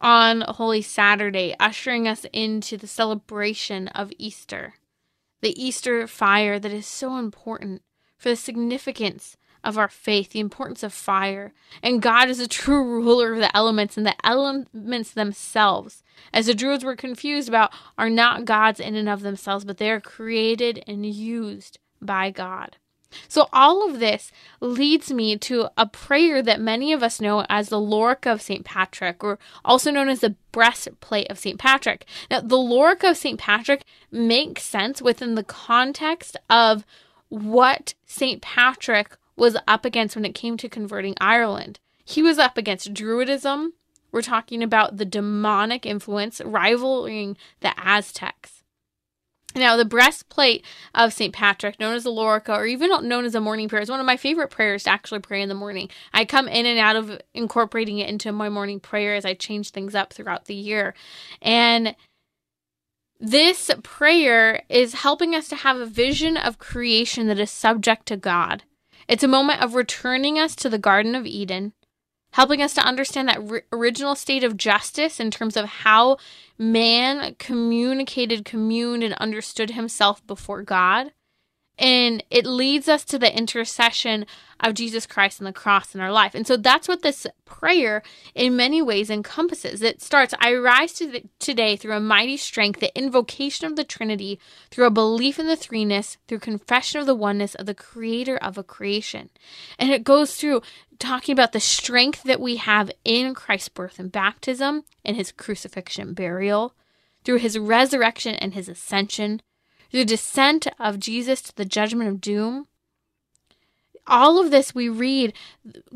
on 0.00 0.42
Holy 0.42 0.82
Saturday, 0.82 1.54
ushering 1.60 2.08
us 2.08 2.26
into 2.32 2.76
the 2.76 2.86
celebration 2.86 3.88
of 3.88 4.12
Easter. 4.18 4.74
The 5.40 5.60
Easter 5.62 6.06
fire 6.06 6.58
that 6.58 6.72
is 6.72 6.86
so 6.86 7.16
important 7.16 7.82
for 8.18 8.28
the 8.28 8.36
significance 8.36 9.36
of 9.64 9.78
our 9.78 9.88
faith, 9.88 10.30
the 10.30 10.40
importance 10.40 10.82
of 10.82 10.92
fire. 10.92 11.52
And 11.82 12.02
God 12.02 12.28
is 12.28 12.40
a 12.40 12.48
true 12.48 12.82
ruler 13.02 13.34
of 13.34 13.38
the 13.38 13.56
elements, 13.56 13.96
and 13.96 14.04
the 14.04 14.16
elements 14.24 15.12
themselves, 15.12 16.02
as 16.32 16.46
the 16.46 16.54
Druids 16.54 16.84
were 16.84 16.96
confused 16.96 17.48
about, 17.48 17.72
are 17.96 18.10
not 18.10 18.44
gods 18.44 18.80
in 18.80 18.96
and 18.96 19.08
of 19.08 19.22
themselves, 19.22 19.64
but 19.64 19.78
they 19.78 19.90
are 19.90 20.00
created 20.00 20.82
and 20.86 21.06
used 21.06 21.78
by 22.04 22.30
God. 22.30 22.76
So, 23.28 23.48
all 23.52 23.88
of 23.88 24.00
this 24.00 24.32
leads 24.60 25.12
me 25.12 25.36
to 25.38 25.68
a 25.76 25.86
prayer 25.86 26.42
that 26.42 26.60
many 26.60 26.92
of 26.92 27.02
us 27.02 27.20
know 27.20 27.44
as 27.48 27.68
the 27.68 27.76
Lorica 27.76 28.32
of 28.32 28.42
St. 28.42 28.64
Patrick, 28.64 29.22
or 29.22 29.38
also 29.64 29.90
known 29.90 30.08
as 30.08 30.20
the 30.20 30.36
breastplate 30.50 31.30
of 31.30 31.38
St. 31.38 31.58
Patrick. 31.58 32.06
Now, 32.30 32.40
the 32.40 32.56
Lorica 32.56 33.10
of 33.10 33.16
St. 33.16 33.38
Patrick 33.38 33.84
makes 34.10 34.62
sense 34.62 35.02
within 35.02 35.34
the 35.34 35.44
context 35.44 36.36
of 36.48 36.84
what 37.28 37.94
St. 38.06 38.42
Patrick 38.42 39.16
was 39.36 39.56
up 39.66 39.84
against 39.84 40.16
when 40.16 40.24
it 40.24 40.34
came 40.34 40.56
to 40.58 40.68
converting 40.68 41.14
Ireland. 41.20 41.80
He 42.04 42.22
was 42.22 42.38
up 42.38 42.58
against 42.58 42.92
Druidism. 42.92 43.68
We're 44.10 44.22
talking 44.22 44.62
about 44.62 44.98
the 44.98 45.06
demonic 45.06 45.86
influence 45.86 46.40
rivaling 46.44 47.36
the 47.60 47.72
Aztecs. 47.78 48.61
Now, 49.54 49.76
the 49.76 49.84
breastplate 49.84 50.64
of 50.94 51.12
St. 51.12 51.32
Patrick, 51.32 51.78
known 51.78 51.94
as 51.94 52.04
the 52.04 52.10
Lorica, 52.10 52.56
or 52.56 52.66
even 52.66 52.90
known 53.08 53.24
as 53.24 53.34
a 53.34 53.40
morning 53.40 53.68
prayer, 53.68 53.82
is 53.82 53.90
one 53.90 54.00
of 54.00 54.06
my 54.06 54.16
favorite 54.16 54.50
prayers 54.50 54.84
to 54.84 54.90
actually 54.90 55.20
pray 55.20 55.42
in 55.42 55.48
the 55.48 55.54
morning. 55.54 55.88
I 56.12 56.24
come 56.24 56.48
in 56.48 56.66
and 56.66 56.78
out 56.78 56.96
of 56.96 57.20
incorporating 57.34 57.98
it 57.98 58.08
into 58.08 58.32
my 58.32 58.48
morning 58.48 58.80
prayer 58.80 59.14
as 59.14 59.24
I 59.24 59.34
change 59.34 59.70
things 59.70 59.94
up 59.94 60.12
throughout 60.12 60.46
the 60.46 60.54
year. 60.54 60.94
And 61.40 61.94
this 63.20 63.70
prayer 63.84 64.62
is 64.68 64.94
helping 64.94 65.34
us 65.34 65.48
to 65.48 65.56
have 65.56 65.76
a 65.76 65.86
vision 65.86 66.36
of 66.36 66.58
creation 66.58 67.28
that 67.28 67.38
is 67.38 67.50
subject 67.50 68.06
to 68.06 68.16
God. 68.16 68.64
It's 69.06 69.22
a 69.22 69.28
moment 69.28 69.60
of 69.60 69.74
returning 69.74 70.38
us 70.38 70.56
to 70.56 70.68
the 70.68 70.78
Garden 70.78 71.14
of 71.14 71.26
Eden, 71.26 71.72
helping 72.32 72.60
us 72.60 72.74
to 72.74 72.84
understand 72.84 73.28
that 73.28 73.50
r- 73.50 73.62
original 73.72 74.14
state 74.14 74.44
of 74.44 74.56
justice 74.56 75.20
in 75.20 75.30
terms 75.30 75.56
of 75.56 75.66
how 75.66 76.16
man 76.58 77.34
communicated, 77.38 78.44
communed, 78.44 79.02
and 79.02 79.14
understood 79.14 79.70
himself 79.70 80.26
before 80.26 80.62
God. 80.62 81.12
And 81.82 82.22
it 82.30 82.46
leads 82.46 82.88
us 82.88 83.04
to 83.06 83.18
the 83.18 83.36
intercession 83.36 84.24
of 84.60 84.74
Jesus 84.74 85.04
Christ 85.04 85.40
and 85.40 85.48
the 85.48 85.52
cross 85.52 85.96
in 85.96 86.00
our 86.00 86.12
life. 86.12 86.32
And 86.32 86.46
so 86.46 86.56
that's 86.56 86.86
what 86.86 87.02
this 87.02 87.26
prayer 87.44 88.04
in 88.36 88.54
many 88.54 88.80
ways 88.80 89.10
encompasses. 89.10 89.82
It 89.82 90.00
starts, 90.00 90.32
I 90.38 90.54
rise 90.54 90.92
to 90.94 91.08
the, 91.08 91.24
today 91.40 91.74
through 91.74 91.96
a 91.96 92.00
mighty 92.00 92.36
strength, 92.36 92.78
the 92.78 92.96
invocation 92.96 93.66
of 93.66 93.74
the 93.74 93.82
Trinity, 93.82 94.38
through 94.70 94.86
a 94.86 94.90
belief 94.90 95.40
in 95.40 95.48
the 95.48 95.56
threeness, 95.56 96.18
through 96.28 96.38
confession 96.38 97.00
of 97.00 97.06
the 97.06 97.16
oneness 97.16 97.56
of 97.56 97.66
the 97.66 97.74
creator 97.74 98.36
of 98.36 98.56
a 98.56 98.62
creation. 98.62 99.30
And 99.76 99.90
it 99.90 100.04
goes 100.04 100.36
through 100.36 100.62
talking 101.00 101.32
about 101.32 101.50
the 101.50 101.58
strength 101.58 102.22
that 102.22 102.40
we 102.40 102.56
have 102.56 102.92
in 103.04 103.34
Christ's 103.34 103.70
birth 103.70 103.98
and 103.98 104.12
baptism, 104.12 104.84
and 105.04 105.16
his 105.16 105.32
crucifixion 105.32 106.14
burial, 106.14 106.76
through 107.24 107.38
his 107.38 107.58
resurrection 107.58 108.36
and 108.36 108.54
his 108.54 108.68
ascension, 108.68 109.42
the 109.92 110.04
descent 110.04 110.66
of 110.78 110.98
Jesus 110.98 111.42
to 111.42 111.54
the 111.54 111.64
judgment 111.64 112.08
of 112.08 112.20
doom. 112.20 112.66
All 114.06 114.40
of 114.40 114.50
this 114.50 114.74
we 114.74 114.88
read 114.88 115.32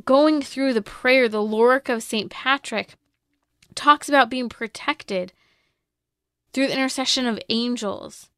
going 0.05 0.41
through 0.43 0.75
the 0.75 0.83
prayer, 0.83 1.29
the 1.29 1.39
Lorica 1.39 1.95
of 1.95 2.03
St. 2.03 2.31
Patrick 2.31 2.95
talks 3.75 4.09
about 4.09 4.31
being 4.31 4.49
protected 4.49 5.33
through 6.53 6.69
the 6.69 6.75
intercession 6.75 7.27
of 7.27 7.41
angels, 7.49 8.31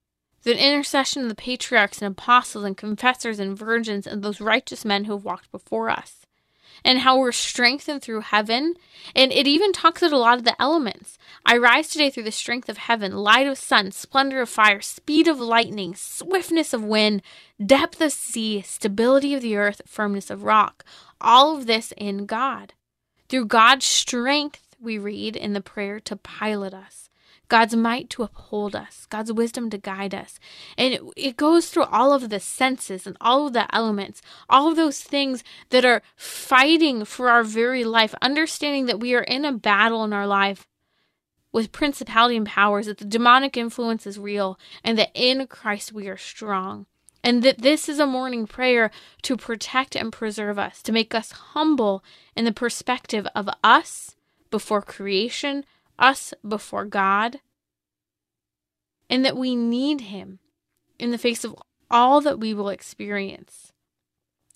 the 0.43 0.59
intercession 0.59 1.23
of 1.23 1.29
the 1.29 1.35
patriarchs 1.35 2.01
and 2.01 2.13
apostles 2.13 2.65
and 2.65 2.77
confessors 2.77 3.39
and 3.39 3.59
virgins 3.59 4.07
and 4.07 4.23
those 4.23 4.41
righteous 4.41 4.85
men 4.85 5.05
who 5.05 5.13
have 5.13 5.25
walked 5.25 5.53
before 5.53 5.91
us 5.91 6.27
and 6.85 7.01
how 7.01 7.19
we're 7.19 7.33
strengthened 7.33 8.03
through 8.03 8.21
heaven. 8.21 8.75
And 9.15 9.33
it 9.33 9.47
even 9.47 9.73
talks 9.73 10.03
about 10.03 10.13
a 10.13 10.19
lot 10.19 10.39
of 10.39 10.45
the 10.45 10.61
elements. 10.61 11.19
I 11.45 11.57
rise 11.57 11.89
today 11.89 12.11
through 12.11 12.25
the 12.25 12.33
strength 12.33 12.69
of 12.69 12.79
heaven, 12.79 13.13
light 13.13 13.47
of 13.47 13.59
sun, 13.59 13.91
splendor 13.91 14.41
of 14.41 14.49
fire, 14.49 14.81
speed 14.81 15.29
of 15.29 15.41
lightning, 15.41 15.95
swiftness 15.95 16.73
of 16.73 16.85
wind, 16.85 17.23
depth 17.65 18.01
of 18.01 18.13
sea, 18.13 18.63
stability 18.63 19.35
of 19.35 19.43
the 19.43 19.57
earth, 19.57 19.83
firmness 19.87 20.31
of 20.31 20.45
rock. 20.45 20.85
All 21.21 21.57
of 21.57 21.67
this 21.67 21.93
in 21.97 22.27
God. 22.27 22.75
Through 23.29 23.47
God's 23.47 23.87
strength, 23.87 24.77
we 24.81 24.99
read 24.99 25.37
in 25.37 25.53
the 25.53 25.61
prayer 25.61 26.01
to 26.01 26.17
pilot 26.17 26.73
us. 26.73 27.08
God's 27.49 27.75
might 27.75 28.11
to 28.11 28.23
uphold 28.23 28.77
us, 28.77 29.07
God's 29.09 29.33
wisdom 29.33 29.71
to 29.71 29.79
guide 29.79 30.15
us. 30.15 30.39
And 30.77 30.95
it, 30.95 31.03
it, 31.17 31.37
goes 31.37 31.69
through 31.69 31.85
all 31.85 32.13
of 32.13 32.29
the 32.29 32.41
senses 32.41 33.07
and 33.07 33.17
all 33.21 33.47
of 33.47 33.55
the 33.55 33.75
elements, 33.75 34.21
all 34.49 34.69
of 34.69 34.77
those 34.77 35.01
things 35.01 35.43
that 35.71 35.85
are 35.85 36.03
fighting 36.15 37.05
for 37.05 37.31
our 37.31 37.43
very 37.43 37.85
life, 37.85 38.15
understanding 38.21 38.87
that 38.87 39.01
we 39.01 39.15
are 39.15 39.23
in 39.23 39.45
a 39.45 39.53
battle 39.53 40.05
in 40.05 40.13
our 40.13 40.27
life 40.27 40.67
with 41.51 41.73
principality 41.73 42.37
and 42.37 42.47
powers, 42.47 42.87
that 42.87 42.99
the 42.99 43.05
demonic 43.07 43.57
influence 43.57 44.07
is 44.07 44.19
real, 44.19 44.59
and 44.85 44.99
that 44.99 45.11
in 45.15 45.47
Christ 45.47 45.93
we 45.93 46.07
are 46.09 46.19
strong. 46.19 46.85
And 47.25 47.43
that 47.43 47.63
this 47.63 47.89
is 47.89 47.99
a 47.99 48.07
morning 48.07 48.47
prayer 48.47 48.91
to 49.23 49.37
protect 49.37 49.97
and 49.97 50.13
preserve 50.13 50.59
us, 50.59 50.83
to 50.83 50.93
make 50.93 51.15
us 51.15 51.33
humble 51.33 52.05
in 52.37 52.45
the 52.45 52.53
perspective 52.53 53.27
of 53.35 53.49
us 53.65 54.15
before 54.51 54.83
creation 54.83 55.65
us 55.99 56.35
before 56.47 56.85
God, 56.85 57.41
and 59.11 59.25
that 59.25 59.37
we 59.37 59.57
need 59.57 60.03
Him 60.03 60.39
in 60.99 61.11
the 61.11 61.19
face 61.19 61.45
of 61.45 61.57
all 61.91 62.21
that 62.21 62.39
we 62.39 62.53
will 62.53 62.69
experience. 62.69 63.73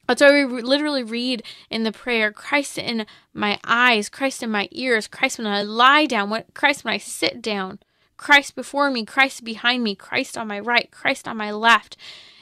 That's 0.06 0.20
why 0.20 0.44
we 0.44 0.62
literally 0.62 1.02
read 1.02 1.42
in 1.70 1.84
the 1.84 1.92
prayer 1.92 2.32
Christ 2.32 2.76
in 2.76 3.06
my 3.32 3.58
eyes, 3.64 4.08
Christ 4.08 4.42
in 4.42 4.50
my 4.50 4.68
ears, 4.70 5.06
Christ 5.06 5.38
when 5.38 5.46
I 5.46 5.62
lie 5.62 6.06
down, 6.06 6.44
Christ 6.54 6.84
when 6.84 6.94
I 6.94 6.98
sit 6.98 7.40
down, 7.40 7.78
Christ 8.16 8.54
before 8.54 8.90
me, 8.90 9.04
Christ 9.04 9.44
behind 9.44 9.82
me, 9.82 9.94
Christ 9.94 10.36
on 10.36 10.48
my 10.48 10.60
right, 10.60 10.90
Christ 10.90 11.26
on 11.26 11.36
my 11.36 11.50
left. 11.50 11.96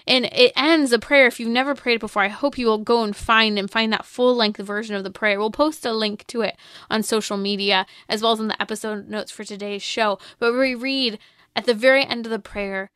And 0.06 0.26
it 0.26 0.52
ends 0.56 0.90
the 0.90 0.98
prayer. 0.98 1.26
If 1.26 1.38
you've 1.38 1.48
never 1.48 1.74
prayed 1.74 2.00
before, 2.00 2.22
I 2.22 2.28
hope 2.28 2.58
you 2.58 2.66
will 2.66 2.78
go 2.78 3.02
and 3.02 3.14
find 3.14 3.58
and 3.58 3.70
find 3.70 3.92
that 3.92 4.06
full 4.06 4.34
length 4.34 4.60
version 4.60 4.96
of 4.96 5.04
the 5.04 5.10
prayer. 5.10 5.38
We'll 5.38 5.50
post 5.50 5.84
a 5.86 5.92
link 5.92 6.26
to 6.28 6.42
it 6.42 6.56
on 6.90 7.02
social 7.02 7.36
media 7.36 7.86
as 8.08 8.22
well 8.22 8.32
as 8.32 8.40
in 8.40 8.48
the 8.48 8.60
episode 8.60 9.08
notes 9.08 9.30
for 9.30 9.44
today's 9.44 9.82
show. 9.82 10.18
But 10.38 10.52
we 10.52 10.74
read 10.74 11.18
at 11.54 11.66
the 11.66 11.74
very 11.74 12.04
end 12.04 12.26
of 12.26 12.30
the 12.30 12.38
prayer, 12.38 12.90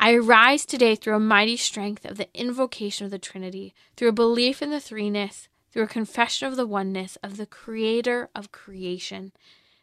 I 0.00 0.14
arise 0.14 0.64
today 0.64 0.94
through 0.94 1.16
a 1.16 1.20
mighty 1.20 1.56
strength 1.56 2.04
of 2.04 2.16
the 2.18 2.28
invocation 2.32 3.04
of 3.04 3.10
the 3.10 3.18
Trinity, 3.18 3.74
through 3.96 4.08
a 4.08 4.12
belief 4.12 4.62
in 4.62 4.70
the 4.70 4.76
threeness, 4.76 5.48
through 5.72 5.82
a 5.84 5.88
confession 5.88 6.46
of 6.46 6.56
the 6.56 6.66
oneness 6.66 7.16
of 7.22 7.36
the 7.36 7.46
Creator 7.46 8.30
of 8.34 8.52
creation. 8.52 9.32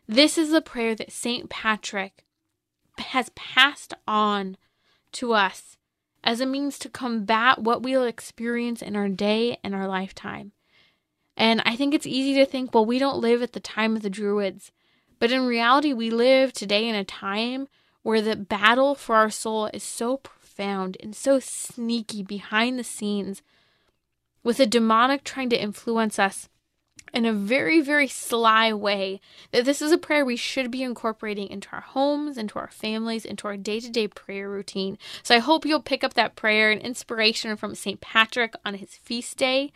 This 0.08 0.38
is 0.38 0.52
the 0.52 0.62
prayer 0.62 0.96
that 0.96 1.12
St. 1.12 1.50
Patrick 1.50 2.24
has 2.98 3.30
passed 3.36 3.94
on 4.08 4.56
to 5.14 5.34
us 5.34 5.78
as 6.26 6.42
a 6.42 6.46
means 6.46 6.80
to 6.80 6.90
combat 6.90 7.60
what 7.60 7.84
we'll 7.84 8.04
experience 8.04 8.82
in 8.82 8.96
our 8.96 9.08
day 9.08 9.58
and 9.64 9.76
our 9.76 9.88
lifetime. 9.88 10.52
And 11.38 11.62
I 11.66 11.76
think 11.76 11.94
it's 11.94 12.08
easy 12.08 12.34
to 12.36 12.46
think, 12.46 12.74
well, 12.74 12.86
we 12.86 12.98
don't 12.98 13.20
live 13.20 13.44
at 13.44 13.54
the 13.54 13.60
time 13.60 13.96
of 13.96 14.02
the 14.02 14.10
Druids. 14.10 14.72
But 15.20 15.32
in 15.32 15.46
reality, 15.46 15.94
we 15.94 16.10
live 16.10 16.52
today 16.52 16.90
in 16.90 16.96
a 16.96 17.04
time 17.04 17.68
where 18.02 18.22
the 18.22 18.36
battle 18.36 18.96
for 18.96 19.16
our 19.16 19.30
soul 19.30 19.68
is 19.68 19.84
so 19.84 20.18
profound 20.18 20.98
and 21.02 21.16
so 21.16 21.40
sneaky 21.40 22.24
behind 22.24 22.80
the 22.80 22.84
scenes, 22.84 23.42
with 24.44 24.60
a 24.60 24.66
demonic 24.66 25.24
trying 25.24 25.50
to 25.50 25.62
influence 25.62 26.20
us 26.20 26.50
in 27.14 27.26
a 27.26 27.34
very, 27.34 27.82
very 27.82 28.08
sly 28.08 28.74
way 28.74 29.22
that 29.52 29.66
this 29.66 29.82
is 29.82 29.92
a 29.92 29.98
prayer 29.98 30.26
we 30.26 30.36
should 30.36 30.70
be 30.70 30.84
incorporating 30.84 31.48
into 31.50 31.70
our 31.72 31.82
homes, 31.82 32.38
into 32.38 32.60
our 32.60 32.70
families, 32.70 33.26
into 33.26 33.48
our 33.48 33.58
day 33.58 33.80
to 33.80 33.90
day 33.90 34.08
prayer 34.08 34.50
routine. 34.50 34.98
So 35.24 35.36
I 35.36 35.40
hope 35.40 35.66
you'll 35.66 35.82
pick 35.82 36.04
up 36.04 36.14
that 36.16 36.36
prayer 36.36 36.72
and 36.72 36.82
inspiration 36.82 37.56
from 37.56 37.76
St. 37.76 38.02
Patrick 38.02 38.54
on 38.66 38.76
his 38.76 38.96
feast 38.96 39.38
day. 39.38 39.72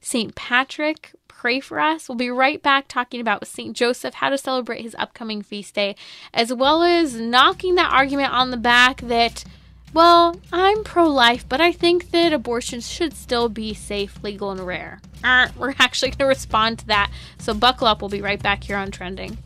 St. 0.00 0.34
Patrick, 0.34 1.12
pray 1.28 1.60
for 1.60 1.78
us. 1.78 2.08
We'll 2.08 2.16
be 2.16 2.30
right 2.30 2.62
back 2.62 2.88
talking 2.88 3.20
about 3.20 3.46
St. 3.46 3.76
Joseph, 3.76 4.14
how 4.14 4.30
to 4.30 4.38
celebrate 4.38 4.82
his 4.82 4.96
upcoming 4.98 5.42
feast 5.42 5.74
day, 5.74 5.94
as 6.32 6.52
well 6.52 6.82
as 6.82 7.14
knocking 7.14 7.74
that 7.74 7.92
argument 7.92 8.32
on 8.32 8.50
the 8.50 8.56
back 8.56 9.00
that 9.02 9.44
well, 9.92 10.36
I'm 10.52 10.84
pro 10.84 11.08
life, 11.08 11.44
but 11.48 11.60
I 11.60 11.72
think 11.72 12.12
that 12.12 12.32
abortions 12.32 12.88
should 12.88 13.12
still 13.12 13.48
be 13.48 13.74
safe, 13.74 14.22
legal, 14.22 14.52
and 14.52 14.60
rare. 14.60 15.00
Uh, 15.22 15.48
we're 15.56 15.74
actually 15.78 16.10
going 16.10 16.18
to 16.18 16.24
respond 16.26 16.78
to 16.80 16.86
that, 16.86 17.10
so 17.38 17.54
buckle 17.54 17.86
up. 17.86 18.00
We'll 18.02 18.08
be 18.08 18.22
right 18.22 18.42
back 18.42 18.64
here 18.64 18.76
on 18.76 18.90
Trending. 18.90 19.38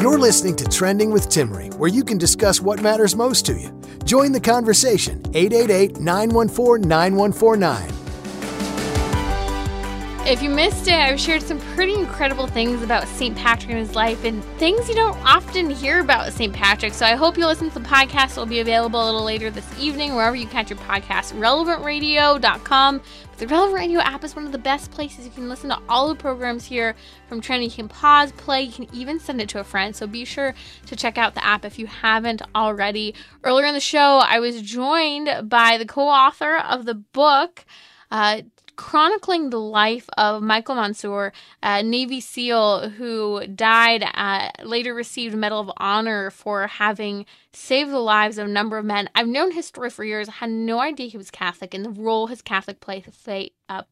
You're 0.00 0.18
listening 0.18 0.56
to 0.56 0.64
Trending 0.64 1.10
with 1.10 1.28
Timmerie, 1.28 1.74
where 1.74 1.90
you 1.90 2.04
can 2.04 2.16
discuss 2.16 2.60
what 2.60 2.80
matters 2.80 3.14
most 3.14 3.44
to 3.46 3.54
you 3.54 3.75
Join 4.06 4.30
the 4.30 4.40
conversation 4.40 5.20
888 5.34 5.98
914 5.98 6.88
9149. 6.88 8.05
If 10.26 10.42
you 10.42 10.50
missed 10.50 10.88
it, 10.88 10.94
I've 10.94 11.20
shared 11.20 11.40
some 11.40 11.60
pretty 11.76 11.94
incredible 11.94 12.48
things 12.48 12.82
about 12.82 13.06
St. 13.06 13.36
Patrick 13.36 13.70
and 13.70 13.78
his 13.78 13.94
life 13.94 14.24
and 14.24 14.42
things 14.58 14.88
you 14.88 14.96
don't 14.96 15.16
often 15.24 15.70
hear 15.70 16.00
about 16.00 16.32
St. 16.32 16.52
Patrick. 16.52 16.94
So 16.94 17.06
I 17.06 17.14
hope 17.14 17.38
you 17.38 17.46
listen 17.46 17.70
to 17.70 17.78
the 17.78 17.88
podcast. 17.88 18.32
It'll 18.32 18.44
be 18.44 18.58
available 18.58 19.00
a 19.00 19.06
little 19.06 19.22
later 19.22 19.52
this 19.52 19.78
evening, 19.78 20.16
wherever 20.16 20.34
you 20.34 20.48
catch 20.48 20.68
your 20.68 20.80
podcast, 20.80 21.32
relevantradio.com. 21.34 23.02
The 23.36 23.46
Relevant 23.46 23.74
Radio 23.76 24.00
app 24.00 24.24
is 24.24 24.34
one 24.34 24.44
of 24.44 24.50
the 24.50 24.58
best 24.58 24.90
places 24.90 25.26
you 25.26 25.30
can 25.30 25.48
listen 25.48 25.70
to 25.70 25.78
all 25.88 26.08
the 26.08 26.16
programs 26.16 26.64
here 26.64 26.96
from 27.28 27.40
Trending. 27.40 27.70
You 27.70 27.76
can 27.76 27.88
pause, 27.88 28.32
play, 28.32 28.62
you 28.62 28.72
can 28.72 28.88
even 28.92 29.20
send 29.20 29.40
it 29.40 29.48
to 29.50 29.60
a 29.60 29.64
friend. 29.64 29.94
So 29.94 30.08
be 30.08 30.24
sure 30.24 30.56
to 30.86 30.96
check 30.96 31.18
out 31.18 31.36
the 31.36 31.46
app 31.46 31.64
if 31.64 31.78
you 31.78 31.86
haven't 31.86 32.42
already. 32.52 33.14
Earlier 33.44 33.66
in 33.66 33.74
the 33.74 33.80
show, 33.80 34.18
I 34.24 34.40
was 34.40 34.60
joined 34.60 35.48
by 35.48 35.78
the 35.78 35.86
co 35.86 36.08
author 36.08 36.56
of 36.56 36.84
the 36.84 36.94
book. 36.94 37.64
Uh, 38.10 38.42
chronicling 38.76 39.50
the 39.50 39.60
life 39.60 40.08
of 40.16 40.42
Michael 40.42 40.76
Monsoor, 40.76 41.32
a 41.62 41.82
Navy 41.82 42.20
SEAL 42.20 42.90
who 42.90 43.46
died, 43.46 44.04
uh, 44.14 44.50
later 44.64 44.94
received 44.94 45.34
Medal 45.34 45.60
of 45.60 45.72
Honor 45.78 46.30
for 46.30 46.66
having 46.66 47.26
saved 47.52 47.90
the 47.90 47.98
lives 47.98 48.38
of 48.38 48.46
a 48.46 48.50
number 48.50 48.78
of 48.78 48.84
men. 48.84 49.08
I've 49.14 49.28
known 49.28 49.52
his 49.52 49.66
story 49.66 49.90
for 49.90 50.04
years. 50.04 50.28
I 50.28 50.32
had 50.32 50.50
no 50.50 50.78
idea 50.80 51.08
he 51.08 51.16
was 51.16 51.30
Catholic 51.30 51.74
and 51.74 51.84
the 51.84 51.90
role 51.90 52.26
his 52.26 52.42
Catholic 52.42 52.84
faith, 52.84 53.52
uh, 53.68 53.82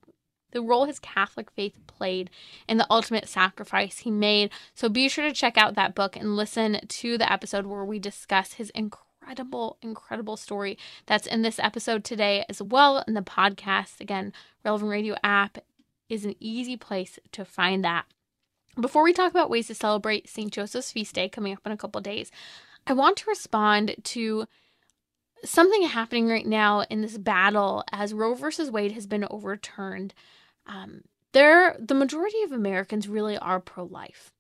the 0.53 0.63
role 0.63 0.85
his 0.85 0.99
Catholic 0.99 1.51
faith 1.51 1.75
played 1.87 2.31
in 2.69 2.77
the 2.77 2.87
ultimate 2.91 3.29
sacrifice 3.29 3.99
he 3.99 4.11
made. 4.11 4.51
So 4.75 4.89
be 4.89 5.09
sure 5.09 5.25
to 5.25 5.35
check 5.35 5.59
out 5.59 5.75
that 5.75 5.95
book 5.95 6.17
and 6.17 6.37
listen 6.37 6.81
to 6.87 7.19
the 7.19 7.31
episode 7.31 7.67
where 7.67 7.85
we 7.85 7.99
discuss 7.99 8.55
his 8.55 8.71
incredible 8.71 9.04
incredible, 9.25 9.79
incredible 9.81 10.37
story 10.37 10.79
that's 11.07 11.27
in 11.27 11.43
this 11.43 11.59
episode 11.59 12.05
today 12.05 12.45
as 12.49 12.63
well 12.63 13.03
in 13.09 13.15
the 13.15 13.23
podcast. 13.23 14.01
Again, 14.01 14.33
Relevant 14.65 14.91
Radio 14.91 15.17
app 15.25 15.59
is 16.09 16.25
an 16.25 16.35
easy 16.41 16.77
place 16.77 17.19
to 17.33 17.45
find 17.45 17.85
that. 17.85 18.05
Before 18.79 19.03
we 19.03 19.13
talk 19.13 19.31
about 19.31 19.51
ways 19.51 19.69
to 19.69 19.75
celebrate 19.75 20.29
St. 20.29 20.53
Joseph's 20.53 20.93
feast 20.93 21.15
day 21.15 21.29
coming 21.29 21.53
up 21.55 21.61
in 21.65 21.73
a 21.73 21.77
couple 21.77 22.01
days, 22.01 22.31
I 22.87 22.93
want 22.93 23.17
to 23.19 23.31
respond 23.31 23.95
to 24.03 24.47
something 25.45 25.85
happening 25.85 26.29
right 26.29 26.47
now 26.47 26.81
in 26.83 27.01
this 27.01 27.17
battle 27.17 27.85
as 27.93 28.13
Roe 28.13 28.35
versus 28.35 28.71
Wade 28.71 28.93
has 28.93 29.07
been 29.07 29.27
overturned. 29.31 30.13
Um, 30.67 31.03
there, 31.33 31.77
the 31.79 31.95
majority 31.95 32.43
of 32.43 32.53
Americans 32.53 33.09
really 33.09 33.39
are 33.39 33.61
pro-life. 33.61 34.33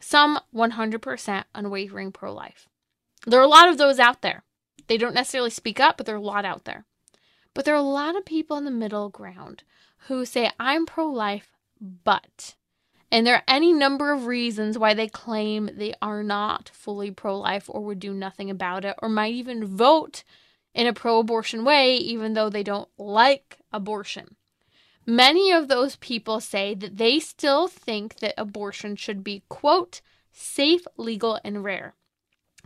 Some 0.00 0.40
100% 0.54 1.44
unwavering 1.54 2.12
pro-life. 2.12 2.68
There 3.26 3.40
are 3.40 3.44
a 3.44 3.48
lot 3.48 3.68
of 3.68 3.78
those 3.78 3.98
out 3.98 4.22
there. 4.22 4.42
They 4.88 4.98
don't 4.98 5.14
necessarily 5.14 5.50
speak 5.50 5.78
up, 5.78 5.96
but 5.96 6.06
there 6.06 6.14
are 6.16 6.18
a 6.18 6.22
lot 6.22 6.44
out 6.44 6.64
there. 6.64 6.84
But 7.54 7.64
there 7.64 7.74
are 7.74 7.78
a 7.78 7.82
lot 7.82 8.16
of 8.16 8.24
people 8.24 8.56
in 8.56 8.64
the 8.64 8.70
middle 8.70 9.08
ground 9.08 9.62
who 10.08 10.24
say, 10.24 10.50
I'm 10.58 10.86
pro 10.86 11.06
life, 11.06 11.52
but. 11.80 12.56
And 13.10 13.26
there 13.26 13.36
are 13.36 13.44
any 13.46 13.72
number 13.72 14.12
of 14.12 14.26
reasons 14.26 14.78
why 14.78 14.94
they 14.94 15.06
claim 15.06 15.70
they 15.74 15.94
are 16.00 16.22
not 16.22 16.70
fully 16.72 17.10
pro 17.10 17.38
life 17.38 17.68
or 17.68 17.82
would 17.82 18.00
do 18.00 18.14
nothing 18.14 18.50
about 18.50 18.84
it, 18.84 18.96
or 19.02 19.08
might 19.08 19.34
even 19.34 19.66
vote 19.66 20.24
in 20.74 20.86
a 20.86 20.92
pro 20.92 21.18
abortion 21.18 21.64
way, 21.64 21.96
even 21.96 22.32
though 22.32 22.48
they 22.48 22.62
don't 22.62 22.88
like 22.96 23.58
abortion. 23.70 24.36
Many 25.04 25.52
of 25.52 25.68
those 25.68 25.96
people 25.96 26.40
say 26.40 26.74
that 26.74 26.96
they 26.96 27.18
still 27.18 27.68
think 27.68 28.16
that 28.20 28.34
abortion 28.38 28.96
should 28.96 29.22
be, 29.22 29.42
quote, 29.48 30.00
safe, 30.32 30.86
legal, 30.96 31.38
and 31.44 31.62
rare. 31.62 31.94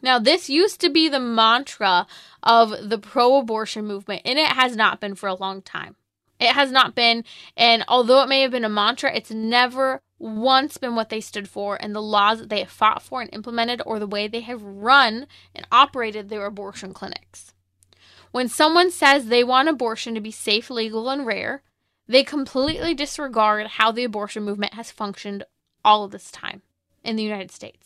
Now, 0.02 0.18
this 0.18 0.50
used 0.50 0.80
to 0.82 0.90
be 0.90 1.08
the 1.08 1.20
mantra 1.20 2.06
of 2.42 2.88
the 2.88 2.98
pro 2.98 3.38
abortion 3.38 3.86
movement, 3.86 4.22
and 4.24 4.38
it 4.38 4.48
has 4.48 4.76
not 4.76 5.00
been 5.00 5.14
for 5.14 5.28
a 5.28 5.34
long 5.34 5.62
time. 5.62 5.96
It 6.38 6.52
has 6.52 6.70
not 6.70 6.94
been, 6.94 7.24
and 7.56 7.82
although 7.88 8.22
it 8.22 8.28
may 8.28 8.42
have 8.42 8.50
been 8.50 8.64
a 8.64 8.68
mantra, 8.68 9.14
it's 9.14 9.30
never 9.30 10.02
once 10.18 10.76
been 10.76 10.94
what 10.94 11.08
they 11.08 11.20
stood 11.20 11.48
for 11.48 11.76
and 11.82 11.94
the 11.94 12.02
laws 12.02 12.40
that 12.40 12.50
they 12.50 12.60
have 12.60 12.70
fought 12.70 13.02
for 13.02 13.20
and 13.20 13.32
implemented 13.32 13.80
or 13.86 13.98
the 13.98 14.06
way 14.06 14.28
they 14.28 14.40
have 14.40 14.62
run 14.62 15.26
and 15.54 15.66
operated 15.72 16.28
their 16.28 16.44
abortion 16.44 16.92
clinics. 16.92 17.54
When 18.32 18.48
someone 18.48 18.90
says 18.90 19.26
they 19.26 19.44
want 19.44 19.68
abortion 19.68 20.14
to 20.14 20.20
be 20.20 20.30
safe, 20.30 20.68
legal, 20.68 21.08
and 21.08 21.24
rare, 21.24 21.62
they 22.06 22.22
completely 22.22 22.92
disregard 22.92 23.66
how 23.66 23.92
the 23.92 24.04
abortion 24.04 24.42
movement 24.42 24.74
has 24.74 24.90
functioned 24.90 25.44
all 25.84 26.04
of 26.04 26.10
this 26.10 26.30
time 26.30 26.60
in 27.02 27.16
the 27.16 27.22
United 27.22 27.50
States. 27.50 27.85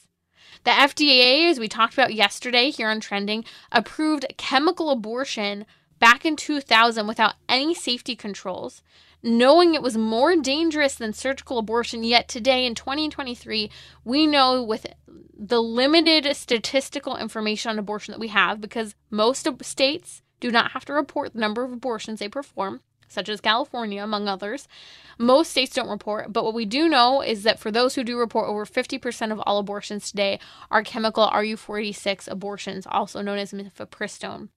The 0.65 0.71
FDA, 0.71 1.51
as 1.51 1.59
we 1.59 1.69
talked 1.69 1.95
about 1.95 2.13
yesterday 2.13 2.71
here 2.71 2.89
on 2.89 3.01
Trending, 3.01 3.45
approved 3.73 4.27
chemical 4.37 4.91
abortion 4.91 5.65
back 5.99 6.25
in 6.25 6.37
2000 6.37 7.07
without 7.07 7.35
any 7.49 7.75
safety 7.75 8.15
controls, 8.15 8.83
knowing 9.23 9.75
it 9.75 9.83
was 9.83 9.97
more 9.97 10.37
dangerous 10.37 10.95
than 10.95 11.15
surgical 11.15 11.59
abortion. 11.59 12.05
Yet 12.05 12.29
today 12.29 12.67
in 12.67 12.75
2023, 12.75 13.71
we 14.05 14.27
know 14.27 14.63
with 14.63 14.87
the 15.35 15.63
limited 15.63 16.37
statistical 16.37 17.17
information 17.17 17.71
on 17.71 17.79
abortion 17.79 18.13
that 18.13 18.21
we 18.21 18.29
have, 18.29 18.61
because 18.61 18.95
most 19.11 19.49
states 19.63 20.21
do 20.41 20.51
not 20.51 20.73
have 20.73 20.85
to 20.87 20.93
report 20.93 21.33
the 21.33 21.41
number 21.41 21.65
of 21.65 21.73
abortions 21.73 22.19
they 22.19 22.29
perform, 22.29 22.81
such 23.11 23.29
as 23.29 23.41
California, 23.41 24.03
among 24.03 24.29
others. 24.29 24.67
Most 25.19 25.51
states 25.51 25.75
don't 25.75 25.91
report, 25.91 26.33
but 26.33 26.45
what 26.45 26.55
we 26.55 26.65
do 26.65 26.89
know 26.89 27.21
is 27.21 27.43
that 27.43 27.59
for 27.59 27.71
those 27.71 27.95
who 27.95 28.05
do 28.05 28.19
report, 28.19 28.49
over 28.49 28.65
50% 28.65 29.33
of 29.33 29.41
all 29.41 29.59
abortions 29.59 30.11
today 30.11 30.41
are 30.71 30.83
chemical 30.83 31.29
RU486 31.29 32.27
abortions, 32.31 32.87
also 32.89 33.21
known 33.21 33.39
as 33.39 33.53
mifepristone. 33.53 34.49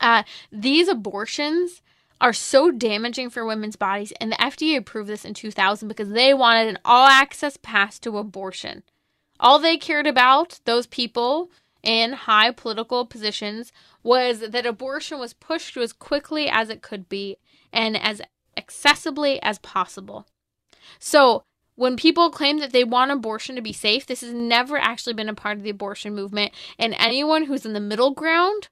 Uh, 0.00 0.22
these 0.52 0.86
abortions 0.86 1.82
are 2.20 2.32
so 2.32 2.70
damaging 2.70 3.28
for 3.28 3.44
women's 3.44 3.74
bodies, 3.74 4.12
and 4.20 4.30
the 4.30 4.36
FDA 4.36 4.76
approved 4.76 5.08
this 5.08 5.24
in 5.24 5.34
2000 5.34 5.88
because 5.88 6.10
they 6.10 6.32
wanted 6.32 6.68
an 6.68 6.78
all 6.84 7.08
access 7.08 7.56
pass 7.56 7.98
to 7.98 8.18
abortion. 8.18 8.84
All 9.40 9.58
they 9.58 9.76
cared 9.76 10.06
about, 10.06 10.60
those 10.64 10.86
people 10.86 11.50
in 11.82 12.12
high 12.12 12.52
political 12.52 13.04
positions, 13.04 13.72
was 14.04 14.38
that 14.38 14.64
abortion 14.64 15.18
was 15.18 15.32
pushed 15.32 15.76
as 15.76 15.92
quickly 15.92 16.48
as 16.48 16.70
it 16.70 16.80
could 16.80 17.08
be 17.08 17.38
and 17.72 17.96
as 17.96 18.20
accessibly 18.56 19.38
as 19.42 19.58
possible. 19.58 20.26
So, 20.98 21.44
when 21.74 21.96
people 21.96 22.30
claim 22.30 22.58
that 22.58 22.72
they 22.72 22.84
want 22.84 23.10
abortion 23.10 23.56
to 23.56 23.62
be 23.62 23.72
safe, 23.72 24.06
this 24.06 24.20
has 24.20 24.32
never 24.32 24.76
actually 24.76 25.14
been 25.14 25.28
a 25.28 25.34
part 25.34 25.56
of 25.56 25.62
the 25.62 25.70
abortion 25.70 26.14
movement. 26.14 26.52
And 26.78 26.94
anyone 26.98 27.44
who's 27.44 27.64
in 27.64 27.72
the 27.72 27.80
middle 27.80 28.10
ground 28.10 28.68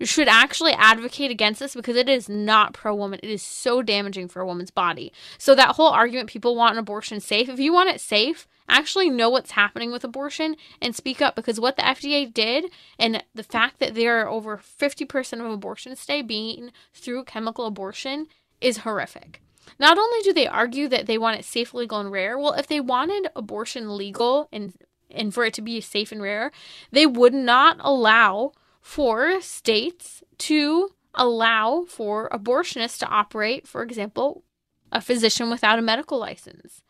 should 0.00 0.26
actually 0.26 0.72
advocate 0.72 1.30
against 1.30 1.60
this 1.60 1.74
because 1.74 1.94
it 1.96 2.08
is 2.08 2.28
not 2.28 2.74
pro 2.74 2.94
woman. 2.94 3.20
It 3.22 3.30
is 3.30 3.42
so 3.42 3.80
damaging 3.80 4.26
for 4.26 4.42
a 4.42 4.46
woman's 4.46 4.72
body. 4.72 5.12
So, 5.38 5.54
that 5.54 5.76
whole 5.76 5.88
argument 5.88 6.28
people 6.28 6.56
want 6.56 6.72
an 6.72 6.78
abortion 6.78 7.20
safe, 7.20 7.48
if 7.48 7.60
you 7.60 7.72
want 7.72 7.90
it 7.90 8.00
safe, 8.00 8.48
actually 8.76 9.10
know 9.10 9.30
what's 9.30 9.52
happening 9.52 9.92
with 9.92 10.04
abortion 10.04 10.56
and 10.80 10.94
speak 10.94 11.20
up 11.20 11.36
because 11.36 11.60
what 11.60 11.76
the 11.76 11.82
FDA 11.82 12.32
did 12.32 12.66
and 12.98 13.22
the 13.34 13.42
fact 13.42 13.78
that 13.78 13.94
there 13.94 14.20
are 14.20 14.28
over 14.28 14.58
50% 14.58 15.32
of 15.40 15.50
abortions 15.50 16.00
today 16.00 16.22
being 16.22 16.70
through 16.92 17.24
chemical 17.24 17.66
abortion 17.66 18.26
is 18.60 18.78
horrific. 18.78 19.42
Not 19.78 19.98
only 19.98 20.20
do 20.22 20.32
they 20.32 20.46
argue 20.46 20.88
that 20.88 21.06
they 21.06 21.18
want 21.18 21.38
it 21.38 21.44
safe, 21.44 21.74
legal, 21.74 22.00
and 22.00 22.10
rare, 22.10 22.38
well, 22.38 22.52
if 22.52 22.66
they 22.66 22.80
wanted 22.80 23.28
abortion 23.36 23.96
legal 23.96 24.48
and 24.52 24.72
and 25.14 25.34
for 25.34 25.44
it 25.44 25.52
to 25.54 25.62
be 25.62 25.80
safe 25.80 26.10
and 26.10 26.22
rare, 26.22 26.50
they 26.90 27.04
would 27.04 27.34
not 27.34 27.76
allow 27.80 28.52
for 28.80 29.40
states 29.42 30.22
to 30.38 30.90
allow 31.14 31.84
for 31.86 32.30
abortionists 32.30 32.98
to 32.98 33.06
operate, 33.06 33.68
for 33.68 33.82
example, 33.82 34.42
a 34.90 35.00
physician 35.00 35.50
without 35.50 35.78
a 35.78 35.82
medical 35.82 36.18
license, 36.18 36.82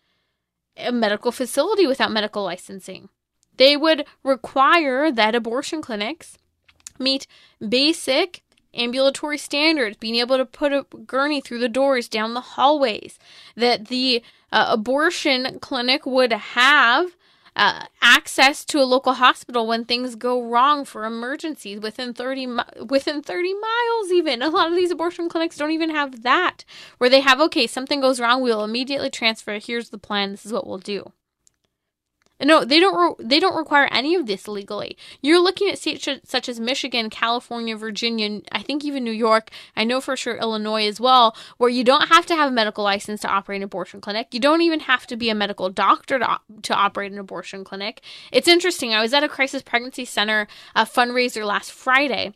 a 0.77 0.93
medical 0.93 1.33
facility 1.33 1.87
without 1.87 2.13
medical 2.13 2.45
licensing. 2.45 3.09
They 3.57 3.77
would 3.77 4.07
require 4.23 5.11
that 5.13 5.35
abortion 5.35 5.83
clinics 5.83 6.39
meet 6.99 7.27
basic 7.67 8.43
ambulatory 8.75 9.39
standards, 9.39 9.97
being 9.99 10.17
able 10.17 10.37
to 10.39 10.47
put 10.47 10.73
a 10.73 10.87
gurney 11.07 11.41
through 11.41 11.59
the 11.59 11.69
doors 11.69 12.09
down 12.09 12.35
the 12.35 12.41
hallways, 12.41 13.19
that 13.55 13.89
the 13.89 14.23
uh, 14.51 14.67
abortion 14.71 15.59
clinic 15.61 16.07
would 16.07 16.33
have 16.33 17.17
uh, 17.55 17.87
access 18.01 18.65
to 18.65 18.79
a 18.81 18.85
local 18.85 19.15
hospital 19.15 19.67
when 19.67 19.85
things 19.85 20.15
go 20.15 20.43
wrong 20.43 20.85
for 20.85 21.05
emergencies 21.05 21.81
within 21.81 22.15
30 22.15 22.47
mi- 22.47 22.63
within 22.89 23.23
30 23.23 23.55
miles 23.55 24.13
even. 24.13 24.43
A 24.43 24.49
lot 24.49 24.69
of 24.69 24.75
these 24.75 24.91
abortion 24.91 25.29
clinics 25.29 25.57
don't 25.57 25.71
even 25.71 25.91
have 25.91 26.23
that 26.23 26.65
where 26.99 27.11
they 27.11 27.21
have 27.21 27.41
okay 27.41 27.67
something 27.67 28.01
goes 28.01 28.21
wrong 28.21 28.41
we'll 28.43 28.65
immediately 28.65 29.11
transfer 29.11 29.59
here's 29.59 29.91
the 29.91 29.99
plan 29.99 30.31
this 30.31 30.47
is 30.47 30.53
what 30.53 30.67
we'll 30.67 30.79
do 30.79 31.13
no, 32.45 32.65
they 32.65 32.81
don't. 32.81 33.19
Re- 33.19 33.27
they 33.27 33.41
don't 33.41 33.57
require 33.57 33.89
any 33.91 34.15
of 34.15 34.27
this 34.27 34.49
legally. 34.49 34.97
You're 35.21 35.43
looking 35.43 35.69
at 35.69 35.79
states 35.79 36.09
such 36.25 36.49
as 36.49 36.61
Michigan, 36.61 37.11
California, 37.11 37.77
Virginia, 37.77 38.41
I 38.51 38.63
think 38.63 38.85
even 38.85 39.05
New 39.05 39.13
York. 39.13 39.51
I 39.77 39.85
know 39.85 40.01
for 40.01 40.17
sure 40.17 40.37
Illinois 40.37 40.87
as 40.87 41.01
well, 41.01 41.37
where 41.59 41.71
you 41.71 41.85
don't 41.85 42.09
have 42.09 42.27
to 42.27 42.37
have 42.37 42.51
a 42.51 42.55
medical 42.55 42.85
license 42.85 43.21
to 43.23 43.29
operate 43.29 43.59
an 43.59 43.65
abortion 43.65 44.01
clinic. 44.01 44.29
You 44.33 44.41
don't 44.41 44.63
even 44.63 44.81
have 44.81 45.07
to 45.09 45.17
be 45.17 45.31
a 45.31 45.35
medical 45.35 45.71
doctor 45.71 46.19
to, 46.19 46.39
to 46.63 46.75
operate 46.75 47.13
an 47.13 47.19
abortion 47.19 47.65
clinic. 47.65 48.03
It's 48.31 48.49
interesting. 48.49 48.93
I 48.93 49.03
was 49.03 49.15
at 49.15 49.25
a 49.25 49.29
crisis 49.29 49.63
pregnancy 49.63 50.05
center 50.05 50.47
a 50.75 50.85
fundraiser 50.85 51.47
last 51.47 51.73
Friday, 51.73 52.33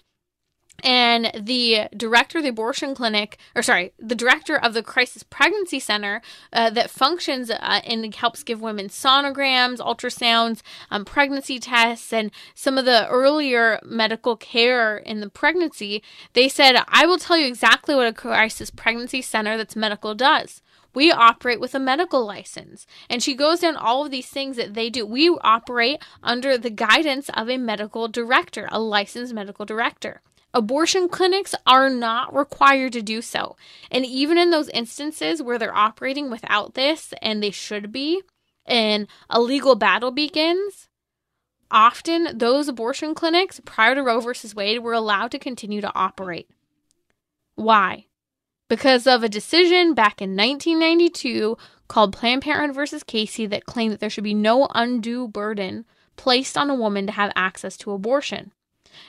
and 0.82 1.30
the 1.34 1.88
director 1.96 2.38
of 2.38 2.44
the 2.44 2.50
abortion 2.50 2.94
clinic, 2.94 3.38
or 3.54 3.62
sorry, 3.62 3.92
the 3.98 4.14
director 4.14 4.56
of 4.56 4.74
the 4.74 4.82
crisis 4.82 5.22
pregnancy 5.22 5.80
center 5.80 6.20
uh, 6.52 6.70
that 6.70 6.90
functions 6.90 7.50
uh, 7.50 7.80
and 7.84 8.14
helps 8.14 8.42
give 8.42 8.60
women 8.60 8.88
sonograms, 8.88 9.78
ultrasounds, 9.78 10.62
um, 10.90 11.04
pregnancy 11.04 11.58
tests, 11.58 12.12
and 12.12 12.30
some 12.54 12.78
of 12.78 12.84
the 12.84 13.08
earlier 13.08 13.80
medical 13.84 14.36
care 14.36 14.96
in 14.98 15.20
the 15.20 15.30
pregnancy, 15.30 16.02
they 16.34 16.48
said, 16.48 16.76
I 16.88 17.06
will 17.06 17.18
tell 17.18 17.36
you 17.36 17.46
exactly 17.46 17.94
what 17.94 18.06
a 18.06 18.12
crisis 18.12 18.70
pregnancy 18.70 19.22
center 19.22 19.56
that's 19.56 19.76
medical 19.76 20.14
does. 20.14 20.62
We 20.96 21.12
operate 21.12 21.60
with 21.60 21.74
a 21.74 21.78
medical 21.78 22.24
license. 22.24 22.86
And 23.10 23.22
she 23.22 23.34
goes 23.34 23.60
down 23.60 23.76
all 23.76 24.06
of 24.06 24.10
these 24.10 24.28
things 24.28 24.56
that 24.56 24.72
they 24.72 24.88
do. 24.88 25.04
We 25.04 25.28
operate 25.42 26.02
under 26.22 26.56
the 26.56 26.70
guidance 26.70 27.28
of 27.34 27.50
a 27.50 27.58
medical 27.58 28.08
director, 28.08 28.66
a 28.72 28.80
licensed 28.80 29.34
medical 29.34 29.66
director. 29.66 30.22
Abortion 30.56 31.10
clinics 31.10 31.54
are 31.66 31.90
not 31.90 32.34
required 32.34 32.94
to 32.94 33.02
do 33.02 33.20
so. 33.20 33.56
And 33.90 34.06
even 34.06 34.38
in 34.38 34.50
those 34.50 34.70
instances 34.70 35.42
where 35.42 35.58
they're 35.58 35.76
operating 35.76 36.30
without 36.30 36.72
this, 36.72 37.12
and 37.20 37.42
they 37.42 37.50
should 37.50 37.92
be, 37.92 38.22
and 38.64 39.06
a 39.28 39.38
legal 39.38 39.74
battle 39.74 40.10
begins, 40.10 40.88
often 41.70 42.38
those 42.38 42.68
abortion 42.68 43.14
clinics 43.14 43.60
prior 43.66 43.94
to 43.94 44.02
Roe 44.02 44.18
versus 44.18 44.54
Wade 44.54 44.82
were 44.82 44.94
allowed 44.94 45.30
to 45.32 45.38
continue 45.38 45.82
to 45.82 45.94
operate. 45.94 46.48
Why? 47.56 48.06
Because 48.70 49.06
of 49.06 49.22
a 49.22 49.28
decision 49.28 49.92
back 49.92 50.22
in 50.22 50.30
1992 50.30 51.58
called 51.86 52.14
Planned 52.14 52.40
Parenthood 52.40 52.74
versus 52.74 53.02
Casey 53.02 53.44
that 53.44 53.66
claimed 53.66 53.92
that 53.92 54.00
there 54.00 54.08
should 54.08 54.24
be 54.24 54.32
no 54.32 54.68
undue 54.74 55.28
burden 55.28 55.84
placed 56.16 56.56
on 56.56 56.70
a 56.70 56.74
woman 56.74 57.06
to 57.08 57.12
have 57.12 57.30
access 57.36 57.76
to 57.76 57.92
abortion. 57.92 58.52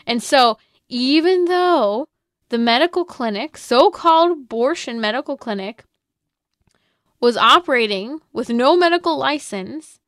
And 0.06 0.22
so 0.22 0.58
even 0.90 1.46
though 1.46 2.08
the 2.50 2.58
medical 2.58 3.04
clinic, 3.04 3.58
so 3.58 3.90
called 3.90 4.32
abortion 4.32 5.02
medical 5.02 5.38
clinic, 5.38 5.84
was 7.20 7.36
operating 7.36 8.22
with 8.32 8.50
no 8.50 8.78
medical 8.78 9.18
license, 9.18 10.00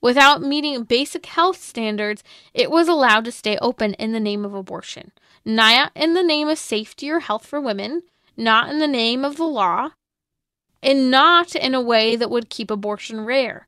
without 0.00 0.42
meeting 0.42 0.84
basic 0.84 1.26
health 1.26 1.60
standards, 1.60 2.22
it 2.54 2.70
was 2.70 2.88
allowed 2.88 3.24
to 3.24 3.32
stay 3.32 3.58
open 3.58 3.94
in 3.94 4.12
the 4.12 4.20
name 4.20 4.44
of 4.44 4.54
abortion. 4.54 5.10
Not 5.44 5.92
in 5.94 6.14
the 6.14 6.22
name 6.22 6.48
of 6.48 6.58
safety 6.58 7.10
or 7.10 7.20
health 7.20 7.46
for 7.46 7.60
women, 7.60 8.02
not 8.36 8.68
in 8.68 8.78
the 8.78 8.86
name 8.86 9.24
of 9.24 9.36
the 9.36 9.44
law, 9.44 9.90
and 10.82 11.10
not 11.10 11.56
in 11.56 11.74
a 11.74 11.80
way 11.80 12.14
that 12.14 12.30
would 12.30 12.50
keep 12.50 12.70
abortion 12.70 13.24
rare. 13.24 13.66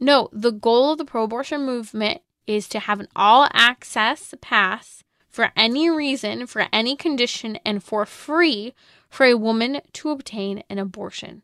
No, 0.00 0.28
the 0.32 0.52
goal 0.52 0.92
of 0.92 0.98
the 0.98 1.04
pro 1.04 1.24
abortion 1.24 1.66
movement 1.66 2.22
is 2.46 2.68
to 2.68 2.78
have 2.78 3.00
an 3.00 3.08
all 3.16 3.48
access 3.52 4.32
pass 4.40 5.02
for 5.36 5.52
any 5.54 5.90
reason, 5.90 6.46
for 6.46 6.66
any 6.72 6.96
condition, 6.96 7.58
and 7.62 7.84
for 7.84 8.06
free 8.06 8.72
for 9.10 9.26
a 9.26 9.36
woman 9.36 9.82
to 9.92 10.08
obtain 10.08 10.62
an 10.70 10.78
abortion. 10.78 11.42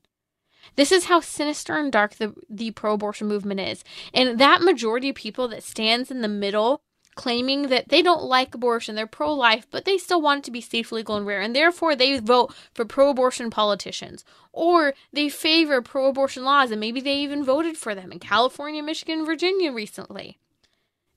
This 0.76 0.90
is 0.90 1.04
how 1.04 1.20
sinister 1.20 1.74
and 1.74 1.92
dark 1.92 2.14
the, 2.14 2.32
the 2.48 2.70
pro 2.70 2.94
abortion 2.94 3.28
movement 3.28 3.60
is. 3.60 3.84
And 4.14 4.38
that 4.38 4.62
majority 4.62 5.10
of 5.10 5.16
people 5.16 5.46
that 5.48 5.62
stands 5.62 6.10
in 6.10 6.22
the 6.22 6.28
middle 6.28 6.80
claiming 7.16 7.68
that 7.68 7.90
they 7.90 8.00
don't 8.00 8.22
like 8.22 8.54
abortion, 8.54 8.94
they're 8.94 9.06
pro 9.06 9.30
life, 9.34 9.66
but 9.70 9.84
they 9.84 9.98
still 9.98 10.22
want 10.22 10.38
it 10.38 10.44
to 10.44 10.50
be 10.50 10.62
safe, 10.62 10.90
legal, 10.90 11.16
and 11.16 11.26
rare, 11.26 11.42
and 11.42 11.54
therefore 11.54 11.94
they 11.94 12.18
vote 12.18 12.54
for 12.72 12.86
pro 12.86 13.10
abortion 13.10 13.50
politicians. 13.50 14.24
Or 14.54 14.94
they 15.12 15.28
favor 15.28 15.82
pro 15.82 16.06
abortion 16.06 16.44
laws, 16.44 16.70
and 16.70 16.80
maybe 16.80 17.02
they 17.02 17.16
even 17.16 17.44
voted 17.44 17.76
for 17.76 17.94
them 17.94 18.10
in 18.10 18.20
California, 18.20 18.82
Michigan, 18.82 19.26
Virginia 19.26 19.70
recently. 19.70 20.38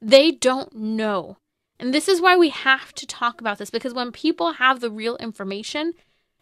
They 0.02 0.32
don't 0.32 0.76
know 0.76 1.38
and 1.80 1.94
this 1.94 2.08
is 2.08 2.22
why 2.22 2.38
we 2.38 2.50
have 2.50 2.94
to 2.94 3.06
talk 3.06 3.42
about 3.42 3.58
this 3.58 3.70
because 3.70 3.94
when 3.94 4.12
people 4.12 4.54
have 4.54 4.80
the 4.80 4.92
real 4.92 5.18
information, 5.18 5.94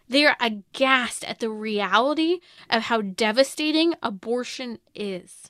they 0.07 0.25
are 0.25 0.37
aghast 0.39 1.23
at 1.23 1.39
the 1.39 1.49
reality 1.49 2.39
of 2.69 2.83
how 2.83 3.01
devastating 3.01 3.95
abortion 4.03 4.79
is. 4.93 5.49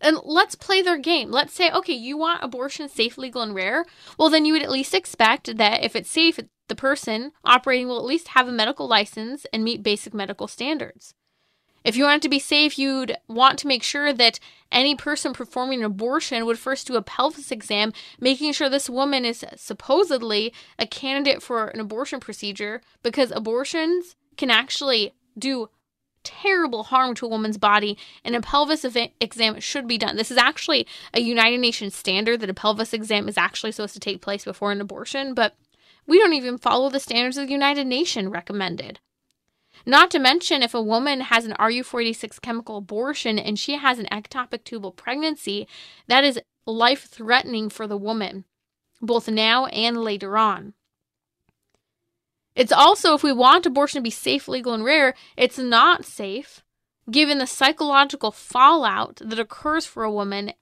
And 0.00 0.18
let's 0.24 0.56
play 0.56 0.82
their 0.82 0.98
game. 0.98 1.30
Let's 1.30 1.54
say, 1.54 1.70
okay, 1.70 1.92
you 1.92 2.18
want 2.18 2.42
abortion 2.42 2.88
safe, 2.88 3.16
legal, 3.16 3.40
and 3.40 3.54
rare. 3.54 3.86
Well, 4.18 4.30
then 4.30 4.44
you 4.44 4.52
would 4.52 4.62
at 4.62 4.70
least 4.70 4.94
expect 4.94 5.56
that 5.56 5.84
if 5.84 5.94
it's 5.94 6.10
safe, 6.10 6.40
the 6.68 6.74
person 6.74 7.30
operating 7.44 7.86
will 7.86 7.98
at 7.98 8.04
least 8.04 8.28
have 8.28 8.48
a 8.48 8.52
medical 8.52 8.88
license 8.88 9.46
and 9.52 9.62
meet 9.62 9.82
basic 9.82 10.12
medical 10.12 10.48
standards. 10.48 11.14
If 11.84 11.96
you 11.96 12.04
wanted 12.04 12.22
to 12.22 12.28
be 12.28 12.38
safe, 12.38 12.78
you'd 12.78 13.16
want 13.28 13.58
to 13.60 13.66
make 13.66 13.82
sure 13.82 14.12
that 14.12 14.38
any 14.70 14.94
person 14.94 15.32
performing 15.32 15.80
an 15.80 15.84
abortion 15.84 16.46
would 16.46 16.58
first 16.58 16.86
do 16.86 16.96
a 16.96 17.02
pelvis 17.02 17.50
exam, 17.50 17.92
making 18.20 18.52
sure 18.52 18.68
this 18.68 18.88
woman 18.88 19.24
is 19.24 19.44
supposedly 19.56 20.52
a 20.78 20.86
candidate 20.86 21.42
for 21.42 21.68
an 21.68 21.80
abortion 21.80 22.20
procedure 22.20 22.80
because 23.02 23.30
abortions 23.30 24.16
can 24.36 24.50
actually 24.50 25.14
do 25.38 25.68
terrible 26.24 26.84
harm 26.84 27.14
to 27.16 27.26
a 27.26 27.28
woman's 27.28 27.58
body 27.58 27.98
and 28.24 28.36
a 28.36 28.40
pelvis 28.40 28.84
exam 29.20 29.60
should 29.60 29.88
be 29.88 29.98
done. 29.98 30.16
This 30.16 30.30
is 30.30 30.38
actually 30.38 30.86
a 31.12 31.20
United 31.20 31.58
Nations 31.58 31.96
standard 31.96 32.40
that 32.40 32.50
a 32.50 32.54
pelvis 32.54 32.92
exam 32.92 33.28
is 33.28 33.36
actually 33.36 33.72
supposed 33.72 33.94
to 33.94 34.00
take 34.00 34.22
place 34.22 34.44
before 34.44 34.72
an 34.72 34.80
abortion, 34.80 35.34
but 35.34 35.56
we 36.06 36.18
don't 36.18 36.32
even 36.32 36.58
follow 36.58 36.90
the 36.90 37.00
standards 37.00 37.36
of 37.36 37.46
the 37.46 37.52
United 37.52 37.86
Nations 37.86 38.28
recommended. 38.28 39.00
Not 39.84 40.10
to 40.12 40.18
mention, 40.18 40.62
if 40.62 40.74
a 40.74 40.82
woman 40.82 41.22
has 41.22 41.44
an 41.44 41.54
RU486 41.58 42.40
chemical 42.40 42.76
abortion 42.76 43.38
and 43.38 43.58
she 43.58 43.76
has 43.76 43.98
an 43.98 44.06
ectopic 44.06 44.64
tubal 44.64 44.92
pregnancy, 44.92 45.66
that 46.06 46.24
is 46.24 46.40
life 46.66 47.04
threatening 47.04 47.68
for 47.68 47.86
the 47.86 47.96
woman, 47.96 48.44
both 49.00 49.28
now 49.28 49.66
and 49.66 49.98
later 49.98 50.36
on. 50.36 50.74
It's 52.54 52.72
also, 52.72 53.14
if 53.14 53.22
we 53.22 53.32
want 53.32 53.66
abortion 53.66 53.98
to 53.98 54.02
be 54.02 54.10
safe, 54.10 54.46
legal, 54.46 54.74
and 54.74 54.84
rare, 54.84 55.14
it's 55.36 55.58
not 55.58 56.04
safe 56.04 56.62
given 57.10 57.38
the 57.38 57.46
psychological 57.46 58.30
fallout 58.30 59.16
that 59.16 59.38
occurs 59.38 59.86
for 59.86 60.04
a 60.04 60.12
woman, 60.12 60.52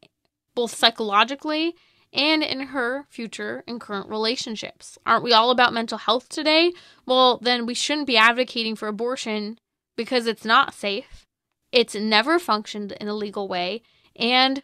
both 0.54 0.74
psychologically 0.74 1.74
and 2.12 2.42
in 2.42 2.60
her 2.68 3.06
future 3.08 3.62
and 3.66 3.80
current 3.80 4.08
relationships. 4.08 4.98
Aren't 5.06 5.24
we 5.24 5.32
all 5.32 5.50
about 5.50 5.72
mental 5.72 5.98
health 5.98 6.28
today? 6.28 6.72
Well, 7.06 7.38
then 7.38 7.66
we 7.66 7.74
shouldn't 7.74 8.06
be 8.06 8.16
advocating 8.16 8.76
for 8.76 8.88
abortion 8.88 9.58
because 9.96 10.26
it's 10.26 10.44
not 10.44 10.74
safe. 10.74 11.26
It's 11.72 11.94
never 11.94 12.38
functioned 12.38 12.92
in 12.92 13.06
a 13.06 13.14
legal 13.14 13.46
way, 13.46 13.82
and 14.16 14.62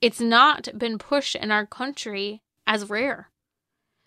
it's 0.00 0.20
not 0.20 0.68
been 0.76 0.98
pushed 0.98 1.34
in 1.34 1.50
our 1.50 1.64
country 1.64 2.42
as 2.66 2.90
rare. 2.90 3.30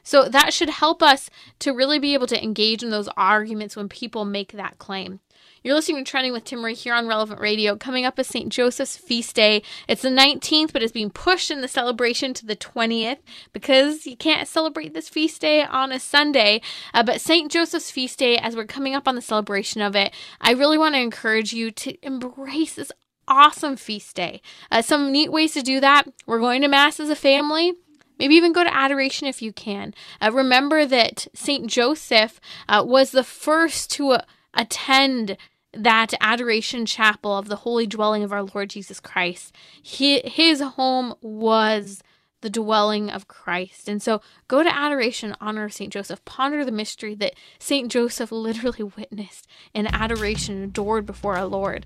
So 0.04 0.30
that 0.30 0.54
should 0.54 0.70
help 0.70 1.02
us 1.02 1.32
to 1.60 1.74
really 1.74 1.98
be 1.98 2.14
able 2.14 2.28
to 2.28 2.44
engage 2.44 2.84
in 2.84 2.92
those 2.92 3.10
arguments 3.18 3.76
when 3.76 3.90
people 3.90 4.24
make 4.24 4.52
that 4.52 4.78
claim. 4.78 5.20
You're 5.66 5.74
listening 5.74 6.06
to 6.06 6.12
Trending 6.12 6.32
with 6.32 6.44
Timmerie 6.46 6.78
here 6.78 6.94
on 6.94 7.08
Relevant 7.08 7.42
Radio. 7.42 7.76
Coming 7.76 8.06
up 8.06 8.20
is 8.20 8.28
St. 8.28 8.50
Joseph's 8.50 8.98
Feast 8.98 9.36
Day. 9.36 9.64
It's 9.88 10.04
the 10.04 10.10
19th, 10.10 10.72
but 10.72 10.84
it's 10.84 10.92
being 10.92 11.10
pushed 11.10 11.50
in 11.50 11.62
the 11.62 11.68
celebration 11.68 12.36
to 12.36 12.46
the 12.46 12.56
20th 12.56 13.18
because 13.52 14.06
you 14.06 14.16
can't 14.16 14.48
celebrate 14.48 14.94
this 14.94 15.10
feast 15.10 15.42
day 15.42 15.64
on 15.64 15.92
a 15.92 16.00
Sunday. 16.00 16.62
Uh, 16.94 17.02
but 17.02 17.20
St. 17.20 17.52
Joseph's 17.52 17.90
Feast 17.90 18.20
Day, 18.20 18.38
as 18.38 18.56
we're 18.56 18.68
coming 18.68 18.94
up 18.94 19.08
on 19.08 19.16
the 19.16 19.24
celebration 19.24 19.82
of 19.82 19.96
it, 19.96 20.14
I 20.40 20.52
really 20.52 20.78
want 20.78 20.94
to 20.94 21.02
encourage 21.02 21.52
you 21.52 21.72
to 21.72 21.98
embrace 22.06 22.76
this 22.76 22.92
awesome 23.28 23.76
feast 23.76 24.16
day. 24.16 24.44
Uh, 24.70 24.84
some 24.84 25.12
neat 25.12 25.32
ways 25.32 25.54
to 25.54 25.64
do 25.64 25.80
that. 25.80 26.04
We're 26.28 26.38
going 26.38 26.62
to 26.62 26.68
Mass 26.68 27.00
as 27.00 27.10
a 27.10 27.16
family. 27.16 27.74
Maybe 28.20 28.36
even 28.36 28.54
go 28.54 28.64
to 28.64 28.72
adoration 28.72 29.28
if 29.28 29.42
you 29.42 29.52
can. 29.52 29.96
Uh, 30.22 30.30
remember 30.32 30.86
that 30.86 31.28
St. 31.34 31.66
Joseph 31.66 32.40
uh, 32.70 32.84
was 32.86 33.10
the 33.10 33.24
first 33.24 33.90
to 33.94 34.12
uh, 34.12 34.22
attend 34.54 35.38
that 35.76 36.14
adoration 36.22 36.86
chapel 36.86 37.38
of 37.38 37.48
the 37.48 37.58
holy 37.58 37.86
dwelling 37.88 38.24
of 38.24 38.32
our 38.32 38.44
Lord 38.44 38.70
Jesus 38.70 39.00
Christ. 39.00 39.54
He, 39.82 40.22
his 40.22 40.62
home 40.62 41.16
was 41.22 42.02
the 42.42 42.50
dwelling 42.50 43.10
of 43.10 43.28
Christ. 43.28 43.90
And 43.90 44.02
so 44.02 44.22
go 44.48 44.62
to 44.62 44.76
adoration, 44.76 45.36
honor 45.42 45.68
St. 45.70 45.92
Joseph, 45.92 46.24
ponder 46.26 46.64
the 46.64 46.72
mystery 46.72 47.16
that 47.16 47.34
St. 47.60 47.92
Joseph 47.92 48.32
literally 48.32 48.84
witnessed 48.98 49.48
in 49.74 49.88
adoration, 49.88 50.62
adored 50.64 51.06
before 51.06 51.38
our 51.38 51.46
Lord. 51.46 51.86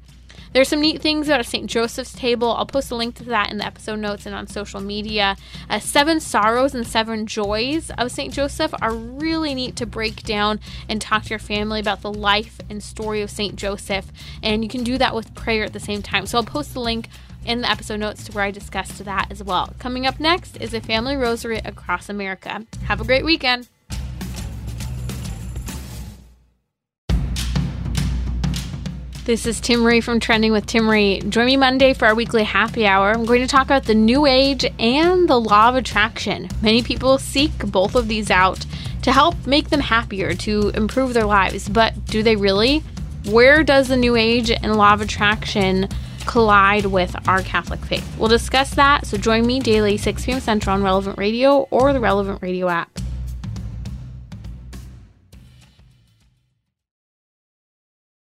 There's 0.51 0.67
some 0.67 0.81
neat 0.81 1.01
things 1.01 1.27
about 1.27 1.45
St. 1.45 1.69
Joseph's 1.69 2.13
table. 2.13 2.51
I'll 2.51 2.65
post 2.65 2.89
a 2.91 2.95
link 2.95 3.15
to 3.15 3.23
that 3.25 3.51
in 3.51 3.59
the 3.59 3.65
episode 3.65 3.99
notes 3.99 4.25
and 4.25 4.33
on 4.33 4.47
social 4.47 4.81
media. 4.81 5.37
Uh, 5.69 5.79
seven 5.79 6.19
sorrows 6.19 6.73
and 6.73 6.87
seven 6.87 7.27
joys 7.27 7.91
of 7.97 8.11
St. 8.11 8.33
Joseph 8.33 8.73
are 8.81 8.93
really 8.93 9.53
neat 9.53 9.75
to 9.75 9.85
break 9.85 10.23
down 10.23 10.59
and 10.87 10.99
talk 10.99 11.23
to 11.23 11.29
your 11.29 11.39
family 11.39 11.79
about 11.79 12.01
the 12.01 12.11
life 12.11 12.59
and 12.69 12.81
story 12.81 13.21
of 13.21 13.29
St. 13.29 13.55
Joseph. 13.55 14.11
And 14.41 14.63
you 14.63 14.69
can 14.69 14.83
do 14.83 14.97
that 14.97 15.13
with 15.13 15.35
prayer 15.35 15.63
at 15.63 15.73
the 15.73 15.79
same 15.79 16.01
time. 16.01 16.25
So 16.25 16.39
I'll 16.39 16.43
post 16.43 16.73
the 16.73 16.81
link 16.81 17.09
in 17.45 17.61
the 17.61 17.69
episode 17.69 17.99
notes 17.99 18.25
to 18.25 18.31
where 18.31 18.43
I 18.43 18.51
discussed 18.51 19.03
that 19.05 19.27
as 19.31 19.43
well. 19.43 19.73
Coming 19.79 20.05
up 20.05 20.19
next 20.19 20.57
is 20.57 20.73
a 20.73 20.81
family 20.81 21.15
rosary 21.15 21.59
across 21.63 22.09
America. 22.09 22.65
Have 22.85 23.01
a 23.01 23.05
great 23.05 23.23
weekend. 23.23 23.69
This 29.29 29.45
is 29.45 29.61
Timmerie 29.61 30.03
from 30.03 30.19
Trending 30.19 30.51
with 30.51 30.65
Timmerie. 30.65 31.29
Join 31.29 31.45
me 31.45 31.55
Monday 31.55 31.93
for 31.93 32.07
our 32.07 32.15
weekly 32.15 32.41
happy 32.41 32.87
hour. 32.87 33.11
I'm 33.11 33.25
going 33.25 33.41
to 33.41 33.47
talk 33.47 33.67
about 33.67 33.83
the 33.83 33.93
new 33.93 34.25
age 34.25 34.65
and 34.79 35.29
the 35.29 35.39
law 35.39 35.69
of 35.69 35.75
attraction. 35.75 36.49
Many 36.63 36.81
people 36.81 37.19
seek 37.19 37.55
both 37.59 37.93
of 37.93 38.07
these 38.07 38.31
out 38.31 38.65
to 39.03 39.11
help 39.11 39.45
make 39.45 39.69
them 39.69 39.81
happier, 39.81 40.33
to 40.33 40.69
improve 40.69 41.13
their 41.13 41.27
lives, 41.27 41.69
but 41.69 41.93
do 42.07 42.23
they 42.23 42.37
really? 42.37 42.79
Where 43.25 43.63
does 43.63 43.89
the 43.89 43.97
new 43.97 44.15
age 44.15 44.49
and 44.49 44.75
law 44.75 44.95
of 44.95 45.01
attraction 45.01 45.89
collide 46.25 46.87
with 46.87 47.15
our 47.27 47.43
Catholic 47.43 47.81
faith? 47.81 48.17
We'll 48.17 48.29
discuss 48.29 48.71
that, 48.71 49.05
so 49.05 49.15
join 49.15 49.45
me 49.45 49.59
daily 49.59 49.97
6 49.97 50.25
p.m. 50.25 50.39
Central 50.39 50.73
on 50.75 50.81
Relevant 50.81 51.19
Radio 51.19 51.67
or 51.69 51.93
the 51.93 51.99
Relevant 51.99 52.41
Radio 52.41 52.67
app. 52.67 52.99